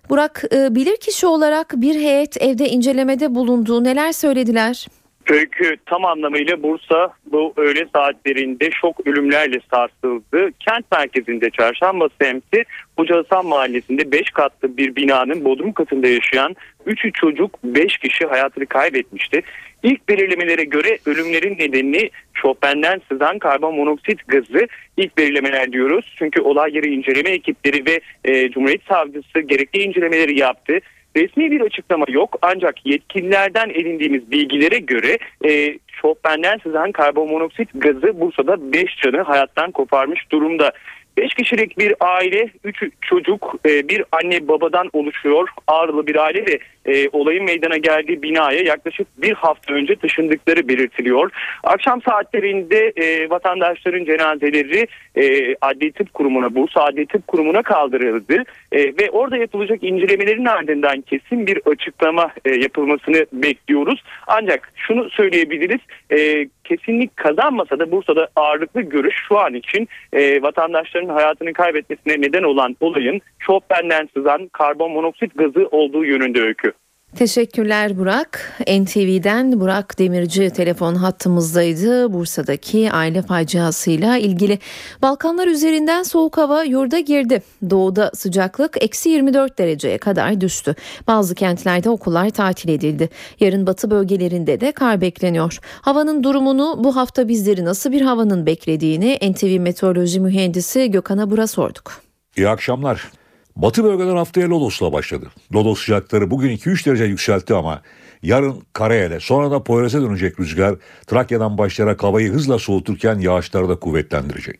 Burak 0.09 0.43
e, 0.53 0.75
bilirkişi 0.75 1.27
olarak 1.27 1.73
bir 1.77 1.95
heyet 1.95 2.41
evde 2.41 2.69
incelemede 2.69 3.35
bulunduğu 3.35 3.83
neler 3.83 4.11
söylediler? 4.11 4.87
Öykü 5.31 5.77
tam 5.85 6.05
anlamıyla 6.05 6.63
Bursa 6.63 7.13
bu 7.25 7.53
öğle 7.57 7.85
saatlerinde 7.93 8.69
şok 8.71 9.07
ölümlerle 9.07 9.59
sarsıldı. 9.71 10.51
Kent 10.59 10.91
merkezinde 10.91 11.49
çarşamba 11.49 12.07
semti 12.21 12.63
Hoca 12.97 13.17
Hasan 13.17 13.45
Mahallesi'nde 13.45 14.11
5 14.11 14.29
katlı 14.29 14.77
bir 14.77 14.95
binanın 14.95 15.45
bodrum 15.45 15.73
katında 15.73 16.07
yaşayan 16.07 16.55
3 16.85 17.13
çocuk 17.13 17.63
5 17.63 17.97
kişi 17.97 18.25
hayatını 18.25 18.65
kaybetmişti. 18.65 19.41
İlk 19.83 20.09
belirlemelere 20.09 20.63
göre 20.63 20.97
ölümlerin 21.05 21.57
nedeni 21.59 22.09
şofbenden 22.33 23.01
sızan 23.11 23.39
karbon 23.39 23.75
monoksit 23.75 24.27
gazı 24.27 24.67
ilk 24.97 25.17
belirlemeler 25.17 25.71
diyoruz. 25.71 26.15
Çünkü 26.19 26.41
olay 26.41 26.75
yeri 26.75 26.93
inceleme 26.93 27.29
ekipleri 27.29 27.85
ve 27.85 27.99
e, 28.25 28.51
Cumhuriyet 28.51 28.83
Savcısı 28.83 29.39
gerekli 29.39 29.83
incelemeleri 29.83 30.39
yaptı. 30.39 30.79
Resmi 31.15 31.51
bir 31.51 31.61
açıklama 31.61 32.05
yok 32.09 32.37
ancak 32.41 32.85
yetkililerden 32.85 33.69
edindiğimiz 33.69 34.31
bilgilere 34.31 34.79
göre 34.79 35.17
e, 35.45 35.77
şofbenden 36.01 36.57
sızan 36.63 36.91
karbonmonoksit 36.91 37.69
gazı 37.73 38.19
Bursa'da 38.19 38.73
5 38.73 38.97
canı 39.03 39.21
hayattan 39.21 39.71
koparmış 39.71 40.31
durumda. 40.31 40.71
5 41.17 41.33
kişilik 41.33 41.77
bir 41.77 41.93
aile, 41.99 42.49
3 42.63 42.83
çocuk, 43.01 43.55
e, 43.65 43.89
bir 43.89 44.03
anne 44.11 44.47
babadan 44.47 44.89
oluşuyor. 44.93 45.49
Ağrılı 45.67 46.07
bir 46.07 46.15
aile 46.15 46.45
ve 46.45 46.59
e, 46.85 47.09
olayın 47.11 47.43
meydana 47.43 47.77
geldiği 47.77 48.21
binaya 48.21 48.61
yaklaşık 48.61 49.07
bir 49.21 49.33
hafta 49.33 49.73
önce 49.73 49.95
taşındıkları 49.95 50.67
belirtiliyor. 50.67 51.31
Akşam 51.63 52.01
saatlerinde 52.01 52.93
e, 52.95 53.29
vatandaşların 53.29 54.05
cenazeleri 54.05 54.87
e, 55.15 55.55
Adli 55.61 55.91
Tıp 55.91 56.13
Kurumu'na, 56.13 56.55
Bursa 56.55 56.83
Adli 56.83 57.05
Tıp 57.05 57.27
Kurumu'na 57.27 57.61
kaldırıldı. 57.61 58.43
E, 58.71 58.77
ve 58.83 59.09
orada 59.11 59.37
yapılacak 59.37 59.83
incelemelerin 59.83 60.45
ardından 60.45 61.01
kesin 61.01 61.47
bir 61.47 61.59
açıklama 61.65 62.31
e, 62.45 62.49
yapılmasını 62.51 63.25
bekliyoruz. 63.33 64.03
Ancak 64.27 64.71
şunu 64.75 65.09
söyleyebiliriz. 65.09 65.79
E, 66.11 66.47
kesinlik 66.63 67.17
kazanmasa 67.17 67.79
da 67.79 67.91
Bursa'da 67.91 68.27
ağırlıklı 68.35 68.81
görüş 68.81 69.15
şu 69.27 69.39
an 69.39 69.53
için 69.53 69.87
e, 70.13 70.41
vatandaşların 70.41 71.09
hayatını 71.09 71.53
kaybetmesine 71.53 72.21
neden 72.21 72.43
olan 72.43 72.77
olayın 72.79 73.21
şofbenden 73.39 74.09
sızan 74.13 74.47
karbon 74.47 74.91
monoksit 74.91 75.37
gazı 75.37 75.67
olduğu 75.71 76.05
yönünde 76.05 76.41
öykü. 76.41 76.73
Teşekkürler 77.15 77.97
Burak. 77.97 78.53
NTV'den 78.67 79.59
Burak 79.59 79.99
Demirci 79.99 80.49
telefon 80.49 80.95
hattımızdaydı. 80.95 82.13
Bursa'daki 82.13 82.91
aile 82.91 83.21
faciasıyla 83.21 84.17
ilgili. 84.17 84.59
Balkanlar 85.01 85.47
üzerinden 85.47 86.03
soğuk 86.03 86.37
hava 86.37 86.63
yurda 86.63 86.99
girdi. 86.99 87.41
Doğuda 87.69 88.11
sıcaklık 88.13 88.83
eksi 88.83 89.09
24 89.09 89.57
dereceye 89.57 89.97
kadar 89.97 90.41
düştü. 90.41 90.75
Bazı 91.07 91.35
kentlerde 91.35 91.89
okullar 91.89 92.29
tatil 92.29 92.69
edildi. 92.69 93.09
Yarın 93.39 93.67
batı 93.67 93.91
bölgelerinde 93.91 94.61
de 94.61 94.71
kar 94.71 95.01
bekleniyor. 95.01 95.59
Havanın 95.81 96.23
durumunu 96.23 96.83
bu 96.83 96.95
hafta 96.95 97.27
bizleri 97.27 97.65
nasıl 97.65 97.91
bir 97.91 98.01
havanın 98.01 98.45
beklediğini 98.45 99.19
NTV 99.31 99.59
Meteoroloji 99.59 100.19
Mühendisi 100.19 100.91
Gökhan 100.91 101.17
Abur'a 101.17 101.47
sorduk. 101.47 102.01
İyi 102.37 102.49
akşamlar. 102.49 103.20
Batı 103.55 103.83
bölgeler 103.83 104.15
haftaya 104.15 104.49
Lodos'la 104.49 104.93
başladı. 104.93 105.27
Lodos 105.53 105.79
sıcakları 105.79 106.31
bugün 106.31 106.57
2-3 106.57 106.85
derece 106.85 107.03
yükseltti 107.03 107.53
ama 107.53 107.81
yarın 108.23 108.55
Karayel'e 108.73 109.19
sonra 109.19 109.51
da 109.51 109.63
Poyraz'a 109.63 110.01
dönecek 110.01 110.39
rüzgar 110.39 110.75
Trakya'dan 111.07 111.57
başlayarak 111.57 112.03
havayı 112.03 112.31
hızla 112.31 112.59
soğuturken 112.59 113.19
yağışları 113.19 113.69
da 113.69 113.75
kuvvetlendirecek. 113.75 114.59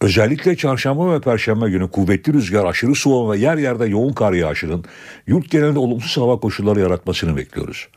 Özellikle 0.00 0.56
çarşamba 0.56 1.14
ve 1.14 1.20
perşembe 1.20 1.70
günü 1.70 1.90
kuvvetli 1.90 2.32
rüzgar, 2.32 2.64
aşırı 2.64 2.94
soğuk 2.94 3.32
ve 3.32 3.38
yer 3.38 3.56
yerde 3.56 3.86
yoğun 3.86 4.12
kar 4.12 4.32
yağışının 4.32 4.84
yurt 5.26 5.50
genelinde 5.50 5.78
olumsuz 5.78 6.22
hava 6.22 6.40
koşulları 6.40 6.80
yaratmasını 6.80 7.36
bekliyoruz. 7.36 7.88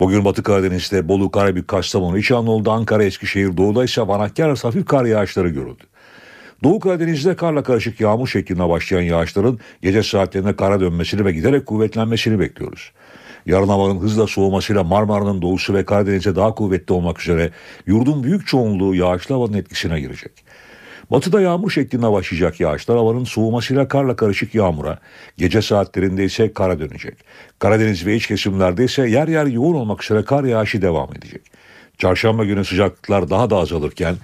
Bugün 0.00 0.24
Batı 0.24 0.42
Karadeniz'de 0.42 1.08
Bolu, 1.08 1.30
Karabük, 1.30 1.68
Kastamonu, 1.68 2.18
İç 2.18 2.30
Anadolu'da 2.30 2.72
Ankara, 2.72 3.04
Eskişehir, 3.04 3.56
Doğu'da 3.56 3.84
ise 3.84 4.08
Vanakkar 4.08 4.58
hafif 4.58 4.86
kar 4.86 5.04
yağışları 5.04 5.48
görüldü. 5.48 5.84
Doğu 6.64 6.80
Karadeniz'de 6.80 7.36
karla 7.36 7.62
karışık 7.62 8.00
yağmur 8.00 8.28
şeklinde 8.28 8.68
başlayan 8.68 9.02
yağışların 9.02 9.58
gece 9.82 10.02
saatlerinde 10.02 10.56
kara 10.56 10.80
dönmesini 10.80 11.24
ve 11.24 11.32
giderek 11.32 11.66
kuvvetlenmesini 11.66 12.40
bekliyoruz. 12.40 12.92
Yarın 13.46 13.68
havanın 13.68 14.00
hızla 14.00 14.26
soğumasıyla 14.26 14.84
Marmara'nın 14.84 15.42
doğusu 15.42 15.74
ve 15.74 15.84
Karadeniz'e 15.84 16.36
daha 16.36 16.54
kuvvetli 16.54 16.92
olmak 16.92 17.20
üzere 17.20 17.50
yurdun 17.86 18.22
büyük 18.22 18.46
çoğunluğu 18.46 18.94
yağışlı 18.94 19.34
havanın 19.34 19.52
etkisine 19.52 20.00
girecek. 20.00 20.32
Batıda 21.10 21.40
yağmur 21.40 21.70
şeklinde 21.70 22.12
başlayacak 22.12 22.60
yağışlar 22.60 22.98
havanın 22.98 23.24
soğumasıyla 23.24 23.88
karla 23.88 24.16
karışık 24.16 24.54
yağmura, 24.54 24.98
gece 25.36 25.62
saatlerinde 25.62 26.24
ise 26.24 26.52
kara 26.52 26.80
dönecek. 26.80 27.14
Karadeniz 27.58 28.06
ve 28.06 28.16
iç 28.16 28.26
kesimlerde 28.26 28.84
ise 28.84 29.08
yer 29.08 29.28
yer 29.28 29.46
yoğun 29.46 29.74
olmak 29.74 30.04
üzere 30.04 30.24
kar 30.24 30.44
yağışı 30.44 30.82
devam 30.82 31.08
edecek. 31.16 31.42
Çarşamba 31.98 32.44
günü 32.44 32.64
sıcaklıklar 32.64 33.30
daha 33.30 33.50
da 33.50 33.56
azalırken 33.56 34.16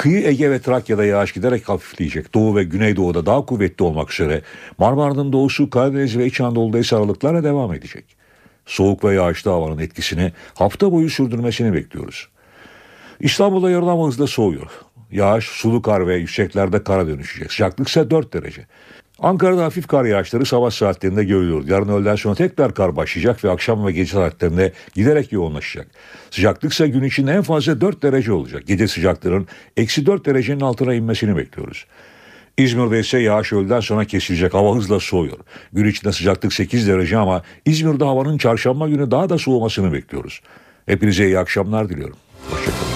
Kıyı 0.00 0.26
Ege 0.26 0.50
ve 0.50 0.60
Trakya'da 0.60 1.04
yağış 1.04 1.32
giderek 1.32 1.68
hafifleyecek. 1.68 2.34
Doğu 2.34 2.56
ve 2.56 2.64
Güneydoğu'da 2.64 3.26
daha 3.26 3.44
kuvvetli 3.44 3.82
olmak 3.82 4.12
üzere 4.12 4.42
Marmara'nın 4.78 5.32
doğusu 5.32 5.70
Karadeniz 5.70 6.18
ve 6.18 6.26
İç 6.26 6.40
Anadolu'da 6.40 6.78
ise 6.78 6.96
aralıklarla 6.96 7.44
devam 7.44 7.74
edecek. 7.74 8.04
Soğuk 8.66 9.04
ve 9.04 9.14
yağışlı 9.14 9.50
havanın 9.50 9.78
etkisini 9.78 10.32
hafta 10.54 10.92
boyu 10.92 11.10
sürdürmesini 11.10 11.74
bekliyoruz. 11.74 12.28
İstanbul'da 13.20 13.70
yarın 13.70 14.06
hızla 14.06 14.26
soğuyor. 14.26 14.70
Yağış, 15.12 15.44
sulu 15.44 15.82
kar 15.82 16.06
ve 16.06 16.16
yükseklerde 16.16 16.84
kara 16.84 17.06
dönüşecek. 17.06 17.52
Sıcaklık 17.52 17.88
ise 17.88 18.10
4 18.10 18.32
derece. 18.32 18.66
Ankara'da 19.22 19.64
hafif 19.64 19.86
kar 19.86 20.04
yağışları 20.04 20.46
sabah 20.46 20.70
saatlerinde 20.70 21.24
görülüyor. 21.24 21.64
Yarın 21.68 21.88
öğleden 21.88 22.16
sonra 22.16 22.34
tekrar 22.34 22.74
kar 22.74 22.96
başlayacak 22.96 23.44
ve 23.44 23.50
akşam 23.50 23.86
ve 23.86 23.92
gece 23.92 24.12
saatlerinde 24.12 24.72
giderek 24.94 25.32
yoğunlaşacak. 25.32 25.86
Sıcaklık 26.30 26.72
ise 26.72 26.88
gün 26.88 27.02
için 27.02 27.26
en 27.26 27.42
fazla 27.42 27.80
4 27.80 28.02
derece 28.02 28.32
olacak. 28.32 28.66
Gece 28.66 28.88
sıcaklığının 28.88 29.46
eksi 29.76 30.06
4 30.06 30.26
derecenin 30.26 30.60
altına 30.60 30.94
inmesini 30.94 31.36
bekliyoruz. 31.36 31.86
İzmir'de 32.58 33.00
ise 33.00 33.18
yağış 33.18 33.52
öğleden 33.52 33.80
sonra 33.80 34.04
kesilecek. 34.04 34.54
Hava 34.54 34.76
hızla 34.76 35.00
soğuyor. 35.00 35.38
Gün 35.72 35.84
içinde 35.84 36.12
sıcaklık 36.12 36.52
8 36.52 36.88
derece 36.88 37.18
ama 37.18 37.42
İzmir'de 37.64 38.04
havanın 38.04 38.38
çarşamba 38.38 38.88
günü 38.88 39.10
daha 39.10 39.28
da 39.28 39.38
soğumasını 39.38 39.92
bekliyoruz. 39.92 40.40
Hepinize 40.86 41.24
iyi 41.26 41.38
akşamlar 41.38 41.88
diliyorum. 41.88 42.16
Hoşçakalın. 42.50 42.89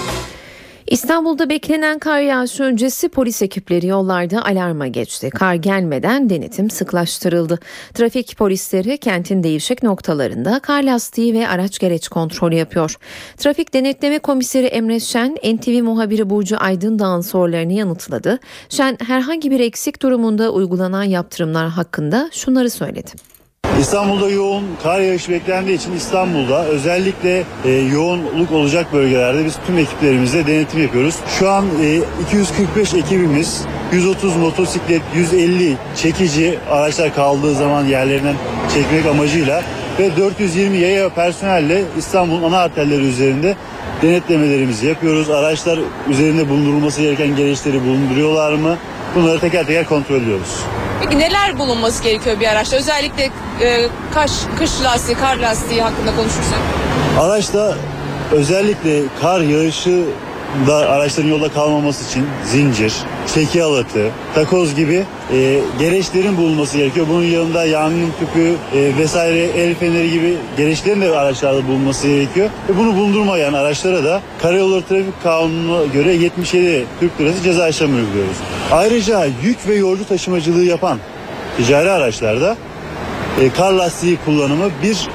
İstanbul'da 0.86 1.48
beklenen 1.48 1.98
kar 1.98 2.20
yağışı 2.20 2.62
öncesi 2.62 3.08
polis 3.08 3.42
ekipleri 3.42 3.86
yollarda 3.86 4.44
alarma 4.44 4.86
geçti. 4.86 5.30
Kar 5.30 5.54
gelmeden 5.54 6.30
denetim 6.30 6.70
sıklaştırıldı. 6.70 7.58
Trafik 7.94 8.36
polisleri 8.36 8.98
kentin 8.98 9.42
değişik 9.42 9.82
noktalarında 9.82 10.60
kar 10.60 10.82
lastiği 10.82 11.34
ve 11.34 11.48
araç 11.48 11.78
gereç 11.78 12.08
kontrolü 12.08 12.54
yapıyor. 12.54 12.96
Trafik 13.36 13.74
Denetleme 13.74 14.18
Komiseri 14.18 14.66
Emre 14.66 15.00
Şen, 15.00 15.36
NTV 15.54 15.82
muhabiri 15.82 16.30
Burcu 16.30 16.56
Aydındağ'ın 16.58 17.20
sorularını 17.20 17.72
yanıtladı. 17.72 18.38
Şen 18.68 18.96
herhangi 19.06 19.50
bir 19.50 19.60
eksik 19.60 20.02
durumunda 20.02 20.50
uygulanan 20.50 21.04
yaptırımlar 21.04 21.68
hakkında 21.68 22.30
şunları 22.32 22.70
söyledi. 22.70 23.33
İstanbul'da 23.80 24.30
yoğun 24.30 24.64
kar 24.82 25.00
yağışı 25.00 25.32
beklendiği 25.32 25.76
için 25.76 25.92
İstanbul'da 25.92 26.64
özellikle 26.64 27.42
e, 27.64 27.70
yoğunluk 27.70 28.52
olacak 28.52 28.92
bölgelerde 28.92 29.44
biz 29.44 29.56
tüm 29.66 29.78
ekiplerimizle 29.78 30.46
denetim 30.46 30.82
yapıyoruz. 30.82 31.14
Şu 31.38 31.50
an 31.50 31.64
e, 31.82 32.00
245 32.26 32.94
ekibimiz 32.94 33.64
130 33.92 34.36
motosiklet, 34.36 35.02
150 35.16 35.76
çekici 35.96 36.58
araçlar 36.70 37.14
kaldığı 37.14 37.54
zaman 37.54 37.84
yerlerinden 37.84 38.34
çekmek 38.74 39.06
amacıyla 39.06 39.62
ve 39.98 40.16
420 40.16 40.78
yaya 40.78 41.08
personelle 41.08 41.82
İstanbul'un 41.98 42.42
ana 42.42 42.58
arterleri 42.58 43.02
üzerinde 43.02 43.56
denetlemelerimizi 44.02 44.86
yapıyoruz. 44.86 45.30
Araçlar 45.30 45.78
üzerinde 46.08 46.48
bulundurulması 46.48 47.02
gereken 47.02 47.36
gereçleri 47.36 47.84
bulunduruyorlar 47.84 48.52
mı? 48.52 48.76
Bunları 49.14 49.40
teker 49.40 49.66
teker 49.66 49.86
kontrol 49.88 50.16
ediyoruz. 50.16 50.60
Peki 51.02 51.18
neler 51.18 51.58
bulunması 51.58 52.02
gerekiyor 52.02 52.40
bir 52.40 52.46
araçta? 52.46 52.76
Özellikle 52.76 53.30
e, 53.62 53.88
kaş, 54.14 54.30
kış 54.58 54.70
lastiği, 54.82 55.16
kar 55.18 55.36
lastiği 55.36 55.82
hakkında 55.82 56.16
konuşursak. 56.16 56.58
Araçta 57.20 57.74
özellikle 58.32 59.02
kar 59.20 59.40
yağışı 59.40 60.04
da 60.66 60.74
araçların 60.74 61.28
yolda 61.28 61.48
kalmaması 61.48 62.04
için 62.04 62.26
zincir, 62.44 62.94
çeki 63.34 63.62
alatı, 63.62 64.10
takoz 64.34 64.74
gibi 64.74 65.04
e, 65.32 65.60
gereçlerin 65.78 66.36
bulunması 66.36 66.78
gerekiyor. 66.78 67.06
Bunun 67.08 67.22
yanında 67.22 67.64
yangın 67.64 68.10
tüpü 68.20 68.54
e, 68.74 68.96
vesaire 68.98 69.38
el 69.38 69.74
feneri 69.74 70.10
gibi 70.10 70.36
gereçlerin 70.56 71.00
de 71.00 71.18
araçlarda 71.18 71.68
bulunması 71.68 72.08
gerekiyor. 72.08 72.50
Ve 72.68 72.78
bunu 72.78 72.96
bulundurmayan 72.96 73.52
araçlara 73.52 74.04
da 74.04 74.20
Karayolları 74.42 74.82
Trafik 74.82 75.22
Kanunu'na 75.22 75.84
göre 75.86 76.12
77 76.12 76.86
Türk 77.00 77.20
Lirası 77.20 77.42
ceza 77.42 77.68
işlemi 77.68 77.94
uyguluyoruz. 77.94 78.36
Ayrıca 78.72 79.24
yük 79.42 79.68
ve 79.68 79.74
yolcu 79.74 80.08
taşımacılığı 80.08 80.64
yapan 80.64 80.98
ticari 81.56 81.90
araçlarda 81.90 82.56
e, 83.40 83.50
kar 83.50 83.72
lastiği 83.72 84.18
kullanımı 84.24 84.70
1 84.82 85.08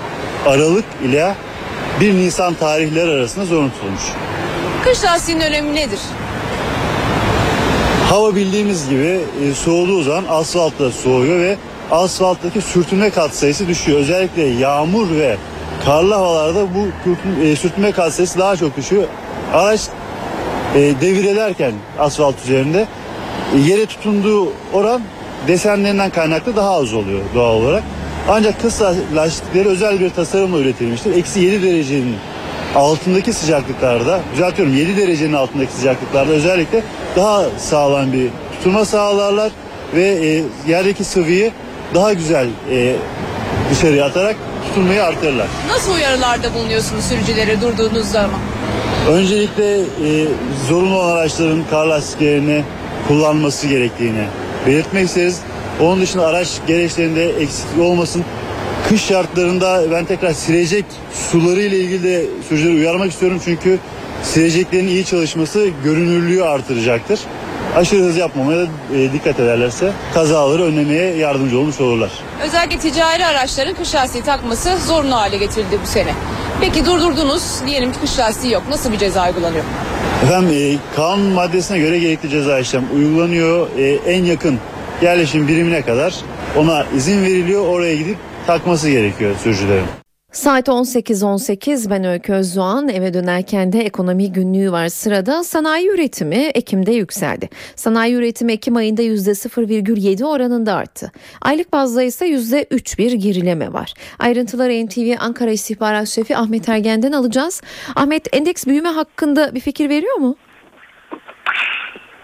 Aralık 0.48 0.86
ile 1.04 1.36
1 2.02 2.14
Nisan 2.14 2.54
tarihleri 2.54 3.12
arasında 3.12 3.46
zorunlu 3.46 3.72
tutulmuş. 3.72 4.02
Kış 4.84 5.04
lastiğinin 5.04 5.42
önemi 5.42 5.76
nedir? 5.76 6.00
Hava 8.10 8.36
bildiğimiz 8.36 8.90
gibi 8.90 9.20
e, 9.44 9.54
soğuduğu 9.54 10.04
zaman 10.04 10.26
asfalt 10.30 10.80
da 10.80 10.92
soğuyor 10.92 11.40
ve 11.40 11.56
asfalttaki 11.92 12.62
sürtünme 12.62 13.10
katsayısı 13.10 13.68
düşüyor. 13.68 14.00
Özellikle 14.00 14.44
yağmur 14.44 15.12
ve 15.12 15.38
karlı 15.86 16.14
havalarda 16.14 16.68
bu 16.76 16.88
e, 17.44 17.56
sürtünme 17.56 17.92
katsayısı 17.92 18.40
daha 18.40 18.56
çok 18.56 18.78
düşüyor. 18.78 19.04
Araç 19.54 19.82
e, 20.76 20.80
devir 20.80 21.26
ederken 21.26 21.74
asfalt 22.00 22.36
üzerinde 22.44 22.88
e, 23.56 23.60
yere 23.60 23.86
tutunduğu 23.86 24.54
oran 24.74 25.02
desenlerinden 25.48 26.10
kaynaklı 26.10 26.56
daha 26.56 26.72
az 26.72 26.94
oluyor 26.94 27.20
doğal 27.36 27.56
olarak. 27.56 27.84
Ancak 28.30 28.62
kısa 28.62 28.94
lastikleri 29.16 29.70
özel 29.70 30.00
bir 30.00 30.10
tasarımla 30.10 30.58
üretilmiştir. 30.60 31.16
Eksi 31.16 31.40
7 31.40 31.64
derecenin 31.64 32.16
altındaki 32.76 33.34
sıcaklıklarda, 33.34 34.20
düzeltiyorum 34.34 34.76
7 34.76 34.98
derecenin 34.98 35.34
altındaki 35.34 35.74
sıcaklıklarda 35.74 36.32
özellikle 36.32 36.84
daha 37.16 37.44
sağlam 37.58 38.14
bir 38.14 38.30
tutulma 38.58 38.86
sağlarlar 38.86 39.52
ve 39.96 40.04
e, 40.04 40.44
yerdeki 40.72 41.04
sıvıyı 41.04 41.52
daha 41.96 42.14
güzel 42.14 42.48
e, 42.72 42.96
dışarıya 43.72 44.06
atarak 44.06 44.36
tutulmayı 44.68 45.04
artırırlar. 45.04 45.48
Nasıl 45.68 45.94
uyarılarda 45.94 46.54
bulunuyorsunuz 46.54 47.04
sürücülere 47.04 47.62
durduğunuz 47.62 48.06
zaman? 48.06 48.40
Öncelikle 49.10 49.80
e, 49.80 49.86
zorunlu 50.68 50.98
olan 51.00 51.18
araçların 51.18 51.64
kar 51.70 51.86
lastiklerini 51.86 52.64
kullanması 53.08 53.68
gerektiğini 53.68 54.26
belirtmek 54.68 55.06
isteriz. 55.06 55.40
Onun 55.82 56.02
dışında 56.02 56.28
araç 56.28 56.48
gereçlerinde 56.68 57.30
eksiklik 57.30 57.82
olmasın. 57.84 58.26
Kış 58.90 59.02
şartlarında 59.06 59.92
ben 59.92 60.06
tekrar 60.06 60.34
silecek 60.34 60.86
suları 61.14 61.62
ile 61.62 61.80
ilgili 61.80 62.04
de 62.04 62.26
sürücüleri 62.50 62.76
uyarmak 62.76 63.12
istiyorum 63.12 63.42
çünkü 63.46 63.80
sileceklerin 64.24 64.88
iyi 64.88 65.06
çalışması 65.06 65.68
görünürlüğü 65.84 66.44
artıracaktır. 66.44 67.20
aşırı 67.76 68.04
hız 68.04 68.18
yapmamaya 68.18 68.66
e, 68.96 69.14
dikkat 69.14 69.40
ederlerse 69.40 69.92
kazaları 70.14 70.64
önlemeye 70.64 71.16
yardımcı 71.16 71.60
olmuş 71.60 71.82
olurlar. 71.82 72.12
Özellikle 72.44 72.80
ticari 72.80 73.26
araçların 73.26 73.76
kış 73.76 73.96
lastiği 73.96 74.24
takması 74.24 74.78
zorunlu 74.88 75.16
hale 75.16 75.38
getirildi 75.38 75.80
bu 75.84 75.88
sene. 75.88 76.14
Peki 76.62 76.86
durdurdunuz 76.86 77.44
diyelim 77.68 77.92
ki 77.92 78.00
kış 78.00 78.20
lastiği 78.20 78.54
yok. 78.54 78.64
Nasıl 78.70 78.92
bir 78.92 78.98
ceza 78.98 79.28
uygulanıyor? 79.28 79.64
Efendim 80.24 80.50
e, 80.54 80.96
kanun 80.96 81.26
maddesine 81.26 81.80
göre 81.80 82.00
gerekli 82.00 82.30
ceza 82.30 82.60
işlem 82.60 82.84
uygulanıyor. 82.96 83.68
E, 83.78 84.14
en 84.14 84.24
yakın 84.24 84.60
yerleşim 85.02 85.48
birimine 85.48 85.82
kadar 85.82 86.16
ona 86.58 86.86
izin 86.98 87.24
veriliyor. 87.24 87.68
Oraya 87.68 87.96
gidip 87.96 88.18
takması 88.50 88.90
gerekiyor 88.90 89.36
sürücülerin. 89.44 89.86
Saat 90.32 90.68
18.18 90.68 91.90
ben 91.90 92.04
Öykü 92.04 92.34
Özdoğan 92.34 92.90
eve 92.90 93.14
dönerken 93.14 93.74
de 93.74 93.80
ekonomi 93.80 94.32
günlüğü 94.32 94.72
var 94.72 94.90
sırada 94.90 95.44
sanayi 95.44 95.90
üretimi 95.90 96.36
Ekim'de 96.36 96.92
yükseldi. 96.92 97.50
Sanayi 97.76 98.14
üretimi 98.16 98.52
Ekim 98.52 98.76
ayında 98.76 99.02
%0,7 99.02 100.26
oranında 100.26 100.74
arttı. 100.74 101.12
Aylık 101.42 101.74
bazda 101.74 102.04
ise 102.04 102.28
%3 102.28 102.98
bir 102.98 103.12
gerileme 103.12 103.74
var. 103.74 103.94
Ayrıntıları 104.20 104.86
NTV 104.86 105.16
Ankara 105.20 105.52
İstihbarat 105.52 106.08
Şefi 106.08 106.38
Ahmet 106.38 106.70
Ergen'den 106.70 107.12
alacağız. 107.12 107.62
Ahmet 107.96 108.36
endeks 108.36 108.66
büyüme 108.66 108.90
hakkında 108.90 109.56
bir 109.56 109.60
fikir 109.60 109.90
veriyor 109.90 110.16
mu? 110.16 110.36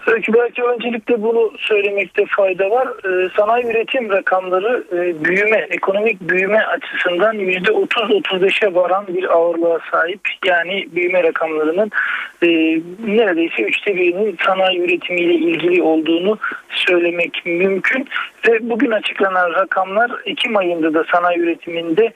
Belki, 0.06 0.32
belki 0.34 0.62
öncelikle 0.62 1.22
bunu 1.22 1.52
söylemekte 1.58 2.24
fayda 2.26 2.70
var. 2.70 2.88
Ee, 2.88 3.28
sanayi 3.36 3.66
üretim 3.66 4.10
rakamları 4.10 4.84
e, 4.92 5.24
büyüme, 5.24 5.66
ekonomik 5.70 6.20
büyüme 6.20 6.58
açısından 6.58 7.36
%30-35'e 7.36 8.74
varan 8.74 9.06
bir 9.08 9.36
ağırlığa 9.36 9.78
sahip. 9.90 10.20
Yani 10.46 10.86
büyüme 10.94 11.22
rakamlarının 11.22 11.90
e, 12.42 12.48
neredeyse 13.16 13.62
üçte 13.62 13.96
birinin 13.96 14.36
sanayi 14.46 14.80
üretimiyle 14.80 15.34
ilgili 15.34 15.82
olduğunu 15.82 16.38
söylemek 16.70 17.42
mümkün. 17.46 18.08
Ve 18.48 18.70
bugün 18.70 18.90
açıklanan 18.90 19.52
rakamlar 19.52 20.10
Ekim 20.24 20.56
ayında 20.56 20.94
da 20.94 21.04
sanayi 21.12 21.38
üretiminde 21.38 22.12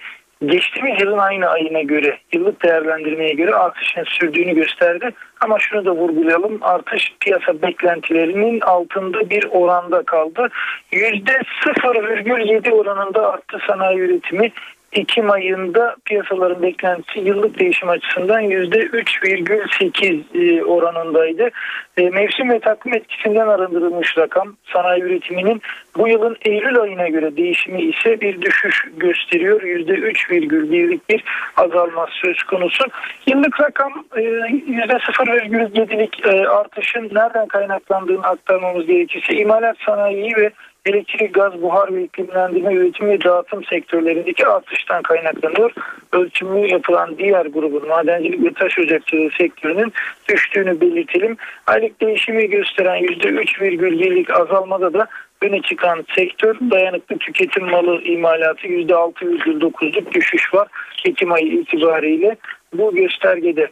geçtiğimiz 0.46 1.02
yılın 1.02 1.18
aynı 1.18 1.48
ayına 1.48 1.82
göre 1.82 2.18
yıllık 2.32 2.64
değerlendirmeye 2.64 3.32
göre 3.32 3.54
artışın 3.54 4.04
sürdüğünü 4.04 4.54
gösterdi. 4.54 5.10
Ama 5.40 5.58
şunu 5.58 5.84
da 5.84 5.90
vurgulayalım 5.90 6.58
artış 6.62 7.12
piyasa 7.20 7.62
beklentilerinin 7.62 8.60
altında 8.60 9.30
bir 9.30 9.46
oranda 9.50 10.02
kaldı. 10.02 10.48
%0,7 10.92 12.70
oranında 12.70 13.32
arttı 13.32 13.58
sanayi 13.66 13.98
üretimi. 13.98 14.52
Ekim 14.92 15.30
ayında 15.30 15.96
piyasaların 16.04 16.62
beklentisi 16.62 17.20
yıllık 17.20 17.58
değişim 17.58 17.88
açısından 17.88 18.42
%3,8 18.42 20.22
e, 20.34 20.64
oranındaydı. 20.64 21.50
E, 21.96 22.10
mevsim 22.10 22.50
ve 22.50 22.60
takvim 22.60 22.94
etkisinden 22.94 23.48
arındırılmış 23.48 24.18
rakam 24.18 24.56
sanayi 24.72 25.02
üretiminin 25.02 25.62
bu 25.96 26.08
yılın 26.08 26.36
Eylül 26.44 26.80
ayına 26.80 27.08
göre 27.08 27.36
değişimi 27.36 27.82
ise 27.82 28.20
bir 28.20 28.42
düşüş 28.42 28.84
gösteriyor. 28.96 29.62
%3,1'lik 29.62 31.08
bir 31.08 31.24
azalma 31.56 32.06
söz 32.22 32.42
konusu. 32.42 32.84
Yıllık 33.26 33.60
rakam 33.60 33.92
%0,7'lik 34.12 36.26
e, 36.26 36.48
artışın 36.48 37.10
nereden 37.12 37.46
kaynaklandığını 37.46 38.26
aktarmamız 38.26 38.86
gerekirse 38.86 39.34
imalat 39.34 39.76
sanayi 39.86 40.36
ve 40.36 40.50
elektrik, 40.86 41.34
gaz, 41.34 41.62
buhar 41.62 41.94
ve 41.94 42.04
iklimlendirme, 42.04 42.74
üretim 42.74 43.08
ve 43.08 43.24
dağıtım 43.24 43.64
sektörlerindeki 43.64 44.46
artıştan 44.46 45.02
kaynaklanıyor. 45.02 45.72
Ölçümü 46.12 46.68
yapılan 46.68 47.18
diğer 47.18 47.46
grubun 47.46 47.88
madencilik 47.88 48.44
ve 48.44 48.52
taş 48.52 48.78
ocakçılığı 48.78 49.30
sektörünün 49.38 49.92
düştüğünü 50.28 50.80
belirtelim. 50.80 51.36
Aylık 51.66 52.00
değişimi 52.00 52.50
gösteren 52.50 53.02
%3,1'lik 53.02 54.30
azalmada 54.30 54.92
da 54.92 55.06
öne 55.42 55.62
çıkan 55.62 56.04
sektör 56.14 56.56
dayanıklı 56.70 57.18
tüketim 57.18 57.70
malı 57.70 58.02
imalatı 58.02 58.66
%6,9'luk 58.66 60.12
düşüş 60.12 60.54
var 60.54 60.68
Ekim 61.04 61.32
ayı 61.32 61.46
itibariyle 61.46 62.36
bu 62.72 62.94
göstergede. 62.94 63.68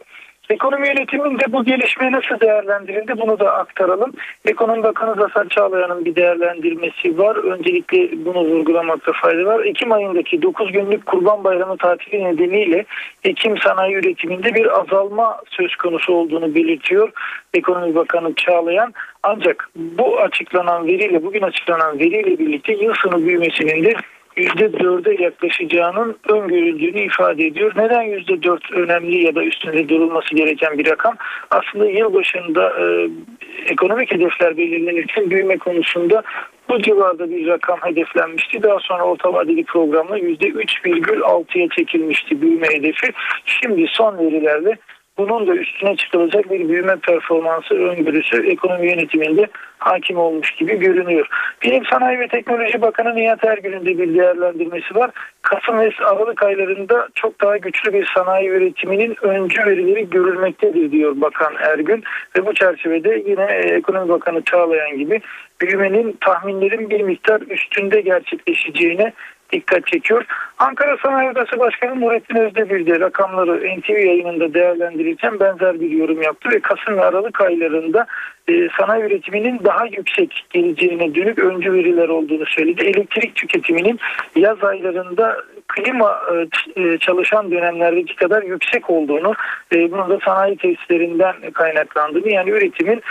Ekonomi 0.49 0.87
yönetiminde 0.87 1.43
bu 1.51 1.63
gelişme 1.63 2.11
nasıl 2.11 2.39
değerlendirildi 2.39 3.13
bunu 3.17 3.39
da 3.39 3.53
aktaralım. 3.53 4.13
Ekonomi 4.45 4.83
Bakanı 4.83 5.15
Zafer 5.15 5.49
Çağlayan'ın 5.49 6.05
bir 6.05 6.15
değerlendirmesi 6.15 7.17
var. 7.17 7.35
Öncelikle 7.35 8.25
bunu 8.25 8.39
vurgulamakta 8.39 9.11
fayda 9.11 9.45
var. 9.45 9.65
Ekim 9.65 9.91
ayındaki 9.91 10.41
9 10.41 10.71
günlük 10.71 11.05
Kurban 11.05 11.43
Bayramı 11.43 11.77
tatili 11.77 12.23
nedeniyle 12.23 12.85
Ekim 13.23 13.57
sanayi 13.57 13.95
üretiminde 13.95 14.53
bir 14.53 14.79
azalma 14.79 15.41
söz 15.49 15.75
konusu 15.75 16.13
olduğunu 16.13 16.55
belirtiyor 16.55 17.11
Ekonomi 17.53 17.95
Bakanı 17.95 18.35
Çağlayan. 18.35 18.93
Ancak 19.23 19.69
bu 19.75 20.19
açıklanan 20.19 20.87
veriyle 20.87 21.23
bugün 21.23 21.41
açıklanan 21.41 21.99
veriyle 21.99 22.39
birlikte 22.39 22.73
yıl 22.73 22.93
sonu 22.93 23.25
büyümesinin 23.25 23.83
de 23.83 23.93
%4'e 24.37 25.23
yaklaşacağının 25.23 26.17
öngörüldüğünü 26.29 26.99
ifade 26.99 27.45
ediyor. 27.45 27.71
Neden 27.75 28.03
%4 28.03 28.73
önemli 28.73 29.23
ya 29.23 29.35
da 29.35 29.43
üstünde 29.43 29.89
durulması 29.89 30.35
gereken 30.35 30.77
bir 30.77 30.89
rakam? 30.89 31.15
Aslında 31.51 31.85
yıl 31.85 32.13
başında 32.13 32.73
e, 32.79 33.09
ekonomik 33.65 34.11
hedefler 34.11 34.57
belirlenirken 34.57 35.29
büyüme 35.29 35.57
konusunda 35.57 36.23
bu 36.69 36.81
civarda 36.81 37.31
bir 37.31 37.47
rakam 37.47 37.79
hedeflenmişti. 37.81 38.63
Daha 38.63 38.79
sonra 38.79 39.03
orta 39.03 39.33
vadeli 39.33 39.63
programla 39.63 40.19
%3,6'ya 40.19 41.67
çekilmişti 41.69 42.41
büyüme 42.41 42.67
hedefi. 42.67 43.11
Şimdi 43.45 43.85
son 43.87 44.17
verilerle 44.17 44.77
bunun 45.19 45.47
da 45.47 45.55
üstüne 45.55 45.95
çıkılacak 45.95 46.51
bir 46.51 46.69
büyüme 46.69 46.95
performansı 46.95 47.73
öngörüsü 47.73 48.47
ekonomi 48.47 48.87
yönetiminde 48.87 49.47
hakim 49.77 50.17
olmuş 50.17 50.51
gibi 50.51 50.79
görünüyor. 50.79 51.27
Bilim 51.63 51.85
Sanayi 51.85 52.19
ve 52.19 52.27
Teknoloji 52.27 52.81
Bakanı 52.81 53.15
Nihat 53.15 53.43
Ergün'ün 53.43 53.85
de 53.85 53.97
bir 53.97 54.17
değerlendirmesi 54.17 54.95
var. 54.95 55.11
Kasım 55.41 55.79
ve 55.79 55.91
Aralık 56.05 56.43
aylarında 56.43 57.07
çok 57.15 57.41
daha 57.41 57.57
güçlü 57.57 57.93
bir 57.93 58.11
sanayi 58.15 58.49
üretiminin 58.49 59.15
öncü 59.21 59.65
verileri 59.65 60.09
görülmektedir 60.09 60.91
diyor 60.91 61.13
Bakan 61.15 61.53
Ergün. 61.59 62.03
Ve 62.37 62.45
bu 62.45 62.53
çerçevede 62.53 63.23
yine 63.27 63.45
Ekonomi 63.75 64.09
Bakanı 64.09 64.43
Çağlayan 64.43 64.97
gibi 64.97 65.21
büyümenin 65.61 66.17
tahminlerin 66.21 66.89
bir 66.89 67.01
miktar 67.01 67.41
üstünde 67.41 68.01
gerçekleşeceğine 68.01 69.13
dikkat 69.51 69.87
çekiyor. 69.87 70.25
Ankara 70.57 70.97
Sanayi 70.97 71.29
Odası 71.29 71.59
Başkanı 71.59 72.01
Nurettin 72.01 72.35
Özdemir 72.35 72.85
de 72.85 72.99
rakamları 72.99 73.79
NTV 73.79 73.91
yayınında 73.91 74.53
değerlendirirken 74.53 75.39
benzer 75.39 75.79
bir 75.79 75.89
yorum 75.89 76.21
yaptı 76.21 76.49
ve 76.49 76.59
Kasım 76.59 76.97
ve 76.97 77.01
Aralık 77.01 77.41
aylarında 77.41 78.07
e, 78.49 78.69
sanayi 78.77 79.03
üretiminin 79.03 79.59
daha 79.63 79.85
yüksek 79.85 80.45
geleceğine 80.49 81.15
dönük 81.15 81.39
öncü 81.39 81.73
veriler 81.73 82.09
olduğunu 82.09 82.45
söyledi. 82.45 82.83
Elektrik 82.83 83.35
tüketiminin 83.35 83.99
yaz 84.35 84.63
aylarında 84.63 85.37
klima 85.67 86.21
e, 86.75 86.81
e 86.83 86.97
çalışan 86.97 87.51
dönemlerdeki 87.51 88.15
kadar 88.15 88.43
yüksek 88.43 88.89
olduğunu, 88.89 89.33
e, 89.75 89.91
bunun 89.91 90.09
da 90.09 90.19
sanayi 90.25 90.57
tesislerinden 90.57 91.35
kaynaklandığını 91.53 92.29
yani 92.29 92.49
üretimin 92.49 93.01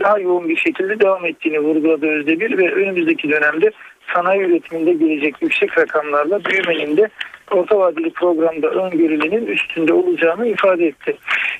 daha 0.00 0.18
yoğun 0.18 0.48
bir 0.48 0.56
şekilde 0.56 1.00
devam 1.00 1.26
ettiğini 1.26 1.60
vurguladı 1.60 2.06
Özdemir 2.06 2.58
ve 2.58 2.72
önümüzdeki 2.74 3.30
dönemde 3.30 3.70
sanayi 4.14 4.40
üretiminde 4.40 4.92
gelecek 4.92 5.42
yüksek 5.42 5.78
rakamlarla 5.78 6.44
büyümenin 6.44 6.96
de 6.96 7.08
orta 7.50 7.78
vadeli 7.78 8.10
programda 8.10 8.68
öngörülenin 8.68 9.46
üstünde 9.46 9.92
olacağını 9.92 10.46
ifade 10.46 10.86
etti. 10.86 11.16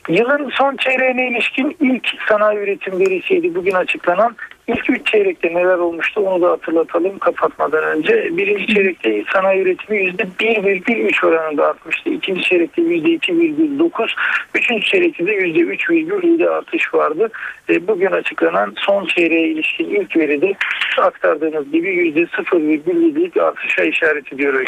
Yılın 0.09 0.51
son 0.51 0.77
çeyreğine 0.77 1.29
ilişkin 1.29 1.77
ilk 1.81 2.09
sanayi 2.29 2.59
üretim 2.59 3.01
verisiydi 3.01 3.55
bugün 3.55 3.73
açıklanan. 3.73 4.37
İlk 4.69 4.91
üç 4.91 5.07
çeyrekte 5.07 5.49
neler 5.49 5.79
olmuştu 5.79 6.21
onu 6.21 6.43
da 6.43 6.51
hatırlatalım 6.51 7.19
kapatmadan 7.19 7.85
önce. 7.85 8.37
Birinci 8.37 8.75
çeyrekte 8.75 9.25
sanayi 9.33 9.63
üretimi 9.63 9.99
%1,3 9.99 11.27
oranında 11.27 11.67
artmıştı. 11.67 12.11
İkinci 12.11 12.43
çeyrekte 12.43 12.83
%2,9. 12.83 14.09
Üçüncü 14.55 14.85
çeyrekte 14.85 15.27
de 15.27 15.31
%3,7 15.37 16.49
artış 16.49 16.95
vardı. 16.95 17.29
E, 17.69 17.89
bugün 17.89 18.11
açıklanan 18.11 18.75
son 18.77 19.07
çeyreğe 19.07 19.49
ilişkin 19.49 19.85
ilk 19.85 20.17
veride 20.17 20.55
aktardığınız 21.03 21.73
gibi 21.73 21.89
%0,7'lik 21.89 23.37
artışa 23.37 23.83
işaret 23.83 24.33
ediyor. 24.33 24.65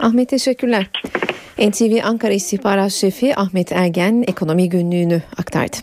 Ahmet 0.00 0.28
teşekkürler. 0.28 0.86
NTV 1.58 2.04
Ankara 2.04 2.32
İstihbarat 2.32 2.92
Şefi 2.92 3.36
Ahmet 3.36 3.72
Ergen 3.72 4.24
ekonomi 4.28 4.68
günlüğünü 4.68 5.22
aktardı. 5.38 5.76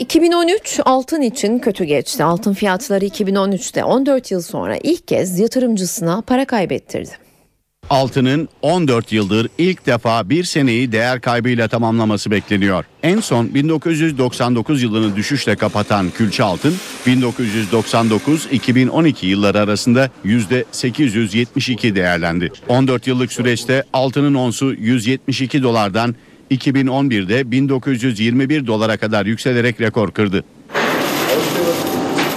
...2013 0.00 0.82
altın 0.82 1.20
için 1.20 1.58
kötü 1.58 1.84
geçti. 1.84 2.24
Altın 2.24 2.52
fiyatları 2.52 3.04
2013'te 3.04 3.84
14 3.84 4.30
yıl 4.30 4.42
sonra 4.42 4.76
ilk 4.82 5.08
kez 5.08 5.38
yatırımcısına 5.38 6.20
para 6.20 6.44
kaybettirdi. 6.44 7.10
Altının 7.90 8.48
14 8.62 9.12
yıldır 9.12 9.48
ilk 9.58 9.86
defa 9.86 10.30
bir 10.30 10.44
seneyi 10.44 10.92
değer 10.92 11.20
kaybıyla 11.20 11.68
tamamlaması 11.68 12.30
bekleniyor. 12.30 12.84
En 13.02 13.20
son 13.20 13.54
1999 13.54 14.82
yılını 14.82 15.16
düşüşle 15.16 15.56
kapatan 15.56 16.10
külçe 16.10 16.42
altın 16.42 16.74
1999-2012 17.06 19.26
yılları 19.26 19.60
arasında 19.60 20.10
%872 20.24 21.94
değerlendi. 21.94 22.52
14 22.68 23.06
yıllık 23.06 23.32
süreçte 23.32 23.84
altının 23.92 24.34
onsu 24.34 24.74
172 24.74 25.62
dolardan 25.62 26.14
2011'de 26.50 27.50
1921 27.50 28.66
dolara 28.66 28.96
kadar 28.96 29.26
yükselerek 29.26 29.80
rekor 29.80 30.10
kırdı. 30.10 30.44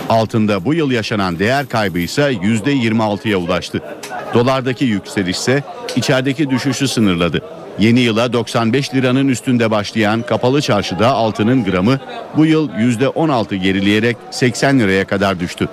Altında 0.09 0.65
bu 0.65 0.73
yıl 0.73 0.91
yaşanan 0.91 1.39
değer 1.39 1.69
kaybı 1.69 1.99
ise 1.99 2.21
%26'ya 2.21 3.37
ulaştı. 3.37 3.81
Dolardaki 4.33 4.85
yükseliş 4.85 5.37
ise 5.37 5.63
içerideki 5.95 6.49
düşüşü 6.49 6.87
sınırladı. 6.87 7.41
Yeni 7.79 7.99
yıla 7.99 8.33
95 8.33 8.93
liranın 8.93 9.27
üstünde 9.27 9.71
başlayan 9.71 10.21
kapalı 10.21 10.61
çarşıda 10.61 11.11
altının 11.11 11.63
gramı 11.63 11.99
bu 12.37 12.45
yıl 12.45 12.69
%16 12.69 13.55
gerileyerek 13.55 14.17
80 14.31 14.79
liraya 14.79 15.05
kadar 15.05 15.39
düştü. 15.39 15.69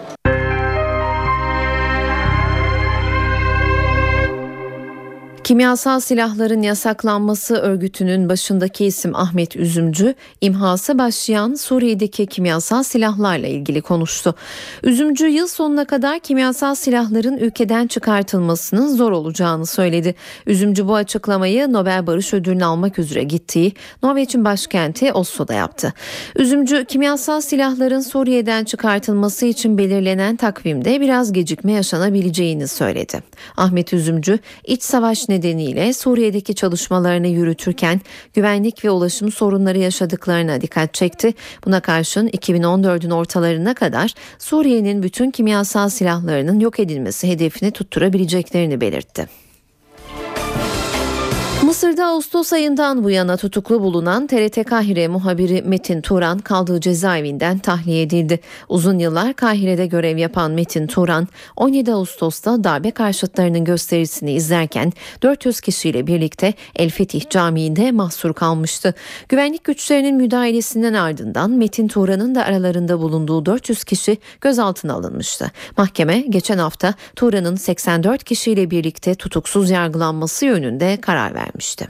Kimyasal 5.51 6.01
silahların 6.01 6.63
yasaklanması 6.63 7.55
örgütünün 7.55 8.29
başındaki 8.29 8.85
isim 8.85 9.17
Ahmet 9.17 9.57
Üzümcü, 9.57 10.15
imhası 10.41 10.99
başlayan 10.99 11.55
Suriye'deki 11.55 12.27
kimyasal 12.27 12.83
silahlarla 12.83 13.47
ilgili 13.47 13.83
konuştu. 13.83 14.35
Üzümcü 14.83 15.27
yıl 15.27 15.47
sonuna 15.47 15.85
kadar 15.85 16.19
kimyasal 16.21 16.75
silahların 16.75 17.39
ülkeden 17.39 17.87
çıkartılmasının 17.87 18.97
zor 18.97 19.13
olacağını 19.13 19.67
söyledi. 19.67 20.15
Üzümcü 20.47 20.89
bu 20.89 20.95
açıklamayı 20.95 21.73
Nobel 21.73 22.07
Barış 22.07 22.35
Ödülünü 22.35 22.65
almak 22.65 22.99
üzere 22.99 23.23
gittiği 23.23 23.73
Norveç'in 24.03 24.45
başkenti 24.45 25.13
Oslo'da 25.13 25.55
yaptı. 25.55 25.93
Üzümcü 26.37 26.85
kimyasal 26.85 27.41
silahların 27.41 28.01
Suriye'den 28.01 28.65
çıkartılması 28.65 29.47
için 29.47 29.79
belirlenen 29.79 30.37
takvimde 30.37 31.01
biraz 31.01 31.33
gecikme 31.33 31.73
yaşanabileceğini 31.73 32.69
söyledi. 32.69 33.23
Ahmet 33.57 33.93
Üzümcü 33.93 34.39
iç 34.65 34.83
savaş 34.83 35.29
nedeniyle 35.29 35.40
Suriye'deki 35.93 36.55
çalışmalarını 36.55 37.29
yürütürken 37.29 38.01
güvenlik 38.35 38.85
ve 38.85 38.91
ulaşım 38.91 39.33
sorunları 39.33 39.79
yaşadıklarına 39.79 40.61
dikkat 40.61 40.95
çekti. 40.95 41.35
Buna 41.67 41.81
karşın 41.81 42.29
2014'ün 42.29 43.11
ortalarına 43.11 43.75
kadar 43.75 44.15
Suriye'nin 44.39 45.03
bütün 45.03 45.31
kimyasal 45.31 45.89
silahlarının 45.89 46.61
yok 46.61 46.81
edilmesi 46.81 47.29
hedefini 47.29 47.71
tutturabileceklerini 47.71 48.81
belirtti. 48.81 49.40
Mısır'da 51.71 52.07
Ağustos 52.07 52.53
ayından 52.53 53.05
bu 53.05 53.11
yana 53.11 53.37
tutuklu 53.37 53.83
bulunan 53.83 54.27
TRT 54.27 54.65
Kahire 54.65 55.09
muhabiri 55.09 55.63
Metin 55.63 56.01
Turan 56.01 56.39
kaldığı 56.39 56.81
cezaevinden 56.81 57.59
tahliye 57.59 58.03
edildi. 58.03 58.41
Uzun 58.69 58.99
yıllar 58.99 59.35
Kahire'de 59.35 59.87
görev 59.87 60.17
yapan 60.17 60.51
Metin 60.51 60.87
Turan 60.87 61.29
17 61.57 61.93
Ağustos'ta 61.93 62.65
darbe 62.65 62.91
karşıtlarının 62.91 63.65
gösterisini 63.65 64.33
izlerken 64.33 64.93
400 65.23 65.61
kişiyle 65.61 66.07
birlikte 66.07 66.55
El 66.77 66.91
Fetih 66.91 67.31
Camii'nde 67.31 67.93
mahsur 67.93 68.35
kalmıştı. 68.35 68.95
Güvenlik 69.29 69.65
güçlerinin 69.65 70.17
müdahalesinden 70.17 70.95
ardından 70.95 71.51
Metin 71.51 71.89
Turan'ın 71.89 72.35
da 72.35 72.45
aralarında 72.45 73.01
bulunduğu 73.01 73.47
400 73.47 73.85
kişi 73.85 74.19
gözaltına 74.41 74.95
alınmıştı. 74.95 75.51
Mahkeme 75.77 76.19
geçen 76.21 76.59
hafta 76.59 76.95
Turan'ın 77.17 77.57
84 77.57 78.25
kişiyle 78.25 78.71
birlikte 78.71 79.15
tutuksuz 79.15 79.71
yargılanması 79.71 80.47
yönünde 80.47 80.99
karar 81.01 81.35
vermişti 81.35 81.60
vermişti. 81.61 81.89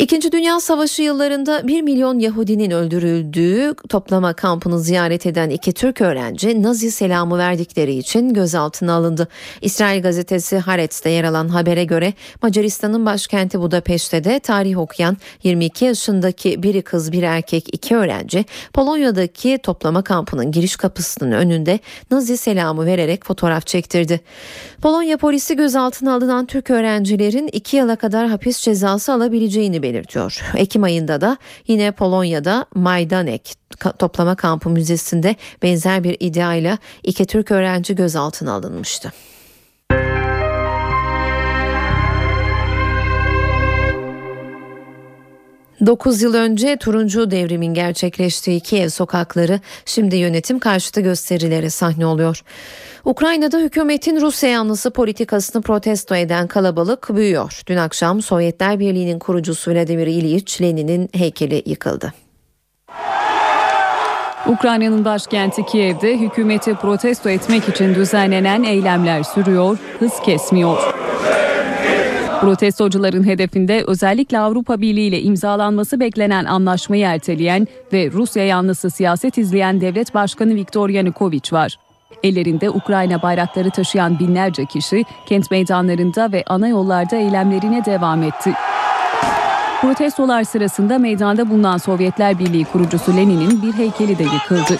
İkinci 0.00 0.32
Dünya 0.32 0.60
Savaşı 0.60 1.02
yıllarında 1.02 1.68
1 1.68 1.82
milyon 1.82 2.18
Yahudinin 2.18 2.70
öldürüldüğü 2.70 3.74
toplama 3.88 4.32
kampını 4.32 4.80
ziyaret 4.80 5.26
eden 5.26 5.50
iki 5.50 5.72
Türk 5.72 6.00
öğrenci 6.00 6.62
Nazi 6.62 6.90
selamı 6.90 7.38
verdikleri 7.38 7.94
için 7.94 8.34
gözaltına 8.34 8.92
alındı. 8.92 9.28
İsrail 9.62 10.02
gazetesi 10.02 10.58
Haaretz'te 10.58 11.10
yer 11.10 11.24
alan 11.24 11.48
habere 11.48 11.84
göre 11.84 12.12
Macaristan'ın 12.42 13.06
başkenti 13.06 13.60
Budapeşte 13.60 14.24
de 14.24 14.38
tarih 14.38 14.78
okuyan 14.78 15.16
22 15.42 15.84
yaşındaki 15.84 16.62
biri 16.62 16.82
kız 16.82 17.12
bir 17.12 17.22
erkek 17.22 17.74
iki 17.74 17.96
öğrenci 17.96 18.44
Polonya'daki 18.72 19.58
toplama 19.62 20.02
kampının 20.02 20.52
giriş 20.52 20.76
kapısının 20.76 21.32
önünde 21.32 21.78
Nazi 22.10 22.36
selamı 22.36 22.86
vererek 22.86 23.24
fotoğraf 23.24 23.66
çektirdi. 23.66 24.20
Polonya 24.82 25.16
polisi 25.16 25.56
gözaltına 25.56 26.14
alınan 26.14 26.46
Türk 26.46 26.70
öğrencilerin 26.70 27.48
2 27.52 27.76
yıla 27.76 27.96
kadar 27.96 28.28
hapis 28.28 28.58
cezası 28.58 29.12
alabileceğini 29.12 29.85
belirtiyor. 29.86 30.42
Ekim 30.56 30.82
ayında 30.82 31.20
da 31.20 31.36
yine 31.66 31.92
Polonya'da 31.92 32.66
Majdanek 32.74 33.54
toplama 33.98 34.36
kampı 34.36 34.70
müzesinde 34.70 35.36
benzer 35.62 36.04
bir 36.04 36.16
iddiayla 36.20 36.78
iki 37.02 37.26
Türk 37.26 37.50
öğrenci 37.50 37.94
gözaltına 37.94 38.52
alınmıştı. 38.52 39.12
Dokuz 45.86 46.22
yıl 46.22 46.34
önce 46.34 46.76
turuncu 46.76 47.30
devrimin 47.30 47.74
gerçekleştiği 47.74 48.60
Kiev 48.60 48.88
sokakları 48.88 49.60
şimdi 49.84 50.16
yönetim 50.16 50.58
karşıtı 50.58 51.00
gösterilere 51.00 51.70
sahne 51.70 52.06
oluyor. 52.06 52.42
Ukrayna'da 53.04 53.58
hükümetin 53.58 54.20
Rusya 54.20 54.50
yanlısı 54.50 54.90
politikasını 54.90 55.62
protesto 55.62 56.14
eden 56.14 56.46
kalabalık 56.46 57.16
büyüyor. 57.16 57.60
Dün 57.66 57.76
akşam 57.76 58.22
Sovyetler 58.22 58.80
Birliği'nin 58.80 59.18
kurucusu 59.18 59.70
Vladimir 59.70 60.06
İlyich 60.06 60.62
Lenin'in 60.62 61.08
heykeli 61.12 61.62
yıkıldı. 61.66 62.12
Ukrayna'nın 64.46 65.04
başkenti 65.04 65.66
Kiev'de 65.66 66.18
hükümeti 66.18 66.74
protesto 66.74 67.28
etmek 67.28 67.68
için 67.68 67.94
düzenlenen 67.94 68.62
eylemler 68.62 69.22
sürüyor, 69.22 69.78
hız 69.98 70.12
kesmiyor. 70.24 71.05
Protestocuların 72.40 73.26
hedefinde 73.26 73.84
özellikle 73.86 74.38
Avrupa 74.38 74.80
Birliği 74.80 75.08
ile 75.08 75.22
imzalanması 75.22 76.00
beklenen 76.00 76.44
anlaşmayı 76.44 77.06
erteleyen 77.06 77.66
ve 77.92 78.10
Rusya 78.12 78.46
yanlısı 78.46 78.90
siyaset 78.90 79.38
izleyen 79.38 79.80
devlet 79.80 80.14
başkanı 80.14 80.54
Viktor 80.54 80.88
Yanukovych 80.88 81.52
var. 81.52 81.76
Ellerinde 82.22 82.70
Ukrayna 82.70 83.22
bayrakları 83.22 83.70
taşıyan 83.70 84.18
binlerce 84.18 84.64
kişi 84.64 85.04
kent 85.26 85.50
meydanlarında 85.50 86.32
ve 86.32 86.44
ana 86.46 86.68
yollarda 86.68 87.16
eylemlerine 87.16 87.84
devam 87.84 88.22
etti. 88.22 88.52
Protestolar 89.80 90.44
sırasında 90.44 90.98
meydanda 90.98 91.50
bulunan 91.50 91.78
Sovyetler 91.78 92.38
Birliği 92.38 92.64
kurucusu 92.64 93.16
Lenin'in 93.16 93.62
bir 93.62 93.72
heykeli 93.72 94.18
de 94.18 94.22
yıkıldı. 94.22 94.78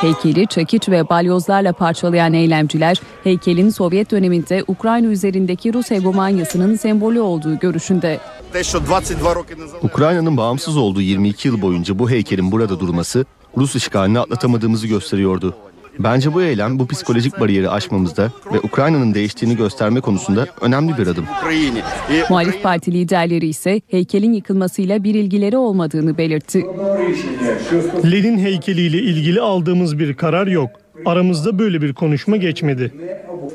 Heykeli 0.00 0.46
çekiç 0.46 0.88
ve 0.88 1.08
balyozlarla 1.08 1.72
parçalayan 1.72 2.34
eylemciler 2.34 3.00
heykelin 3.24 3.70
Sovyet 3.70 4.10
döneminde 4.10 4.64
Ukrayna 4.68 5.06
üzerindeki 5.06 5.74
Rus 5.74 5.90
hegemonyasının 5.90 6.76
sembolü 6.76 7.20
olduğu 7.20 7.58
görüşünde. 7.58 8.20
Ukrayna'nın 9.82 10.36
bağımsız 10.36 10.76
olduğu 10.76 11.00
22 11.00 11.48
yıl 11.48 11.62
boyunca 11.62 11.98
bu 11.98 12.10
heykelin 12.10 12.52
burada 12.52 12.80
durması 12.80 13.24
Rus 13.56 13.76
işgalini 13.76 14.18
atlatamadığımızı 14.18 14.86
gösteriyordu. 14.86 15.54
Bence 15.98 16.34
bu 16.34 16.42
eylem 16.42 16.78
bu 16.78 16.86
psikolojik 16.86 17.40
bariyeri 17.40 17.70
aşmamızda 17.70 18.32
ve 18.52 18.60
Ukrayna'nın 18.60 19.14
değiştiğini 19.14 19.56
gösterme 19.56 20.00
konusunda 20.00 20.46
önemli 20.60 20.98
bir 20.98 21.06
adım. 21.06 21.24
Muhalif 22.30 22.62
parti 22.62 22.92
liderleri 22.92 23.46
ise 23.46 23.80
heykelin 23.88 24.32
yıkılmasıyla 24.32 25.04
bir 25.04 25.14
ilgileri 25.14 25.56
olmadığını 25.56 26.18
belirtti. 26.18 26.66
Lenin 28.12 28.38
heykeliyle 28.38 28.98
ilgili 28.98 29.40
aldığımız 29.40 29.98
bir 29.98 30.14
karar 30.14 30.46
yok. 30.46 30.70
Aramızda 31.06 31.58
böyle 31.58 31.82
bir 31.82 31.92
konuşma 31.92 32.36
geçmedi. 32.36 32.92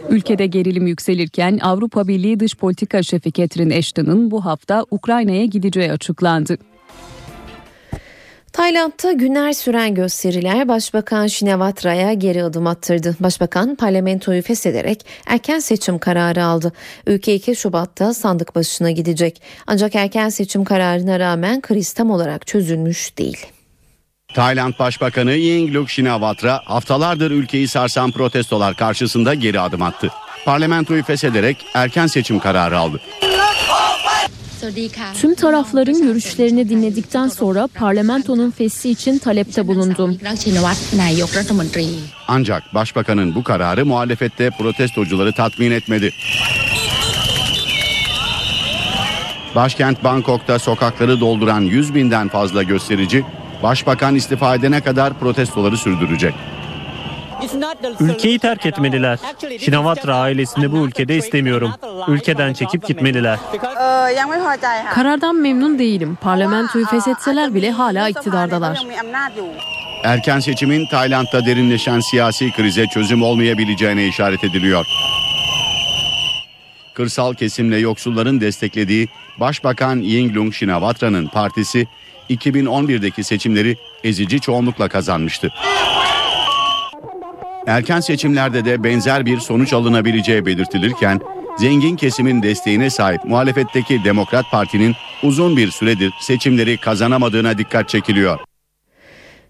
Ülkede 0.09 0.45
gerilim 0.45 0.87
yükselirken 0.87 1.59
Avrupa 1.61 2.07
Birliği 2.07 2.39
Dış 2.39 2.55
Politika 2.55 3.03
Şefi 3.03 3.33
Catherine 3.33 3.77
Ashton'ın 3.77 4.31
bu 4.31 4.45
hafta 4.45 4.85
Ukrayna'ya 4.91 5.45
gideceği 5.45 5.91
açıklandı. 5.91 6.57
Tayland'da 8.53 9.11
günler 9.11 9.53
süren 9.53 9.95
gösteriler 9.95 10.67
Başbakan 10.67 11.27
Shinawatra 11.27 12.13
geri 12.13 12.43
adım 12.43 12.67
attırdı. 12.67 13.15
Başbakan 13.19 13.75
parlamentoyu 13.75 14.41
feshederek 14.41 15.05
erken 15.27 15.59
seçim 15.59 15.99
kararı 15.99 16.45
aldı. 16.45 16.73
Ülke 17.07 17.35
2 17.35 17.55
Şubat'ta 17.55 18.13
sandık 18.13 18.55
başına 18.55 18.91
gidecek. 18.91 19.41
Ancak 19.67 19.95
erken 19.95 20.29
seçim 20.29 20.63
kararına 20.63 21.19
rağmen 21.19 21.61
kriz 21.61 21.93
tam 21.93 22.11
olarak 22.11 22.47
çözülmüş 22.47 23.17
değil. 23.17 23.45
Tayland 24.35 24.73
Başbakanı 24.79 25.33
Yingluck 25.33 25.89
Shinawatra 25.89 26.61
haftalardır 26.65 27.31
ülkeyi 27.31 27.67
sarsan 27.67 28.11
protestolar 28.11 28.75
karşısında 28.75 29.33
geri 29.33 29.59
adım 29.59 29.81
attı. 29.81 30.09
Parlamentoyu 30.45 31.03
feshederek 31.03 31.57
erken 31.73 32.07
seçim 32.07 32.39
kararı 32.39 32.77
aldı. 32.77 33.01
Tüm 35.21 35.35
tarafların 35.35 36.01
görüşlerini 36.01 36.69
dinledikten 36.69 37.27
sonra 37.27 37.67
parlamentonun 37.67 38.51
fesli 38.51 38.89
için 38.89 39.17
talepte 39.17 39.67
bulundum. 39.67 40.17
Ancak 42.27 42.73
başbakanın 42.73 43.35
bu 43.35 43.43
kararı 43.43 43.85
muhalefette 43.85 44.49
protestocuları 44.49 45.33
tatmin 45.33 45.71
etmedi. 45.71 46.11
Başkent 49.55 50.03
Bangkok'ta 50.03 50.59
sokakları 50.59 51.19
dolduran 51.19 51.61
100 51.61 51.95
binden 51.95 52.29
fazla 52.29 52.63
gösterici, 52.63 53.23
başbakan 53.63 54.15
istifa 54.15 54.55
edene 54.55 54.81
kadar 54.81 55.19
protestoları 55.19 55.77
sürdürecek. 55.77 56.33
Ülkeyi 57.99 58.39
terk 58.39 58.65
etmeliler. 58.65 59.19
Şinavatra 59.59 60.15
ailesini 60.15 60.71
bu 60.71 60.77
ülkede 60.77 61.17
istemiyorum. 61.17 61.71
Ülkeden 62.07 62.53
çekip 62.53 62.87
gitmeliler. 62.87 63.39
Karardan 64.93 65.35
memnun 65.35 65.79
değilim. 65.79 66.17
Parlamentoyu 66.21 66.85
feshetseler 66.85 67.55
bile 67.55 67.71
hala 67.71 68.09
iktidardalar. 68.09 68.79
Erken 70.03 70.39
seçimin 70.39 70.85
Tayland'da 70.85 71.45
derinleşen 71.45 71.99
siyasi 71.99 72.51
krize 72.51 72.87
çözüm 72.87 73.23
olmayabileceğine 73.23 74.07
işaret 74.07 74.43
ediliyor. 74.43 74.85
Kırsal 76.93 77.33
kesimle 77.33 77.77
yoksulların 77.77 78.41
desteklediği 78.41 79.07
Başbakan 79.39 79.97
Yingluck 79.97 80.55
Shinawatra'nın 80.55 81.27
partisi 81.27 81.87
2011'deki 82.29 83.23
seçimleri 83.23 83.77
ezici 84.03 84.39
çoğunlukla 84.39 84.89
kazanmıştı. 84.89 85.53
Erken 87.67 87.99
seçimlerde 87.99 88.65
de 88.65 88.83
benzer 88.83 89.25
bir 89.25 89.39
sonuç 89.39 89.73
alınabileceği 89.73 90.45
belirtilirken 90.45 91.21
zengin 91.57 91.95
kesimin 91.95 92.43
desteğine 92.43 92.89
sahip 92.89 93.25
muhalefetteki 93.25 94.03
Demokrat 94.03 94.51
Parti'nin 94.51 94.95
uzun 95.23 95.57
bir 95.57 95.71
süredir 95.71 96.13
seçimleri 96.21 96.77
kazanamadığına 96.77 97.57
dikkat 97.57 97.89
çekiliyor. 97.89 98.39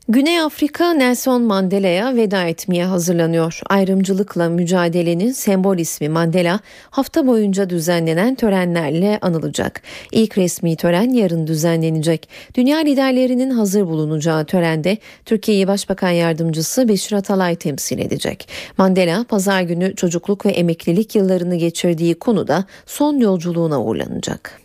Güney 0.09 0.39
Afrika 0.39 0.93
Nelson 0.93 1.41
Mandela'ya 1.41 2.15
veda 2.15 2.43
etmeye 2.43 2.85
hazırlanıyor. 2.85 3.59
Ayrımcılıkla 3.69 4.49
mücadelenin 4.49 5.31
sembol 5.31 5.77
ismi 5.77 6.09
Mandela 6.09 6.59
hafta 6.89 7.27
boyunca 7.27 7.69
düzenlenen 7.69 8.35
törenlerle 8.35 9.19
anılacak. 9.21 9.81
İlk 10.11 10.37
resmi 10.37 10.75
tören 10.75 11.09
yarın 11.09 11.47
düzenlenecek. 11.47 12.29
Dünya 12.55 12.77
liderlerinin 12.77 13.49
hazır 13.49 13.85
bulunacağı 13.85 14.45
törende 14.45 14.97
Türkiye'yi 15.25 15.67
Başbakan 15.67 16.09
Yardımcısı 16.11 16.87
Beşir 16.87 17.15
Atalay 17.15 17.55
temsil 17.55 17.99
edecek. 17.99 18.47
Mandela 18.77 19.23
pazar 19.23 19.61
günü 19.61 19.95
çocukluk 19.95 20.45
ve 20.45 20.51
emeklilik 20.51 21.15
yıllarını 21.15 21.55
geçirdiği 21.55 22.15
konuda 22.15 22.65
son 22.85 23.17
yolculuğuna 23.17 23.83
uğurlanacak. 23.83 24.62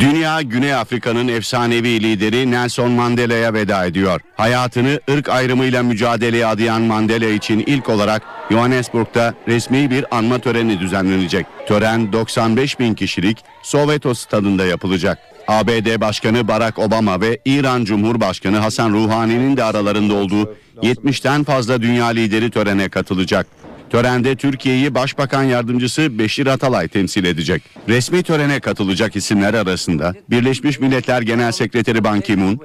Dünya 0.00 0.42
Güney 0.42 0.74
Afrika'nın 0.74 1.28
efsanevi 1.28 2.02
lideri 2.02 2.50
Nelson 2.50 2.90
Mandela'ya 2.90 3.54
veda 3.54 3.86
ediyor. 3.86 4.20
Hayatını 4.36 5.00
ırk 5.10 5.28
ayrımıyla 5.28 5.82
mücadeleye 5.82 6.46
adayan 6.46 6.82
Mandela 6.82 7.26
için 7.26 7.64
ilk 7.66 7.88
olarak 7.88 8.22
Johannesburg'da 8.50 9.34
resmi 9.48 9.90
bir 9.90 10.16
anma 10.16 10.38
töreni 10.38 10.80
düzenlenecek. 10.80 11.46
Tören 11.66 12.12
95 12.12 12.78
bin 12.78 12.94
kişilik 12.94 13.38
Soweto 13.62 14.14
stadında 14.14 14.64
yapılacak. 14.64 15.18
ABD 15.48 16.00
Başkanı 16.00 16.48
Barack 16.48 16.78
Obama 16.78 17.20
ve 17.20 17.38
İran 17.44 17.84
Cumhurbaşkanı 17.84 18.58
Hasan 18.58 18.92
Ruhani'nin 18.92 19.56
de 19.56 19.64
aralarında 19.64 20.14
olduğu 20.14 20.54
70'ten 20.82 21.44
fazla 21.44 21.82
dünya 21.82 22.06
lideri 22.06 22.50
törene 22.50 22.88
katılacak. 22.88 23.46
Törende 23.92 24.36
Türkiye'yi 24.36 24.94
Başbakan 24.94 25.42
Yardımcısı 25.42 26.18
Beşir 26.18 26.46
Atalay 26.46 26.88
temsil 26.88 27.24
edecek. 27.24 27.62
Resmi 27.88 28.22
törene 28.22 28.60
katılacak 28.60 29.16
isimler 29.16 29.54
arasında 29.54 30.14
Birleşmiş 30.30 30.80
Milletler 30.80 31.22
Genel 31.22 31.52
Sekreteri 31.52 32.04
Ban 32.04 32.20
Ki-moon, 32.20 32.58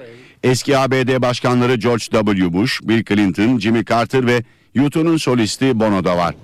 eski 0.44 0.78
ABD 0.78 1.22
Başkanları 1.22 1.76
George 1.76 2.04
W. 2.12 2.54
Bush, 2.54 2.80
Bill 2.84 3.04
Clinton, 3.04 3.60
Jimmy 3.60 3.86
Carter 3.86 4.28
ve 4.28 4.44
U2'nun 4.78 5.18
solisti 5.18 5.80
Bono 5.80 6.04
da 6.04 6.18
var. 6.18 6.36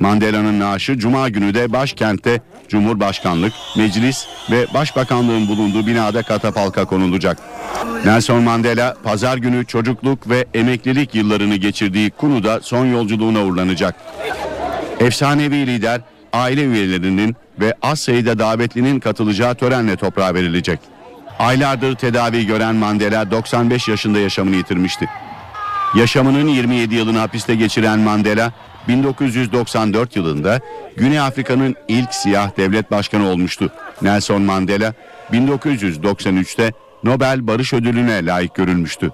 Mandela'nın 0.00 0.60
naaşı 0.60 0.98
Cuma 0.98 1.28
günü 1.28 1.54
de 1.54 1.72
başkentte 1.72 2.40
Cumhurbaşkanlık, 2.68 3.52
Meclis 3.76 4.26
ve 4.50 4.66
Başbakanlığın 4.74 5.48
bulunduğu 5.48 5.86
binada 5.86 6.22
katafalka 6.22 6.84
konulacak. 6.84 7.38
Nelson 8.04 8.42
Mandela 8.42 8.96
pazar 9.04 9.36
günü 9.36 9.66
çocukluk 9.66 10.28
ve 10.28 10.44
emeklilik 10.54 11.14
yıllarını 11.14 11.56
geçirdiği 11.56 12.10
Kunu'da 12.10 12.60
son 12.60 12.86
yolculuğuna 12.86 13.44
uğurlanacak. 13.44 13.94
Efsanevi 15.00 15.66
lider 15.66 16.00
aile 16.32 16.64
üyelerinin 16.64 17.36
ve 17.60 17.74
az 17.82 18.00
sayıda 18.00 18.38
davetlinin 18.38 19.00
katılacağı 19.00 19.54
törenle 19.54 19.96
toprağa 19.96 20.34
verilecek. 20.34 20.80
Aylardır 21.38 21.94
tedavi 21.94 22.46
gören 22.46 22.74
Mandela 22.74 23.30
95 23.30 23.88
yaşında 23.88 24.18
yaşamını 24.18 24.56
yitirmişti. 24.56 25.08
Yaşamının 25.94 26.48
27 26.48 26.94
yılını 26.94 27.18
hapiste 27.18 27.54
geçiren 27.54 27.98
Mandela 27.98 28.52
1994 28.88 30.16
yılında 30.16 30.60
Güney 30.96 31.20
Afrika'nın 31.20 31.76
ilk 31.88 32.14
siyah 32.14 32.56
devlet 32.56 32.90
başkanı 32.90 33.28
olmuştu. 33.28 33.72
Nelson 34.02 34.42
Mandela 34.42 34.94
1993'te 35.32 36.72
Nobel 37.04 37.46
Barış 37.46 37.72
Ödülü'ne 37.72 38.26
layık 38.26 38.54
görülmüştü. 38.54 39.10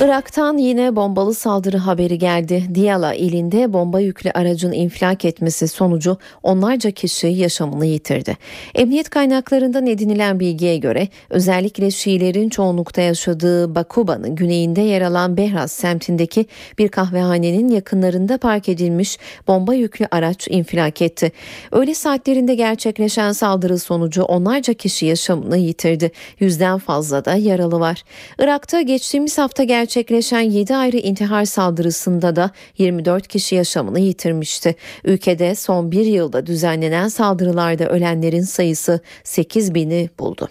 Irak'tan 0.00 0.58
yine 0.58 0.96
bombalı 0.96 1.34
saldırı 1.34 1.76
haberi 1.76 2.18
geldi. 2.18 2.64
Diyala 2.74 3.14
ilinde 3.14 3.72
bomba 3.72 4.00
yüklü 4.00 4.30
aracın 4.30 4.72
infilak 4.72 5.24
etmesi 5.24 5.68
sonucu 5.68 6.16
onlarca 6.42 6.90
kişi 6.90 7.26
yaşamını 7.26 7.86
yitirdi. 7.86 8.36
Emniyet 8.74 9.10
kaynaklarından 9.10 9.86
edinilen 9.86 10.40
bilgiye 10.40 10.76
göre 10.76 11.08
özellikle 11.30 11.90
Şiilerin 11.90 12.48
çoğunlukta 12.48 13.00
yaşadığı 13.00 13.74
Bakuba'nın 13.74 14.34
güneyinde 14.34 14.80
yer 14.80 15.02
alan 15.02 15.36
Behraz 15.36 15.72
semtindeki 15.72 16.46
bir 16.78 16.88
kahvehanenin 16.88 17.68
yakınlarında 17.68 18.38
park 18.38 18.68
edilmiş 18.68 19.18
bomba 19.48 19.74
yüklü 19.74 20.06
araç 20.10 20.48
infilak 20.50 21.02
etti. 21.02 21.32
Öğle 21.72 21.94
saatlerinde 21.94 22.54
gerçekleşen 22.54 23.32
saldırı 23.32 23.78
sonucu 23.78 24.22
onlarca 24.22 24.74
kişi 24.74 25.06
yaşamını 25.06 25.56
yitirdi. 25.56 26.10
Yüzden 26.40 26.78
fazla 26.78 27.24
da 27.24 27.34
yaralı 27.34 27.80
var. 27.80 28.02
Irak'ta 28.38 28.80
geçtiğimiz 28.80 29.38
hafta 29.38 29.64
gerçekleşen 29.64 29.83
gerçekleşen 29.84 30.40
7 30.40 30.76
ayrı 30.76 30.96
intihar 30.96 31.44
saldırısında 31.44 32.36
da 32.36 32.50
24 32.78 33.28
kişi 33.28 33.54
yaşamını 33.54 34.00
yitirmişti. 34.00 34.74
Ülkede 35.04 35.54
son 35.54 35.92
bir 35.92 36.06
yılda 36.06 36.46
düzenlenen 36.46 37.08
saldırılarda 37.08 37.88
ölenlerin 37.88 38.42
sayısı 38.42 39.00
8 39.24 39.74
bini 39.74 40.10
buldu. 40.18 40.48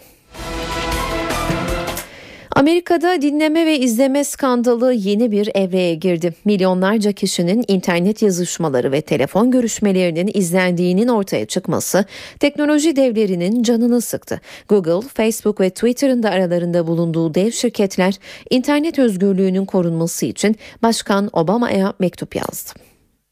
Amerika'da 2.56 3.22
dinleme 3.22 3.66
ve 3.66 3.80
izleme 3.80 4.24
skandalı 4.24 4.93
yeni 4.93 5.32
bir 5.32 5.49
evreye 5.56 5.95
girdi. 5.95 6.34
Milyonlarca 6.45 7.12
kişinin 7.12 7.64
internet 7.68 8.22
yazışmaları 8.22 8.91
ve 8.91 9.01
telefon 9.01 9.51
görüşmelerinin 9.51 10.32
izlendiğinin 10.34 11.08
ortaya 11.08 11.45
çıkması 11.45 12.06
teknoloji 12.39 12.95
devlerinin 12.95 13.64
canını 13.64 14.01
sıktı. 14.01 14.41
Google, 14.70 15.08
Facebook 15.14 15.62
ve 15.62 15.70
Twitter'ın 15.70 16.24
da 16.24 16.30
aralarında 16.30 16.88
bulunduğu 16.88 17.34
dev 17.34 17.51
şirketler 17.51 18.14
internet 18.49 18.99
özgürlüğünün 18.99 19.66
korunması 19.66 20.26
için 20.26 20.56
Başkan 20.84 21.30
Obama'ya 21.34 21.93
mektup 21.99 22.36
yazdı. 22.36 22.72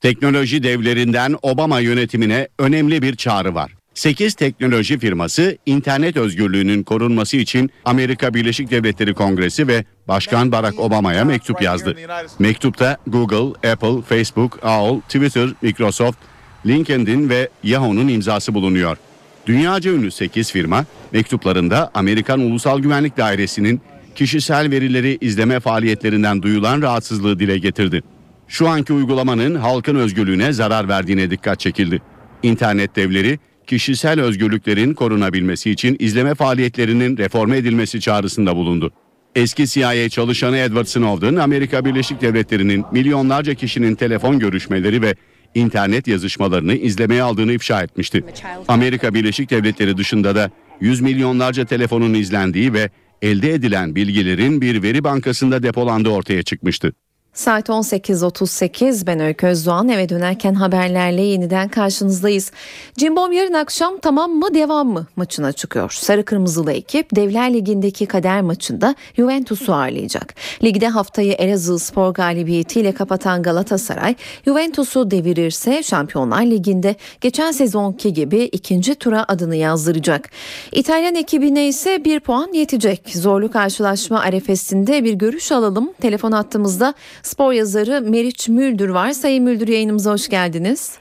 Teknoloji 0.02 0.64
devlerinden 0.64 1.36
Obama 1.42 1.80
yönetimine 1.80 2.48
önemli 2.60 3.02
bir 3.02 3.16
çağrı 3.16 3.56
var. 3.56 3.81
8 3.94 4.34
teknoloji 4.34 5.00
firması 5.00 5.58
internet 5.66 6.18
özgürlüğünün 6.18 6.84
korunması 6.84 7.38
için 7.38 7.72
Amerika 7.86 8.34
Birleşik 8.34 8.72
Devletleri 8.72 9.14
Kongresi 9.14 9.68
ve 9.68 9.86
Başkan 10.08 10.52
Barack 10.52 10.80
Obama'ya 10.80 11.26
mektup 11.26 11.62
yazdı. 11.62 11.96
Mektupta 12.40 12.98
Google, 13.08 13.70
Apple, 13.72 14.02
Facebook, 14.02 14.60
AOL, 14.64 15.02
Twitter, 15.02 15.50
Microsoft, 15.62 16.18
LinkedIn 16.66 17.30
ve 17.30 17.50
Yahoo'nun 17.64 18.08
imzası 18.08 18.54
bulunuyor. 18.54 18.98
Dünyaca 19.46 19.92
ünlü 19.92 20.12
8 20.12 20.52
firma 20.52 20.86
mektuplarında 21.12 21.92
Amerikan 21.94 22.40
Ulusal 22.40 22.80
Güvenlik 22.80 23.18
Dairesi'nin 23.18 23.82
kişisel 24.16 24.72
verileri 24.72 25.18
izleme 25.22 25.60
faaliyetlerinden 25.60 26.42
duyulan 26.42 26.82
rahatsızlığı 26.82 27.40
dile 27.40 27.58
getirdi. 27.58 28.04
Şu 28.48 28.70
anki 28.70 28.94
uygulamanın 28.94 29.56
halkın 29.56 29.96
özgürlüğüne 29.96 30.54
zarar 30.54 30.88
verdiğine 30.88 31.32
dikkat 31.32 31.60
çekildi. 31.60 32.02
İnternet 32.44 32.96
devleri 32.96 33.40
kişisel 33.72 34.22
özgürlüklerin 34.22 34.94
korunabilmesi 34.94 35.72
için 35.72 35.96
izleme 36.00 36.36
faaliyetlerinin 36.36 37.18
reforme 37.18 37.58
edilmesi 37.58 38.02
çağrısında 38.02 38.56
bulundu. 38.56 38.92
Eski 39.36 39.68
CIA 39.68 40.10
çalışanı 40.10 40.58
Edward 40.58 40.86
Snowden, 40.86 41.36
Amerika 41.36 41.86
Birleşik 41.86 42.22
Devletleri'nin 42.22 42.86
milyonlarca 42.92 43.54
kişinin 43.54 43.96
telefon 43.96 44.40
görüşmeleri 44.40 45.02
ve 45.02 45.16
internet 45.56 46.08
yazışmalarını 46.08 46.76
izlemeye 46.76 47.24
aldığını 47.24 47.54
ifşa 47.54 47.84
etmişti. 47.84 48.24
Amerika 48.68 49.14
Birleşik 49.14 49.50
Devletleri 49.50 49.98
dışında 49.98 50.36
da 50.36 50.52
yüz 50.82 51.02
milyonlarca 51.02 51.66
telefonun 51.66 52.14
izlendiği 52.14 52.74
ve 52.74 52.90
elde 53.22 53.54
edilen 53.54 53.96
bilgilerin 53.96 54.62
bir 54.62 54.84
veri 54.84 55.04
bankasında 55.04 55.64
depolandığı 55.64 56.10
ortaya 56.10 56.44
çıkmıştı. 56.44 56.94
Saat 57.34 57.70
18.38 57.70 59.08
ben 59.08 59.20
Öykü 59.20 59.48
Özdoğan 59.48 59.90
eve 59.90 60.10
dönerken 60.10 60.54
haberlerle 60.54 61.22
yeniden 61.22 61.70
karşınızdayız. 61.70 62.52
Cimbom 62.98 63.32
yarın 63.32 63.54
akşam 63.54 63.98
tamam 64.02 64.32
mı 64.32 64.54
devam 64.54 64.88
mı 64.88 65.08
maçına 65.16 65.52
çıkıyor. 65.52 65.92
Sarı 65.92 66.26
Kırmızılı 66.26 66.72
ekip 66.72 67.16
Devler 67.16 67.54
Ligi'ndeki 67.54 68.06
kader 68.06 68.42
maçında 68.42 68.96
Juventus'u 69.16 69.74
ağırlayacak. 69.74 70.36
Ligde 70.64 70.88
haftayı 70.88 71.32
Elazığ 71.32 71.80
spor 71.80 72.14
galibiyetiyle 72.14 72.92
kapatan 72.92 73.44
Galatasaray 73.44 74.16
Juventus'u 74.46 75.12
devirirse 75.12 75.84
Şampiyonlar 75.84 76.46
Ligi'nde 76.46 76.96
geçen 77.22 77.52
sezonki 77.52 78.14
gibi 78.14 78.44
ikinci 78.44 78.96
tura 78.96 79.26
adını 79.28 79.56
yazdıracak. 79.56 80.30
İtalyan 80.72 81.16
ekibine 81.16 81.68
ise 81.68 82.06
bir 82.06 82.20
puan 82.20 82.54
yetecek. 82.54 83.12
Zorlu 83.16 83.52
karşılaşma 83.52 84.20
arefesinde 84.20 85.04
bir 85.04 85.14
görüş 85.14 85.52
alalım. 85.52 85.94
Telefon 86.02 86.32
attığımızda 86.32 86.94
spor 87.24 87.52
yazarı 87.54 88.02
Meriç 88.02 88.50
Müldür 88.50 88.90
var. 88.90 89.12
Sayın 89.12 89.44
Müldür 89.44 89.68
yayınımıza 89.68 90.12
hoş 90.12 90.30
geldiniz. 90.30 91.00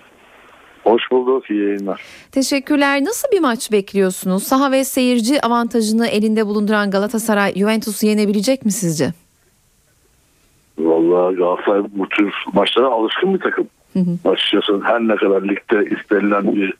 Hoş 0.84 1.10
bulduk, 1.10 1.50
iyi 1.50 1.62
yayınlar. 1.62 2.02
Teşekkürler. 2.32 3.04
Nasıl 3.04 3.28
bir 3.32 3.40
maç 3.40 3.72
bekliyorsunuz? 3.72 4.42
Saha 4.42 4.72
ve 4.72 4.84
seyirci 4.84 5.46
avantajını 5.46 6.06
elinde 6.06 6.46
bulunduran 6.46 6.90
Galatasaray 6.90 7.54
Juventus'u 7.54 8.06
yenebilecek 8.06 8.64
mi 8.64 8.72
sizce? 8.72 9.12
Vallahi 10.78 11.36
Galatasaray 11.36 11.82
bu 11.92 12.08
tür 12.08 12.34
maçlara 12.52 12.86
alışkın 12.86 13.34
bir 13.34 13.40
takım. 13.40 13.68
Hı 13.92 13.98
hı. 13.98 14.30
Açıkçası 14.30 14.80
her 14.84 15.00
ne 15.00 15.16
kadar 15.16 15.42
ligde 15.42 15.96
istenilen 15.96 16.54
bir 16.54 16.74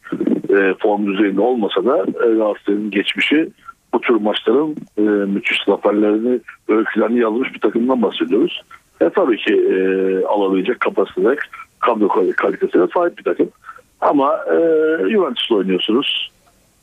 e, 0.57 0.75
form 0.79 1.07
düzeyinde 1.07 1.41
olmasa 1.41 1.85
da 1.85 1.99
e, 1.99 2.35
Galatasaray'ın 2.35 2.91
geçmişi 2.91 3.51
bu 3.95 4.01
tür 4.01 4.15
maçların 4.15 4.77
e, 4.99 5.03
müthiş 5.03 5.59
zaferlerini, 5.67 6.41
öykülerini 6.69 7.19
yazmış 7.19 7.55
bir 7.55 7.61
takımdan 7.61 8.03
bahsediyoruz. 8.03 8.63
E 9.01 9.11
tabii 9.11 9.37
ki 9.37 9.55
e, 9.55 9.77
alabilecek 10.25 10.81
kapasite, 10.81 11.37
kadro 11.79 12.09
kalitesine 12.37 12.87
sahip 12.95 13.19
bir 13.19 13.25
takım. 13.25 13.51
Ama 14.01 14.37
e, 14.47 14.57
Juventus'la 15.11 15.57
oynuyorsunuz. 15.57 16.33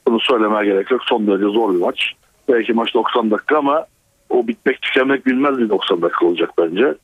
Bunu 0.07 0.19
söylemeye 0.19 0.65
gerek 0.65 0.91
yok. 0.91 1.01
Son 1.03 1.27
derece 1.27 1.45
zor 1.45 1.73
bir 1.73 1.79
maç. 1.79 2.13
Belki 2.49 2.73
maç 2.73 2.93
90 2.93 3.31
dakika 3.31 3.57
ama 3.57 3.85
o 4.29 4.47
bitmek 4.47 4.81
tükenmek 4.81 5.25
bilmez 5.25 5.57
bir 5.57 5.69
90 5.69 6.01
dakika 6.01 6.25
olacak 6.25 6.49
bence. 6.57 6.95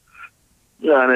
Yani 0.81 1.15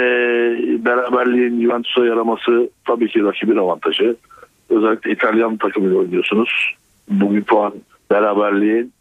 beraberliğin 0.86 1.61
Juventus'a 1.61 2.06
yaraması 2.06 2.69
tabii 2.88 3.07
ki 3.07 3.24
rakibin 3.24 3.57
avantajı. 3.57 4.15
Özellikle 4.69 5.11
İtalyan 5.11 5.57
takımıyla 5.57 5.98
oynuyorsunuz. 5.98 6.76
Bu 7.10 7.36
bir 7.36 7.44
puan 7.44 7.74
beraberliğin 8.11 8.94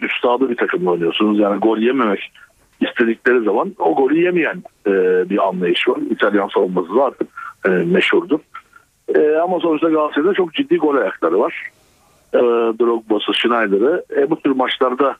üstadı 0.00 0.50
bir 0.50 0.56
takımla 0.56 0.90
oynuyorsunuz. 0.90 1.38
Yani 1.38 1.60
gol 1.60 1.78
yememek 1.78 2.32
istedikleri 2.80 3.44
zaman 3.44 3.74
o 3.78 3.94
golü 3.94 4.24
yemeyen 4.24 4.62
e, 4.86 4.92
bir 5.30 5.48
anlayış 5.48 5.88
var. 5.88 5.98
İtalyan 6.10 6.48
savunması 6.48 6.88
zaten 6.94 7.28
e, 7.66 7.84
meşhurdur. 7.84 8.38
E, 9.14 9.36
ama 9.36 9.60
sonuçta 9.60 9.88
Galatasaray'da 9.88 10.34
çok 10.34 10.54
ciddi 10.54 10.76
gol 10.76 10.94
ayakları 10.94 11.38
var. 11.40 11.70
E, 12.34 12.38
Drogba'sı, 12.78 13.34
Schneider'ı. 13.34 14.04
E, 14.16 14.30
bu 14.30 14.40
tür 14.40 14.50
maçlarda 14.50 15.16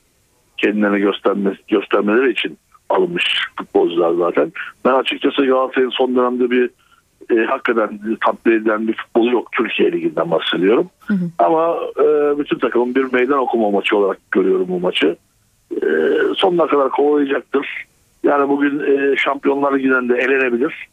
kendilerini 0.56 0.98
gösterme, 1.00 1.54
göstermeleri 1.68 2.30
için 2.30 2.58
alınmış 2.88 3.48
futbolcular 3.58 4.14
zaten. 4.14 4.52
Ben 4.84 4.92
açıkçası 4.92 5.46
Galatasaray'ın 5.46 5.90
son 5.90 6.16
dönemde 6.16 6.50
bir 6.50 6.70
e, 7.30 7.44
hakikaten 7.44 8.00
tatmin 8.26 8.52
edilen 8.52 8.88
bir 8.88 8.96
futbolu 8.96 9.32
yok. 9.32 9.52
Türkiye 9.52 9.92
Ligi'nden 9.92 10.30
bahsediyorum. 10.30 10.90
Hı 11.06 11.14
hı. 11.14 11.30
Ama 11.38 11.76
e, 11.98 12.38
bütün 12.38 12.58
takımın 12.58 12.94
bir 12.94 13.12
meydan 13.12 13.38
okuma 13.38 13.70
maçı 13.70 13.96
olarak 13.96 14.18
görüyorum 14.30 14.66
bu 14.68 14.80
maçı. 14.80 15.16
E, 15.72 15.86
sonuna 16.36 16.66
kadar 16.66 16.90
kovalayacaktır. 16.90 17.66
Yani 18.22 18.48
bugün 18.48 18.80
e, 18.80 19.16
Şampiyonlar 19.16 19.78
Ligi'nden 19.78 20.08
de 20.08 20.14
elenebilir. 20.14 20.88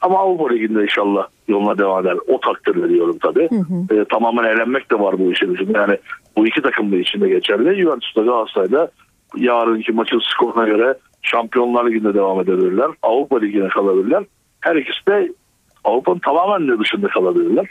Ama 0.00 0.18
Avrupa 0.18 0.48
Ligi'nde 0.48 0.82
inşallah 0.82 1.26
yoluna 1.48 1.78
devam 1.78 2.06
eder. 2.06 2.16
O 2.28 2.40
takdir 2.40 2.82
veriyorum 2.82 3.18
tabii. 3.22 3.48
Hı 3.50 3.94
hı. 3.94 4.00
E, 4.00 4.04
tamamen 4.04 4.44
eğlenmek 4.44 4.90
de 4.90 5.00
var 5.00 5.18
bu 5.18 5.32
işin 5.32 5.54
içinde. 5.54 5.78
Yani 5.78 5.98
bu 6.36 6.46
iki 6.46 6.62
takım 6.62 6.92
da 6.92 6.96
içinde 6.96 7.28
geçerli. 7.28 7.82
Juventus'ta 7.82 8.22
Galatasaray'da 8.22 8.90
yarınki 9.36 9.92
maçın 9.92 10.20
skoruna 10.24 10.66
göre 10.66 10.94
Şampiyonlar 11.22 11.86
Ligi'nde 11.86 12.14
devam 12.14 12.40
edebilirler. 12.40 12.90
Avrupa 13.02 13.38
Ligi'ne 13.38 13.68
kalabilirler. 13.68 14.24
Her 14.60 14.76
ikisi 14.76 15.06
de 15.06 15.32
Avrupa'nın 15.84 16.18
tamamen 16.18 16.68
de 16.68 16.78
dışında 16.78 17.08
kalabilirler. 17.08 17.66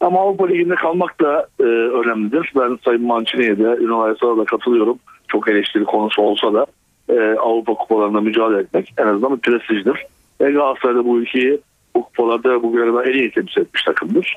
Ama 0.00 0.20
Avrupa 0.20 0.46
Ligi'nde 0.46 0.74
kalmak 0.74 1.20
da 1.20 1.46
e, 1.60 1.64
önemlidir. 1.64 2.52
Ben 2.56 2.78
Sayın 2.84 3.06
Mancini'ye 3.06 3.58
de 3.58 3.62
Ünal 3.62 4.02
Aysal'a 4.02 4.36
da 4.36 4.44
katılıyorum. 4.44 4.98
Çok 5.34 5.48
eleştiri 5.48 5.84
konusu 5.84 6.22
olsa 6.22 6.54
da 6.54 6.66
e, 7.08 7.38
Avrupa 7.38 7.74
kupalarında 7.74 8.20
mücadele 8.20 8.60
etmek 8.60 8.94
en 8.98 9.06
azından 9.06 9.36
bir 9.36 9.40
prestijdir. 9.40 10.06
E, 10.40 10.50
Galatasaray'da 10.50 11.04
bu 11.04 11.18
ülkeyi 11.18 11.60
bu 11.96 12.04
kupalarda 12.04 12.62
bugüne 12.62 12.90
kadar 12.90 13.06
en 13.06 13.18
iyi 13.18 13.30
temsil 13.30 13.60
etmiş 13.60 13.82
takımdır. 13.82 14.36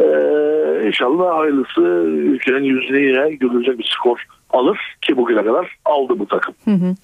Ee, 0.00 0.86
inşallah 0.86 1.38
hayırlısı 1.38 1.80
ülkenin 2.06 2.64
yüzüne 2.64 2.98
yine 2.98 3.30
gülecek 3.30 3.78
bir 3.78 3.96
skor 3.98 4.24
alır 4.50 4.78
ki 5.02 5.16
bugüne 5.16 5.44
kadar 5.44 5.76
aldı 5.84 6.18
bu 6.18 6.26
takım. 6.26 6.54
Hı 6.64 6.70
hı. 6.70 6.94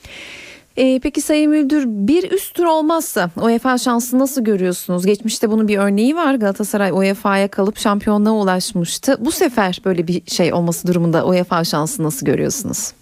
Ee, 0.77 1.01
peki 1.03 1.21
Sayın 1.21 1.51
Müldür 1.51 1.85
bir 1.87 2.31
üst 2.31 2.55
tur 2.55 2.65
olmazsa 2.65 3.31
UEFA 3.43 3.79
şansı 3.79 4.19
nasıl 4.19 4.45
görüyorsunuz? 4.45 5.07
Geçmişte 5.07 5.51
bunun 5.51 5.69
bir 5.69 5.79
örneği 5.79 6.17
var. 6.17 6.35
Galatasaray 6.35 6.91
UEFA'ya 6.93 7.49
kalıp 7.49 7.79
şampiyonluğa 7.79 8.33
ulaşmıştı. 8.33 9.17
Bu 9.21 9.31
sefer 9.31 9.81
böyle 9.85 10.07
bir 10.07 10.23
şey 10.27 10.53
olması 10.53 10.89
durumunda 10.89 11.27
UEFA 11.27 11.65
şansı 11.65 12.03
nasıl 12.03 12.27
görüyorsunuz? 12.27 12.93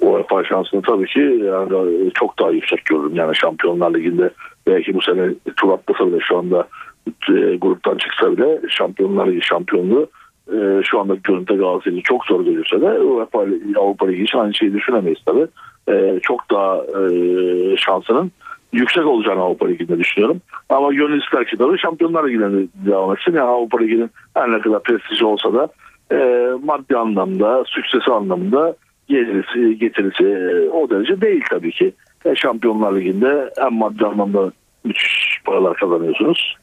UEFA 0.00 0.44
şansını 0.44 0.82
tabii 0.82 1.06
ki 1.06 1.20
yani 1.20 2.10
çok 2.14 2.38
daha 2.38 2.50
yüksek 2.50 2.84
görüyorum. 2.84 3.14
Yani 3.14 3.36
Şampiyonlar 3.36 3.94
Ligi'nde 3.94 4.30
belki 4.66 4.94
bu 4.94 5.02
sene 5.02 5.34
tur 5.56 5.72
atlasa 5.72 6.06
bile 6.06 6.20
şu 6.20 6.38
anda 6.38 6.68
e, 7.06 7.56
gruptan 7.56 7.96
çıksa 7.96 8.32
bile 8.32 8.60
Şampiyonlar 8.68 9.26
Ligi 9.26 9.42
şampiyonluğu 9.42 10.08
e, 10.52 10.82
şu 10.82 11.00
anda 11.00 11.14
görüntü 11.14 11.58
Galatasaray'ı 11.58 12.02
çok 12.02 12.24
zor 12.24 12.44
görürse 12.44 12.80
de 12.80 12.98
UEFA 12.98 13.44
Avrupa 13.76 14.06
Ligi 14.06 14.22
için 14.22 14.38
aynı 14.38 14.54
şeyi 14.54 14.74
düşünemeyiz 14.74 15.18
tabii. 15.26 15.46
E, 15.88 16.20
çok 16.22 16.50
daha 16.50 16.76
e, 16.76 17.76
şansının 17.76 18.32
yüksek 18.72 19.06
olacağını 19.06 19.40
Avrupa 19.40 19.66
Ligi'nde 19.66 19.98
düşünüyorum. 19.98 20.40
Ama 20.68 20.92
gönül 20.92 21.22
ister 21.22 21.46
ki 21.46 21.56
tabii 21.56 21.78
Şampiyonlar 21.78 22.28
Ligi'ne 22.28 22.66
devam 22.86 23.12
etsin. 23.12 23.32
Yani 23.32 23.48
Avrupa 23.48 23.78
Ligi'nin 23.78 24.10
her 24.34 24.52
ne 24.52 24.60
kadar 24.60 24.82
prestiji 24.82 25.24
olsa 25.24 25.52
da 25.54 25.68
e, 26.12 26.48
maddi 26.64 26.96
anlamda, 26.96 27.64
süksesi 27.66 28.10
anlamında 28.10 28.76
gelirisi, 29.08 29.78
getirisi 29.78 30.24
e, 30.24 30.70
o 30.70 30.90
derece 30.90 31.20
değil 31.20 31.42
tabii 31.50 31.72
ki. 31.72 31.92
E, 32.24 32.34
Şampiyonlar 32.34 32.96
Ligi'nde 32.96 33.50
hem 33.58 33.74
maddi 33.74 34.06
anlamda 34.06 34.52
müthiş 34.84 35.40
paralar 35.44 35.76
kazanıyorsunuz. 35.76 36.56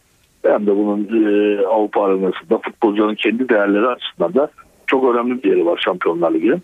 Hem 0.45 0.68
de 0.68 0.76
bunun 0.76 1.03
e, 1.03 1.60
Avrupa 1.65 2.03
arenasında 2.03 2.57
futbolcuların 2.57 3.15
kendi 3.15 3.49
değerleri 3.49 3.88
açısından 3.88 4.34
da 4.34 4.49
çok 4.88 5.15
önemli 5.15 5.44
bir 5.44 5.49
yeri 5.49 5.65
var 5.65 5.82
Şampiyonlar 5.86 6.34
Ligi'nin. 6.34 6.61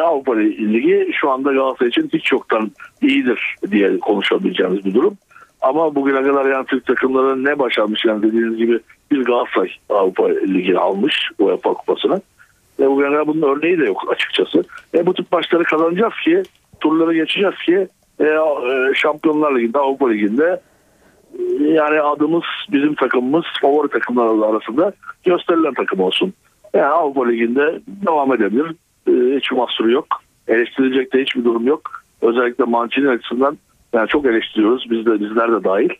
Avrupa 0.00 0.36
Ligi 0.36 1.10
şu 1.20 1.30
anda 1.30 1.52
Galatasaray 1.52 1.88
için 1.88 2.10
hiç 2.12 2.32
yoktan 2.32 2.70
iyidir 3.02 3.56
diye 3.70 3.98
konuşabileceğimiz 3.98 4.84
bir 4.84 4.94
durum. 4.94 5.16
Ama 5.60 5.94
bugüne 5.94 6.22
kadar 6.22 6.46
yani 6.46 6.66
Türk 6.66 6.86
takımları 6.86 7.44
ne 7.44 7.58
başarmış 7.58 8.04
yani 8.04 8.22
dediğiniz 8.22 8.56
gibi 8.56 8.80
bir 9.10 9.24
Galatasaray 9.24 9.70
Avrupa 9.88 10.28
Ligi'ni 10.28 10.78
almış 10.78 11.30
UEFA 11.38 11.74
Kupası'nı. 11.74 12.20
Ve 12.80 13.02
kadar 13.02 13.26
bunun 13.26 13.42
örneği 13.42 13.78
de 13.78 13.84
yok 13.84 14.12
açıkçası. 14.12 14.64
E, 14.94 15.06
bu 15.06 15.14
tip 15.14 15.32
maçları 15.32 15.64
kazanacağız 15.64 16.12
ki 16.24 16.42
turlara 16.80 17.12
geçeceğiz 17.12 17.54
ki 17.66 17.88
e, 18.20 18.24
e, 18.24 18.94
Şampiyonlar 18.94 19.56
Ligi'nde 19.56 19.78
Avrupa 19.78 20.08
Ligi'nde 20.08 20.60
e, 21.38 21.64
yani 21.64 22.00
adımız 22.00 22.44
bizim 22.72 22.94
takımımız 22.94 23.44
favori 23.62 23.88
takımlar 23.88 24.48
arasında 24.48 24.92
gösterilen 25.24 25.74
takım 25.74 26.00
olsun. 26.00 26.32
Yani 26.74 26.86
Avrupa 26.86 27.26
Ligi'nde 27.26 27.80
devam 27.88 28.32
edebilir. 28.34 28.66
E, 29.08 29.36
hiç 29.36 29.52
mahsuru 29.52 29.90
yok. 29.90 30.06
Eleştirilecek 30.48 31.12
de 31.12 31.22
hiçbir 31.22 31.44
durum 31.44 31.66
yok. 31.66 31.90
Özellikle 32.22 32.64
Mancini 32.64 33.08
açısından 33.08 33.58
yani 33.92 34.08
çok 34.08 34.26
eleştiriyoruz. 34.26 34.90
Biz 34.90 35.06
de 35.06 35.20
bizler 35.20 35.52
de 35.52 35.64
dahil. 35.64 35.90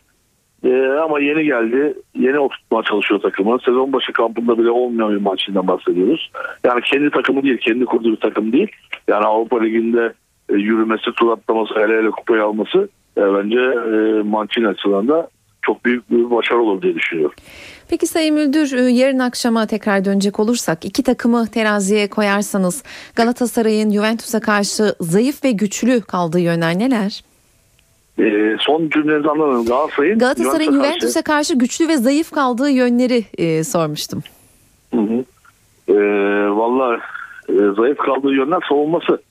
Ee, 0.63 0.99
ama 1.03 1.19
yeni 1.19 1.43
geldi. 1.43 1.93
Yeni 2.15 2.39
oturtmaya 2.39 2.83
çalışıyor 2.83 3.21
takımı. 3.21 3.59
Sezon 3.65 3.93
başı 3.93 4.13
kampında 4.13 4.57
bile 4.57 4.69
olmayan 4.69 5.11
bir 5.11 5.21
maçından 5.21 5.67
bahsediyoruz. 5.67 6.31
Yani 6.65 6.81
kendi 6.81 7.09
takımı 7.09 7.43
değil, 7.43 7.57
kendi 7.57 7.85
kurduğu 7.85 8.11
bir 8.11 8.19
takım 8.19 8.51
değil. 8.51 8.71
Yani 9.07 9.25
Avrupa 9.25 9.61
Ligi'nde 9.61 10.13
e, 10.49 10.53
yürümesi, 10.53 11.11
tur 11.19 11.31
atlaması, 11.31 11.73
hele 11.75 11.97
hele 11.97 12.09
kupayı 12.09 12.43
alması 12.43 12.89
e, 13.17 13.21
bence 13.21 13.59
e, 13.59 14.21
Mancini 14.23 14.67
açısından 14.67 15.07
da 15.07 15.29
çok 15.61 15.85
büyük 15.85 16.11
bir 16.11 16.31
başarı 16.31 16.59
olur 16.59 16.81
diye 16.81 16.95
düşünüyorum. 16.95 17.35
Peki 17.89 18.07
Sayın 18.07 18.35
Müldür 18.35 18.73
e, 18.77 18.91
yarın 18.91 19.19
akşama 19.19 19.67
tekrar 19.67 20.05
dönecek 20.05 20.39
olursak 20.39 20.85
iki 20.85 21.03
takımı 21.03 21.47
teraziye 21.47 22.09
koyarsanız 22.09 22.83
Galatasaray'ın 23.15 23.91
Juventus'a 23.91 24.39
karşı 24.39 24.95
zayıf 24.99 25.43
ve 25.43 25.51
güçlü 25.51 26.01
kaldığı 26.01 26.39
yönler 26.39 26.79
neler? 26.79 27.32
E, 28.19 28.55
son 28.59 28.89
cümlenizi 28.89 29.29
anlamadım. 29.29 29.65
Galatasaray'ın 29.65 30.19
Galatasaray'ın 30.19 30.71
Juventus'a 30.71 31.21
karşı... 31.21 31.23
karşı 31.23 31.55
güçlü 31.55 31.87
ve 31.87 31.97
zayıf 31.97 32.31
kaldığı 32.31 32.69
yönleri 32.69 33.25
e, 33.37 33.63
sormuştum. 33.63 34.21
Hı 34.93 35.01
hı. 35.01 35.25
E, 35.87 35.95
Valla 36.49 36.99
e, 37.49 37.53
zayıf 37.77 37.97
kaldığı 37.97 38.33
yönler 38.33 38.59
savunması. 38.69 39.21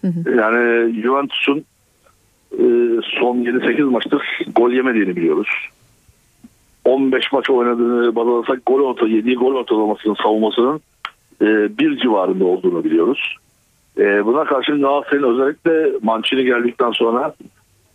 Hı 0.00 0.06
hı. 0.06 0.36
Yani 0.36 0.92
Juventus'un 1.02 1.64
e, 2.52 2.64
son 3.20 3.36
7-8 3.36 3.82
maçtır 3.82 4.22
gol 4.56 4.70
yemediğini 4.70 5.16
biliyoruz. 5.16 5.48
15 6.84 7.32
maç 7.32 7.50
oynadığını 7.50 8.16
baz 8.16 8.28
alırsak 8.28 8.66
gol 8.66 8.80
orta, 8.80 9.06
yediği 9.06 9.36
gol 9.36 9.54
ortalamasının 9.54 10.16
savunmasının 10.22 10.80
e, 11.42 11.78
bir 11.78 11.98
civarında 11.98 12.44
olduğunu 12.44 12.84
biliyoruz. 12.84 13.36
E, 13.98 14.26
buna 14.26 14.44
karşın 14.44 14.80
Galatasaray'ın 14.80 15.34
özellikle 15.34 15.98
Mancini 16.02 16.44
geldikten 16.44 16.90
sonra 16.90 17.34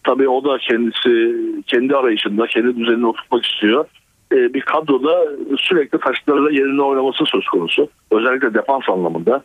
Tabii 0.03 0.29
o 0.29 0.43
da 0.43 0.57
kendisi 0.57 1.35
kendi 1.67 1.95
arayışında, 1.95 2.47
kendi 2.47 2.77
düzenini 2.77 3.07
oturtmak 3.07 3.45
istiyor. 3.45 3.85
Ee, 4.31 4.53
bir 4.53 4.61
kadroda 4.61 5.25
sürekli 5.57 5.99
taşlarla 5.99 6.51
yerine 6.51 6.81
oynaması 6.81 7.25
söz 7.25 7.45
konusu. 7.45 7.87
Özellikle 8.11 8.53
defans 8.53 8.89
anlamında. 8.89 9.43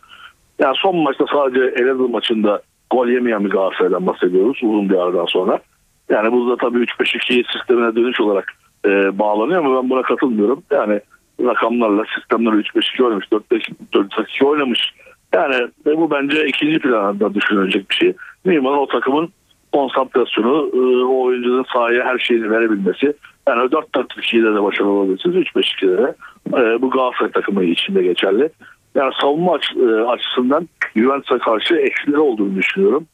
Yani 0.59 0.75
son 0.77 0.97
maçta 0.97 1.25
sadece 1.33 1.61
Elazığ 1.61 2.09
maçında 2.09 2.63
gol 2.91 3.09
yemeyen 3.09 3.45
bir 3.45 3.51
Galatasaray'dan 3.51 4.07
bahsediyoruz 4.07 4.61
uzun 4.63 4.91
bir 4.91 4.95
aradan 4.95 5.27
sonra. 5.27 5.61
Yani 6.09 6.33
bu 6.33 6.51
da 6.51 6.57
tabii 6.57 6.79
3-5-2 6.79 7.53
sistemine 7.53 7.97
dönüş 7.97 8.21
olarak 8.21 8.53
e, 8.85 9.19
bağlanıyor 9.19 9.65
ama 9.65 9.83
ben 9.83 9.91
buna 9.91 10.03
katılmıyorum. 10.03 10.63
Yani 10.71 11.01
rakamlarla 11.41 12.05
sistemler 12.15 12.53
3-5-2 12.53 13.03
oynamış, 13.03 13.27
4-5-2 13.27 14.45
oynamış. 14.45 14.95
Yani 15.35 15.55
e, 15.87 15.97
bu 15.97 16.11
bence 16.11 16.47
ikinci 16.47 16.79
planda 16.79 17.35
düşünülecek 17.35 17.91
bir 17.91 17.95
şey. 17.95 18.15
Olan 18.59 18.79
o 18.79 18.87
takımın 18.87 19.29
konsantrasyonu, 19.73 20.71
e, 20.75 21.05
o 21.05 21.23
oyuncunun 21.23 21.65
sahaya 21.73 22.05
her 22.05 22.19
şeyini 22.19 22.51
verebilmesi. 22.51 23.13
Yani 23.49 23.71
4-4-2'de 23.71 24.55
de 24.55 24.63
başarılı 24.63 24.91
olabilirsiniz, 24.91 25.37
3-5-2'de 25.37 25.99
de. 25.99 26.15
E, 26.49 26.83
bu 26.83 26.91
Galatasaray 26.91 27.33
takımı 27.33 27.65
içinde 27.65 28.03
geçerli. 28.03 28.49
Yani 28.95 29.13
savunma 29.21 29.59
e, 29.77 29.91
açısından 29.91 30.69
Juventus'a 30.97 31.39
karşı 31.39 31.75
eksileri 31.75 32.21
olduğunu 32.21 32.57
düşünüyorum. 32.57 33.07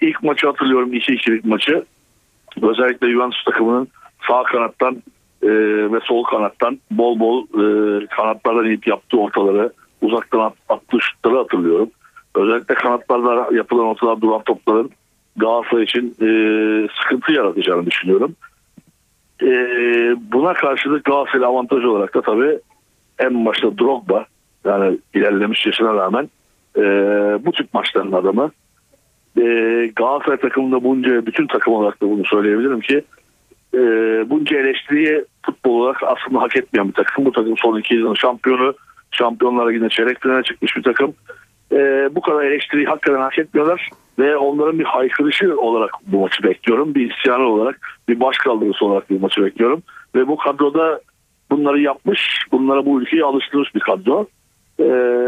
İlk 0.00 0.22
maçı 0.22 0.46
hatırlıyorum 0.46 0.92
2-2'lik 0.92 1.44
maçı. 1.44 1.84
Özellikle 2.62 3.10
Juventus 3.10 3.44
takımının 3.44 3.88
sağ 4.28 4.42
kanattan 4.42 5.02
ve 5.92 6.00
sol 6.04 6.24
kanattan 6.24 6.78
bol 6.90 7.20
bol 7.20 7.46
kanatlardan 8.16 8.66
inip 8.66 8.86
yaptığı 8.86 9.20
ortaları 9.20 9.72
uzaktan 10.02 10.40
at, 10.40 10.52
attığı 10.68 11.00
şutları 11.00 11.36
hatırlıyorum. 11.36 11.90
Özellikle 12.34 12.74
kanatlarda 12.74 13.48
yapılan 13.56 13.86
ortalar 13.86 14.20
duran 14.20 14.42
topların 14.42 14.90
Galatasaray 15.36 15.84
için 15.84 16.16
e, 16.20 16.28
sıkıntı 17.02 17.32
yaratacağını 17.32 17.86
düşünüyorum. 17.86 18.36
E, 19.42 19.48
buna 20.32 20.54
karşılık 20.54 21.04
Galatasaray 21.04 21.46
avantajı 21.46 21.90
olarak 21.90 22.14
da 22.14 22.22
tabii 22.22 22.58
en 23.18 23.46
başta 23.46 23.78
Drogba 23.78 24.26
yani 24.64 24.98
ilerlemiş 25.14 25.66
yaşına 25.66 25.94
rağmen 25.94 26.28
e, 26.76 26.82
bu 27.46 27.52
tip 27.52 27.74
maçların 27.74 28.12
adamı. 28.12 28.50
E, 29.38 29.42
Galatasaray 29.96 30.40
takımında 30.40 30.84
bunca 30.84 31.26
bütün 31.26 31.46
takım 31.46 31.74
olarak 31.74 32.02
da 32.02 32.10
bunu 32.10 32.24
söyleyebilirim 32.24 32.80
ki 32.80 33.04
e, 33.74 33.80
bunca 34.30 34.58
eleştiriyi 34.58 35.24
futbol 35.42 35.80
olarak 35.80 36.02
aslında 36.02 36.42
hak 36.42 36.56
etmeyen 36.56 36.88
bir 36.88 36.92
takım. 36.92 37.24
Bu 37.24 37.32
takım 37.32 37.54
son 37.56 37.78
iki 37.78 37.94
yılın 37.94 38.14
şampiyonu. 38.14 38.74
Şampiyonlara 39.10 39.72
yine 39.72 39.88
çeyrek 39.88 40.22
finale 40.22 40.42
çıkmış 40.42 40.76
bir 40.76 40.82
takım. 40.82 41.14
E, 41.72 42.08
bu 42.14 42.20
kadar 42.20 42.44
eleştiriyi 42.44 42.86
hakikaten 42.86 43.20
hak 43.20 43.38
etmiyorlar. 43.38 43.90
Ve 44.18 44.36
onların 44.36 44.78
bir 44.78 44.84
haykırışı 44.84 45.60
olarak 45.60 45.90
bu 46.06 46.20
maçı 46.20 46.42
bekliyorum. 46.42 46.94
Bir 46.94 47.10
isyanı 47.10 47.48
olarak, 47.48 47.80
bir 48.08 48.20
başkaldırısı 48.20 48.84
olarak 48.84 49.10
bu 49.10 49.20
maçı 49.20 49.44
bekliyorum. 49.44 49.82
Ve 50.14 50.28
bu 50.28 50.36
kadroda 50.36 51.00
bunları 51.50 51.80
yapmış, 51.80 52.20
bunlara 52.52 52.86
bu 52.86 53.00
ülkeyi 53.00 53.24
alıştırmış 53.24 53.74
bir 53.74 53.80
kadro. 53.80 54.26
E, 54.78 54.84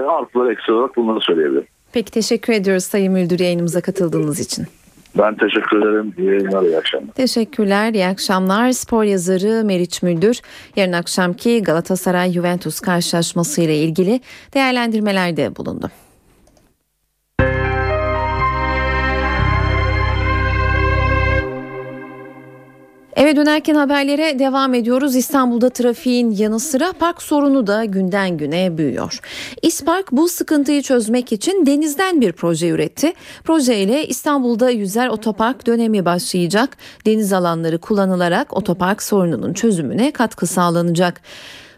artıları 0.09 0.53
eksi 0.53 0.73
olarak 0.73 0.97
bunları 0.97 1.21
söyleyebilirim. 1.21 1.67
Peki 1.93 2.13
teşekkür 2.13 2.53
ediyoruz 2.53 2.85
Sayın 2.85 3.13
Müldür 3.13 3.39
yayınımıza 3.39 3.81
katıldığınız 3.81 4.41
için. 4.41 4.67
Ben 5.19 5.35
teşekkür 5.35 5.83
ederim. 5.83 6.15
İyi 6.19 6.27
yayınlar, 6.27 6.63
iyi 6.63 6.79
akşamlar. 6.79 7.13
Teşekkürler, 7.15 7.93
iyi 7.93 8.07
akşamlar. 8.07 8.73
Spor 8.73 9.05
yazarı 9.05 9.65
Meriç 9.65 10.03
Müldür 10.03 10.41
yarın 10.77 10.93
akşamki 10.93 11.63
Galatasaray-Juventus 11.63 12.81
karşılaşması 12.81 13.63
ile 13.63 13.77
ilgili 13.77 14.21
değerlendirmelerde 14.55 15.57
bulundu. 15.57 15.91
Eve 23.17 23.37
dönerken 23.37 23.75
haberlere 23.75 24.39
devam 24.39 24.75
ediyoruz. 24.75 25.17
İstanbul'da 25.17 25.71
trafiğin 25.71 26.31
yanı 26.31 26.61
sıra 26.61 26.93
park 26.93 27.23
sorunu 27.23 27.67
da 27.67 27.85
günden 27.85 28.37
güne 28.37 28.79
büyüyor. 28.79 29.21
İspark 29.63 30.13
bu 30.13 30.29
sıkıntıyı 30.29 30.83
çözmek 30.83 31.33
için 31.33 31.67
denizden 31.67 32.21
bir 32.21 32.33
proje 32.33 32.69
üretti. 32.69 33.13
Proje 33.45 33.79
ile 33.79 34.07
İstanbul'da 34.07 34.71
yüzer 34.71 35.09
otopark 35.09 35.67
dönemi 35.67 36.05
başlayacak. 36.05 36.77
Deniz 37.07 37.33
alanları 37.33 37.79
kullanılarak 37.79 38.57
otopark 38.57 39.03
sorununun 39.03 39.53
çözümüne 39.53 40.11
katkı 40.11 40.47
sağlanacak. 40.47 41.21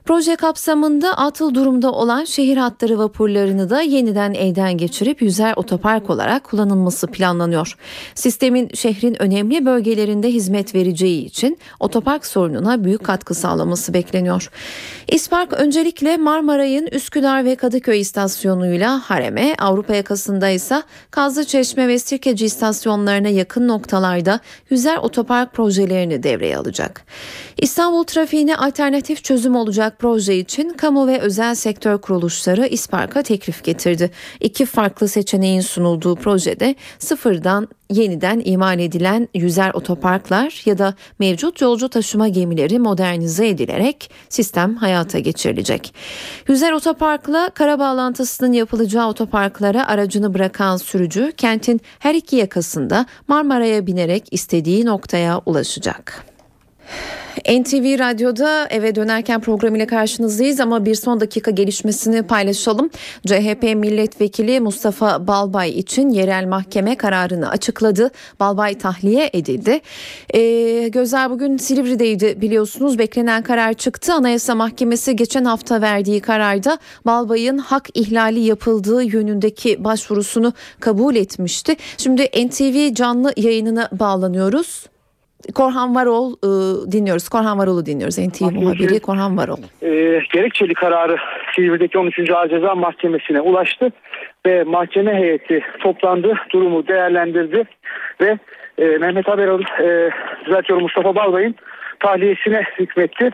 Proje 0.09 0.37
kapsamında 0.37 1.19
atıl 1.19 1.55
durumda 1.55 1.93
olan 1.93 2.25
şehir 2.25 2.57
hatları 2.57 2.99
vapurlarını 2.99 3.71
da 3.71 3.81
yeniden 3.81 4.35
elden 4.35 4.77
geçirip 4.77 5.23
yüzer 5.23 5.53
otopark 5.57 6.11
olarak 6.11 6.45
kullanılması 6.45 7.07
planlanıyor. 7.07 7.77
Sistemin 8.15 8.69
şehrin 8.75 9.23
önemli 9.23 9.67
bölgelerinde 9.67 10.29
hizmet 10.29 10.75
vereceği 10.75 11.25
için 11.25 11.59
otopark 11.81 12.27
sorununa 12.27 12.85
büyük 12.85 13.05
katkı 13.05 13.35
sağlaması 13.35 13.95
bekleniyor. 13.95 14.51
İspark 15.09 15.53
öncelikle 15.53 16.17
Marmaray'ın 16.17 16.87
Üsküdar 16.87 17.45
ve 17.45 17.57
Kadıköy 17.57 18.01
istasyonuyla 18.01 19.11
Harem'e, 19.11 19.55
Avrupa 19.59 19.95
yakasında 19.95 20.49
ise 20.49 20.83
Kazlıçeşme 21.11 21.89
ve 21.89 21.99
Sirkeci 21.99 22.45
istasyonlarına 22.45 23.29
yakın 23.29 23.69
noktalarda 23.69 24.41
yüzer 24.71 24.97
otopark 24.97 25.53
projelerini 25.53 26.23
devreye 26.23 26.57
alacak. 26.57 27.05
İstanbul 27.59 28.05
trafiğine 28.05 28.57
alternatif 28.57 29.25
çözüm 29.25 29.57
olacak 29.57 29.98
proje 29.99 30.37
için 30.37 30.69
kamu 30.71 31.07
ve 31.07 31.19
özel 31.21 31.55
sektör 31.55 31.99
kuruluşları 31.99 32.67
İspark'a 32.67 33.23
teklif 33.23 33.65
getirdi. 33.65 34.11
İki 34.41 34.67
farklı 34.67 35.09
seçeneğin 35.09 35.61
sunulduğu 35.61 36.15
projede 36.15 36.75
sıfırdan 36.99 37.69
yeniden 37.91 38.43
imal 38.45 38.79
edilen 38.79 39.29
yüzer 39.35 39.71
otoparklar 39.75 40.63
ya 40.65 40.79
da 40.79 40.95
mevcut 41.19 41.61
yolcu 41.61 41.89
taşıma 41.89 42.29
gemileri 42.29 42.79
modernize 42.79 43.49
edilerek 43.49 44.11
sistem 44.29 44.77
hayata 44.77 45.19
geçirilecek. 45.19 45.95
Yüzer 46.49 46.73
otoparkla 46.73 47.51
kara 47.55 47.79
bağlantısının 47.79 48.53
yapılacağı 48.53 49.09
otoparklara 49.09 49.89
aracını 49.89 50.35
bırakan 50.35 50.77
sürücü 50.77 51.33
kentin 51.37 51.81
her 51.99 52.15
iki 52.15 52.37
yakasında 52.37 53.07
Marmara'ya 53.29 53.87
binerek 53.87 54.29
istediği 54.31 54.87
noktaya 54.87 55.41
ulaşacak. 55.47 56.25
NTV 57.39 57.99
Radyo'da 57.99 58.67
eve 58.71 58.95
dönerken 58.95 59.41
programıyla 59.41 59.87
karşınızdayız 59.87 60.61
ama 60.61 60.85
bir 60.85 60.95
son 60.95 61.21
dakika 61.21 61.51
gelişmesini 61.51 62.23
paylaşalım. 62.23 62.91
CHP 63.27 63.63
milletvekili 63.63 64.61
Mustafa 64.61 65.27
Balbay 65.27 65.79
için 65.79 66.11
yerel 66.11 66.47
mahkeme 66.47 66.97
kararını 66.97 67.51
açıkladı. 67.51 68.11
Balbay 68.41 68.79
tahliye 68.79 69.31
edildi. 69.33 69.81
E, 70.35 70.89
gözler 70.89 71.31
bugün 71.31 71.57
Silivri'deydi 71.57 72.41
biliyorsunuz. 72.41 72.99
Beklenen 72.99 73.43
karar 73.43 73.75
çıktı. 73.75 74.13
Anayasa 74.13 74.55
Mahkemesi 74.55 75.17
geçen 75.17 75.45
hafta 75.45 75.81
verdiği 75.81 76.21
kararda 76.21 76.79
Balbay'ın 77.07 77.59
hak 77.59 77.89
ihlali 77.95 78.41
yapıldığı 78.41 79.03
yönündeki 79.03 79.85
başvurusunu 79.85 80.53
kabul 80.81 81.17
etmişti. 81.17 81.77
Şimdi 81.97 82.23
NTV 82.23 82.95
canlı 82.95 83.33
yayınına 83.37 83.89
bağlanıyoruz. 83.93 84.87
Korhan 85.55 85.95
Varol 85.95 86.33
e, 86.33 86.49
dinliyoruz. 86.93 87.29
Korhan 87.29 87.59
Varol'u 87.59 87.87
dinliyoruz. 87.87 88.19
NTV 88.19 88.45
muhabiri 88.45 89.01
Korhan 89.01 89.37
Varol. 89.37 89.59
E, 89.83 90.21
gerekçeli 90.33 90.75
kararı 90.75 91.17
Silivri'deki 91.55 91.99
13. 91.99 92.31
Ağır 92.31 92.49
Ceza 92.49 92.75
Mahkemesi'ne 92.75 93.41
ulaştı 93.41 93.93
ve 94.47 94.65
mahkeme 94.65 95.15
heyeti 95.15 95.61
toplandı, 95.81 96.35
durumu 96.53 96.89
değerlendirdi 96.89 97.65
ve 98.21 98.39
e, 98.79 98.85
Mehmet 98.85 99.29
Haberol, 99.29 99.61
e, 99.61 100.11
düzeltiyorum 100.45 100.83
Mustafa 100.83 101.15
Balbay'ın 101.15 101.55
tahliyesine 102.01 102.65
hükmetti. 102.79 103.31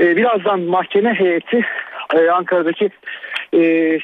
E, 0.00 0.16
birazdan 0.16 0.60
mahkeme 0.60 1.14
heyeti 1.14 1.64
e, 2.14 2.30
Ankara'daki 2.30 2.90
e, 3.52 3.60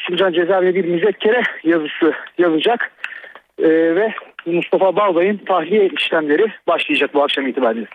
Sincan 0.07 0.33
Cezaevi 0.33 0.75
bir 0.75 0.85
müzekkere 0.85 1.43
yazısı 1.65 2.13
yazacak 2.39 2.91
e, 3.59 3.69
ve 3.69 4.15
Mustafa 4.47 4.97
Balbay'ın 4.97 5.37
tahliye 5.37 5.89
işlemleri 5.89 6.47
başlayacak 6.67 7.15
bu 7.15 7.23
akşam 7.23 7.47
itibariyle. 7.47 7.87